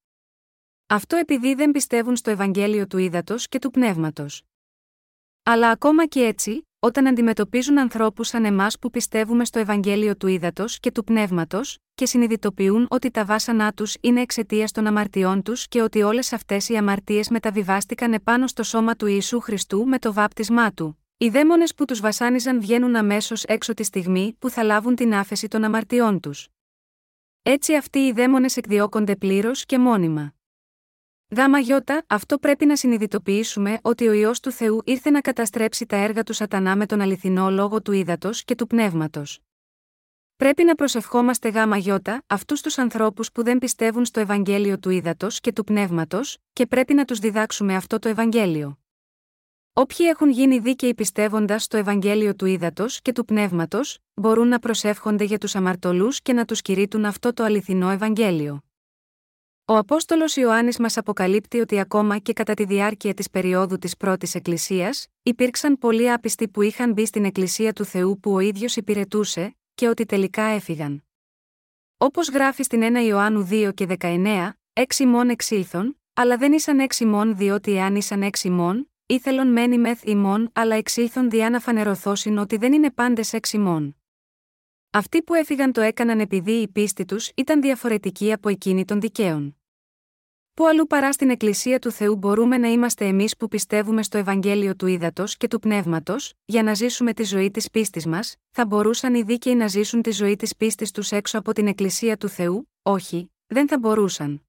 Αυτό 0.92 1.16
επειδή 1.16 1.54
δεν 1.54 1.70
πιστεύουν 1.70 2.16
στο 2.16 2.30
Ευαγγέλιο 2.30 2.86
του 2.86 2.98
Ήδατος 2.98 3.48
και 3.48 3.58
του 3.58 3.70
Πνεύματος. 3.70 4.42
Αλλά 5.42 5.70
ακόμα 5.70 6.06
και 6.06 6.20
έτσι, 6.20 6.68
όταν 6.78 7.06
αντιμετωπίζουν 7.06 7.78
ανθρώπους 7.78 8.28
σαν 8.28 8.44
εμάς 8.44 8.78
που 8.78 8.90
πιστεύουμε 8.90 9.44
στο 9.44 9.58
Ευαγγέλιο 9.58 10.16
του 10.16 10.26
Ήδατος 10.26 10.80
και 10.80 10.90
του 10.90 11.04
Πνεύματος, 11.04 11.78
και 11.94 12.06
συνειδητοποιούν 12.06 12.86
ότι 12.90 13.10
τα 13.10 13.24
βάσανά 13.24 13.72
τους 13.72 13.96
είναι 14.00 14.20
εξαιτίας 14.20 14.72
των 14.72 14.86
αμαρτιών 14.86 15.42
τους 15.42 15.68
και 15.68 15.82
ότι 15.82 16.02
όλες 16.02 16.32
αυτές 16.32 16.68
οι 16.68 16.76
αμαρτίες 16.76 17.28
μεταβιβάστηκαν 17.28 18.12
επάνω 18.12 18.46
στο 18.46 18.62
σώμα 18.62 18.96
του 18.96 19.06
Ιησού 19.06 19.40
Χριστού 19.40 19.84
με 19.86 19.98
το 19.98 20.12
βάπτισμά 20.12 20.72
του, 20.72 20.98
οι 21.16 21.28
δαίμονες 21.28 21.74
που 21.74 21.84
τους 21.84 22.00
βασάνιζαν 22.00 22.60
βγαίνουν 22.60 22.96
αμέσως 22.96 23.44
έξω 23.44 23.74
τη 23.74 23.82
στιγμή 23.84 24.36
που 24.38 24.50
θα 24.50 24.62
λάβουν 24.62 24.94
την 24.94 25.14
άφεση 25.14 25.48
των 25.48 25.64
αμαρτιών 25.64 26.20
τους. 26.20 26.48
Έτσι 27.42 27.76
αυτοί 27.76 27.98
οι 27.98 28.12
δαίμονες 28.12 28.56
εκδιώκονται 28.56 29.16
πλήρως 29.16 29.66
και 29.66 29.78
μόνιμα. 29.78 30.34
Γάμα 31.36 31.58
γιώτα, 31.58 32.04
αυτό 32.06 32.38
πρέπει 32.38 32.66
να 32.66 32.76
συνειδητοποιήσουμε 32.76 33.78
ότι 33.82 34.08
ο 34.08 34.12
ιό 34.12 34.32
του 34.42 34.50
Θεού 34.50 34.80
ήρθε 34.84 35.10
να 35.10 35.20
καταστρέψει 35.20 35.86
τα 35.86 35.96
έργα 35.96 36.22
του 36.22 36.32
Σατανά 36.32 36.76
με 36.76 36.86
τον 36.86 37.00
αληθινό 37.00 37.50
λόγο 37.50 37.82
του 37.82 37.92
ύδατος 37.92 38.44
και 38.44 38.54
του 38.54 38.66
πνεύματος. 38.66 39.40
Πρέπει 40.36 40.64
να 40.64 40.74
προσευχόμαστε 40.74 41.48
γάμα 41.48 41.76
γιώτα 41.76 42.22
αυτούς 42.26 42.60
τους 42.60 42.78
ανθρώπους 42.78 43.32
που 43.32 43.42
δεν 43.42 43.58
πιστεύουν 43.58 44.04
στο 44.04 44.20
Ευαγγέλιο 44.20 44.78
του 44.78 44.90
ύδατος 44.90 45.40
και 45.40 45.52
του 45.52 45.64
πνεύματος, 45.64 46.38
και 46.52 46.66
πρέπει 46.66 46.94
να 46.94 47.04
τους 47.04 47.18
διδάξουμε 47.18 47.74
αυτό 47.74 47.98
το 47.98 48.08
Ευαγγέλιο. 48.08 48.78
Όποιοι 49.72 50.06
έχουν 50.10 50.30
γίνει 50.30 50.58
δίκαιοι 50.58 50.94
πιστεύοντας 50.94 51.62
στο 51.62 51.76
Ευαγγέλιο 51.76 52.34
του 52.34 52.46
ύδατος 52.46 53.02
και 53.02 53.12
του 53.12 53.24
πνεύματος, 53.24 53.98
μπορούν 54.14 54.48
να 54.48 54.58
προσεύχονται 54.58 55.24
για 55.24 55.38
τους 55.38 55.54
αμαρτωλούς 55.54 56.22
και 56.22 56.32
να 56.32 56.44
τους 56.44 56.62
κηρύττουν 56.62 57.04
αυτό 57.04 57.32
το 57.32 57.44
αληθινό 57.44 57.90
Ευαγγέλιο. 57.90 58.62
Ο 59.64 59.76
Απόστολος 59.76 60.36
Ιωάννης 60.36 60.78
μας 60.78 60.96
αποκαλύπτει 60.96 61.60
ότι 61.60 61.80
ακόμα 61.80 62.18
και 62.18 62.32
κατά 62.32 62.54
τη 62.54 62.64
διάρκεια 62.64 63.14
της 63.14 63.30
περίοδου 63.30 63.78
της 63.78 63.96
πρώτης 63.96 64.34
Εκκλησίας, 64.34 65.06
υπήρξαν 65.22 65.78
πολλοί 65.78 66.12
άπιστοι 66.12 66.48
που 66.48 66.62
είχαν 66.62 66.92
μπει 66.92 67.06
στην 67.06 67.24
Εκκλησία 67.24 67.72
του 67.72 67.84
Θεού 67.84 68.18
που 68.20 68.32
ο 68.32 68.38
ίδιος 68.38 68.76
υπηρετούσε, 68.76 69.56
και 69.74 69.88
ότι 69.88 70.04
τελικά 70.04 70.42
έφυγαν. 70.42 71.04
Όπως 71.96 72.28
γράφει 72.28 72.62
στην 72.62 72.82
1 72.82 73.04
Ιωάννου 73.06 73.48
2 73.50 73.70
και 73.74 73.86
19, 74.00 74.50
έξι 74.72 75.06
μόν 75.06 75.28
εξήλθον, 75.28 76.00
αλλά 76.12 76.36
δεν 76.36 76.52
ήσαν 76.52 76.78
έξι 76.80 77.04
μόν 77.04 77.36
διότι 77.36 77.76
εάν 77.76 77.94
ήσαν 77.96 78.22
έξι 78.22 78.50
μόν, 78.50 78.90
ήθελον 79.06 79.52
μένει 79.52 79.78
μεθ 79.78 80.04
ημών, 80.04 80.50
αλλά 80.52 80.74
εξήλθον 80.74 81.30
διά 81.30 81.50
να 81.50 81.60
φανερωθώσιν 81.60 82.38
ότι 82.38 82.56
δεν 82.56 82.72
είναι 82.72 82.90
πάντες 82.90 83.32
έξι 83.32 83.58
μόν. 83.58 84.01
Αυτοί 84.94 85.22
που 85.22 85.34
έφυγαν 85.34 85.72
το 85.72 85.80
έκαναν 85.80 86.20
επειδή 86.20 86.52
η 86.52 86.68
πίστη 86.68 87.04
τους 87.04 87.30
ήταν 87.34 87.60
διαφορετική 87.60 88.32
από 88.32 88.48
εκείνη 88.48 88.84
των 88.84 89.00
δικαίων. 89.00 89.56
Πού 90.54 90.66
αλλού 90.66 90.86
παρά 90.86 91.12
στην 91.12 91.30
Εκκλησία 91.30 91.78
του 91.78 91.90
Θεού 91.90 92.16
μπορούμε 92.16 92.58
να 92.58 92.68
είμαστε 92.68 93.06
εμείς 93.06 93.36
που 93.36 93.48
πιστεύουμε 93.48 94.02
στο 94.02 94.18
Ευαγγέλιο 94.18 94.76
του 94.76 94.86
Ήδατος 94.86 95.36
και 95.36 95.48
του 95.48 95.58
Πνεύματος, 95.58 96.34
για 96.44 96.62
να 96.62 96.74
ζήσουμε 96.74 97.12
τη 97.12 97.24
ζωή 97.24 97.50
της 97.50 97.70
πίστης 97.70 98.06
μας, 98.06 98.36
θα 98.50 98.66
μπορούσαν 98.66 99.14
οι 99.14 99.22
δίκαιοι 99.22 99.54
να 99.54 99.66
ζήσουν 99.66 100.02
τη 100.02 100.10
ζωή 100.10 100.36
της 100.36 100.56
πίστης 100.56 100.90
τους 100.90 101.10
έξω 101.10 101.38
από 101.38 101.52
την 101.52 101.66
Εκκλησία 101.66 102.16
του 102.16 102.28
Θεού, 102.28 102.70
όχι, 102.82 103.32
δεν 103.46 103.68
θα 103.68 103.78
μπορούσαν. 103.78 104.46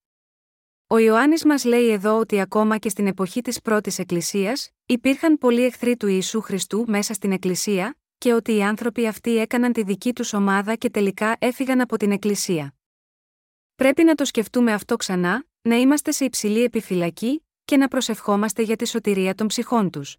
Ο 0.87 0.97
Ιωάννης 0.97 1.45
μας 1.45 1.65
λέει 1.65 1.89
εδώ 1.89 2.19
ότι 2.19 2.39
ακόμα 2.39 2.77
και 2.77 2.89
στην 2.89 3.07
εποχή 3.07 3.41
της 3.41 3.61
πρώτης 3.61 3.99
Εκκλησίας, 3.99 4.69
υπήρχαν 4.85 5.37
πολλοί 5.37 5.63
εχθροί 5.63 5.97
του 5.97 6.07
Ιησού 6.07 6.41
Χριστού 6.41 6.83
μέσα 6.87 7.13
στην 7.13 7.31
Εκκλησία, 7.31 7.97
και 8.23 8.33
ότι 8.33 8.55
οι 8.55 8.63
άνθρωποι 8.63 9.07
αυτοί 9.07 9.37
έκαναν 9.37 9.73
τη 9.73 9.83
δική 9.83 10.13
τους 10.13 10.33
ομάδα 10.33 10.75
και 10.75 10.89
τελικά 10.89 11.35
έφυγαν 11.39 11.81
από 11.81 11.97
την 11.97 12.11
Εκκλησία. 12.11 12.75
Πρέπει 13.75 14.03
να 14.03 14.15
το 14.15 14.25
σκεφτούμε 14.25 14.73
αυτό 14.73 14.95
ξανά, 14.95 15.45
να 15.61 15.75
είμαστε 15.75 16.11
σε 16.11 16.25
υψηλή 16.25 16.63
επιφυλακή 16.63 17.45
και 17.65 17.77
να 17.77 17.87
προσευχόμαστε 17.87 18.61
για 18.61 18.75
τη 18.75 18.87
σωτηρία 18.87 19.35
των 19.35 19.47
ψυχών 19.47 19.89
τους. 19.89 20.17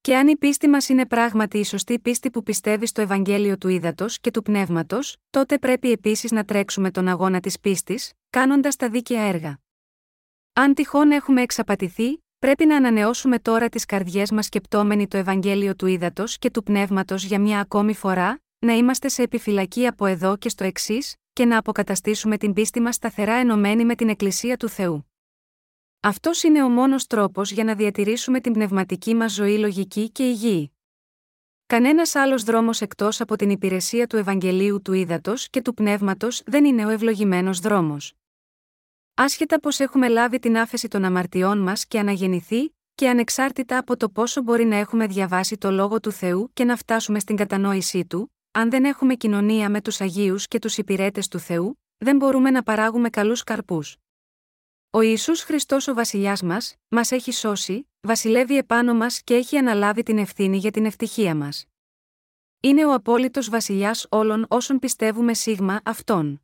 Και 0.00 0.16
αν 0.16 0.28
η 0.28 0.36
πίστη 0.36 0.68
μας 0.68 0.88
είναι 0.88 1.06
πράγματι 1.06 1.58
η 1.58 1.64
σωστή 1.64 1.98
πίστη 1.98 2.30
που 2.30 2.42
πιστεύει 2.42 2.86
στο 2.86 3.00
Ευαγγέλιο 3.00 3.58
του 3.58 3.68
Ήδατος 3.68 4.20
και 4.20 4.30
του 4.30 4.42
Πνεύματος, 4.42 5.16
τότε 5.30 5.58
πρέπει 5.58 5.90
επίσης 5.90 6.30
να 6.30 6.44
τρέξουμε 6.44 6.90
τον 6.90 7.08
αγώνα 7.08 7.40
της 7.40 7.60
πίστης, 7.60 8.12
κάνοντας 8.30 8.76
τα 8.76 8.88
δίκαια 8.88 9.22
έργα. 9.22 9.58
Αν 10.52 10.74
τυχόν 10.74 11.10
έχουμε 11.10 11.42
εξαπατηθεί, 11.42 12.24
πρέπει 12.42 12.66
να 12.66 12.76
ανανεώσουμε 12.76 13.38
τώρα 13.38 13.68
τις 13.68 13.84
καρδιές 13.84 14.30
μας 14.30 14.44
σκεπτόμενοι 14.44 15.08
το 15.08 15.16
Ευαγγέλιο 15.16 15.76
του 15.76 15.86
Ήδατος 15.86 16.38
και 16.38 16.50
του 16.50 16.62
Πνεύματος 16.62 17.24
για 17.24 17.40
μια 17.40 17.60
ακόμη 17.60 17.94
φορά, 17.94 18.42
να 18.58 18.72
είμαστε 18.72 19.08
σε 19.08 19.22
επιφυλακή 19.22 19.86
από 19.86 20.06
εδώ 20.06 20.36
και 20.36 20.48
στο 20.48 20.64
εξής, 20.64 21.16
και 21.32 21.44
να 21.44 21.58
αποκαταστήσουμε 21.58 22.36
την 22.36 22.52
πίστη 22.52 22.80
μας 22.80 22.94
σταθερά 22.94 23.34
ενωμένη 23.34 23.84
με 23.84 23.94
την 23.94 24.08
Εκκλησία 24.08 24.56
του 24.56 24.68
Θεού. 24.68 25.10
Αυτός 26.00 26.42
είναι 26.42 26.62
ο 26.62 26.68
μόνος 26.68 27.06
τρόπος 27.06 27.50
για 27.50 27.64
να 27.64 27.74
διατηρήσουμε 27.74 28.40
την 28.40 28.52
πνευματική 28.52 29.14
μας 29.14 29.32
ζωή 29.32 29.58
λογική 29.58 30.10
και 30.10 30.22
υγιή. 30.28 30.72
Κανένας 31.66 32.14
άλλος 32.14 32.42
δρόμος 32.42 32.80
εκτός 32.80 33.20
από 33.20 33.36
την 33.36 33.50
υπηρεσία 33.50 34.06
του 34.06 34.16
Ευαγγελίου 34.16 34.82
του 34.82 34.92
Ήδατος 34.92 35.48
και 35.50 35.62
του 35.62 35.74
Πνεύματος 35.74 36.42
δεν 36.46 36.64
είναι 36.64 36.86
ο 36.86 36.88
ευλογημένος 36.88 37.58
δρόμος. 37.58 38.14
Άσχετα 39.14 39.60
πως 39.60 39.80
έχουμε 39.80 40.08
λάβει 40.08 40.38
την 40.38 40.56
άφεση 40.58 40.88
των 40.88 41.04
αμαρτιών 41.04 41.58
μας 41.58 41.86
και 41.86 41.98
αναγεννηθεί, 41.98 42.74
και 42.94 43.08
ανεξάρτητα 43.08 43.78
από 43.78 43.96
το 43.96 44.08
πόσο 44.08 44.42
μπορεί 44.42 44.64
να 44.64 44.76
έχουμε 44.76 45.06
διαβάσει 45.06 45.56
το 45.58 45.70
λόγο 45.70 46.00
του 46.00 46.12
Θεού 46.12 46.50
και 46.52 46.64
να 46.64 46.76
φτάσουμε 46.76 47.18
στην 47.18 47.36
κατανόησή 47.36 48.06
του, 48.06 48.32
αν 48.50 48.70
δεν 48.70 48.84
έχουμε 48.84 49.14
κοινωνία 49.14 49.70
με 49.70 49.80
τους 49.80 50.00
Αγίους 50.00 50.48
και 50.48 50.58
τους 50.58 50.78
υπηρέτες 50.78 51.28
του 51.28 51.38
Θεού, 51.38 51.80
δεν 51.98 52.16
μπορούμε 52.16 52.50
να 52.50 52.62
παράγουμε 52.62 53.10
καλούς 53.10 53.42
καρπούς. 53.42 53.96
Ο 54.90 55.00
Ιησούς 55.00 55.42
Χριστός 55.42 55.88
ο 55.88 55.94
Βασιλιάς 55.94 56.42
μας, 56.42 56.76
μας 56.88 57.10
έχει 57.10 57.32
σώσει, 57.32 57.88
βασιλεύει 58.00 58.56
επάνω 58.56 58.94
μας 58.94 59.22
και 59.22 59.34
έχει 59.34 59.56
αναλάβει 59.56 60.02
την 60.02 60.18
ευθύνη 60.18 60.56
για 60.56 60.70
την 60.70 60.84
ευτυχία 60.84 61.34
μας. 61.34 61.64
Είναι 62.60 62.86
ο 62.86 62.92
απόλυτος 62.92 63.48
Βασιλιάς 63.48 64.06
όλων 64.08 64.46
όσων 64.48 64.78
πιστεύουμε 64.78 65.34
σίγμα 65.34 65.80
αυτόν. 65.84 66.42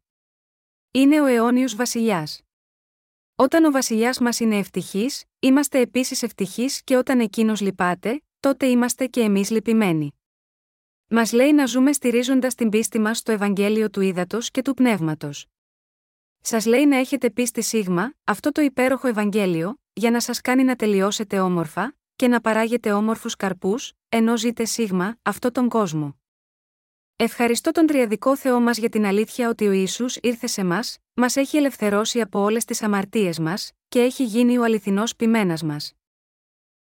Είναι 0.91 1.21
ο 1.21 1.27
αιώνιος 1.27 1.75
Βασιλιάς. 1.75 2.43
Όταν 3.41 3.65
ο 3.65 3.71
Βασιλιάς 3.71 4.19
μας 4.19 4.41
είναι 4.41 4.59
ευτυχής, 4.59 5.25
είμαστε 5.39 5.79
επίσης 5.81 6.23
ευτυχείς 6.23 6.83
και 6.85 6.97
όταν 6.97 7.21
εκείνος 7.21 7.61
λυπάται, 7.61 8.23
τότε 8.41 8.67
είμαστε 8.67 9.07
και 9.07 9.21
εμείς 9.21 9.51
λυπημένοι. 9.51 10.15
Μας 11.09 11.33
λέει 11.33 11.53
να 11.53 11.67
ζούμε 11.67 11.93
στηρίζοντας 11.93 12.55
την 12.55 12.69
πίστη 12.69 12.99
μας 12.99 13.19
στο 13.19 13.33
Ευαγγέλιο 13.33 13.91
του 13.91 14.01
Ήδατος 14.01 14.51
και 14.51 14.63
του 14.63 14.75
Πνεύματος. 14.75 15.47
Σας 16.41 16.67
λέει 16.67 16.87
να 16.87 16.97
έχετε 16.97 17.31
πίστη 17.31 17.63
σίγμα, 17.63 18.15
αυτό 18.25 18.53
το 18.53 18.63
υπέροχο 18.63 19.09
Ευαγγέλιο, 19.09 19.81
για 19.93 20.11
να 20.11 20.21
σας 20.21 20.41
κάνει 20.41 20.65
να 20.65 20.77
τελειώσετε 20.77 21.41
όμορφα, 21.41 21.97
και 22.17 22.29
να 22.29 22.41
παράγετε 22.41 22.93
όμορφους 22.93 23.37
καρπούς, 23.37 23.93
ενώ 24.09 24.37
ζείτε 24.37 24.65
σίγμα, 24.65 25.19
αυτό 25.23 25.51
τον 25.51 25.69
κόσμο. 25.69 26.21
Ευχαριστώ 27.21 27.71
τον 27.71 27.87
Τριαδικό 27.87 28.37
Θεό 28.37 28.61
μας 28.61 28.79
για 28.79 28.89
την 28.89 29.05
αλήθεια 29.05 29.49
ότι 29.49 29.67
ο 29.67 29.73
Ιησούς 29.73 30.17
ήρθε 30.17 30.47
σε 30.47 30.65
μας, 30.65 30.99
μας 31.15 31.37
έχει 31.37 31.57
ελευθερώσει 31.57 32.21
από 32.21 32.41
όλες 32.41 32.65
τις 32.65 32.83
αμαρτίες 32.83 33.39
μας, 33.39 33.73
και 33.89 34.01
έχει 34.01 34.25
γίνει 34.25 34.59
ο 34.59 34.65
αληθινός 34.65 35.17
ποιμένας 35.17 35.63
μας. 35.63 35.95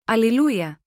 Αλληλούια! 0.04 0.83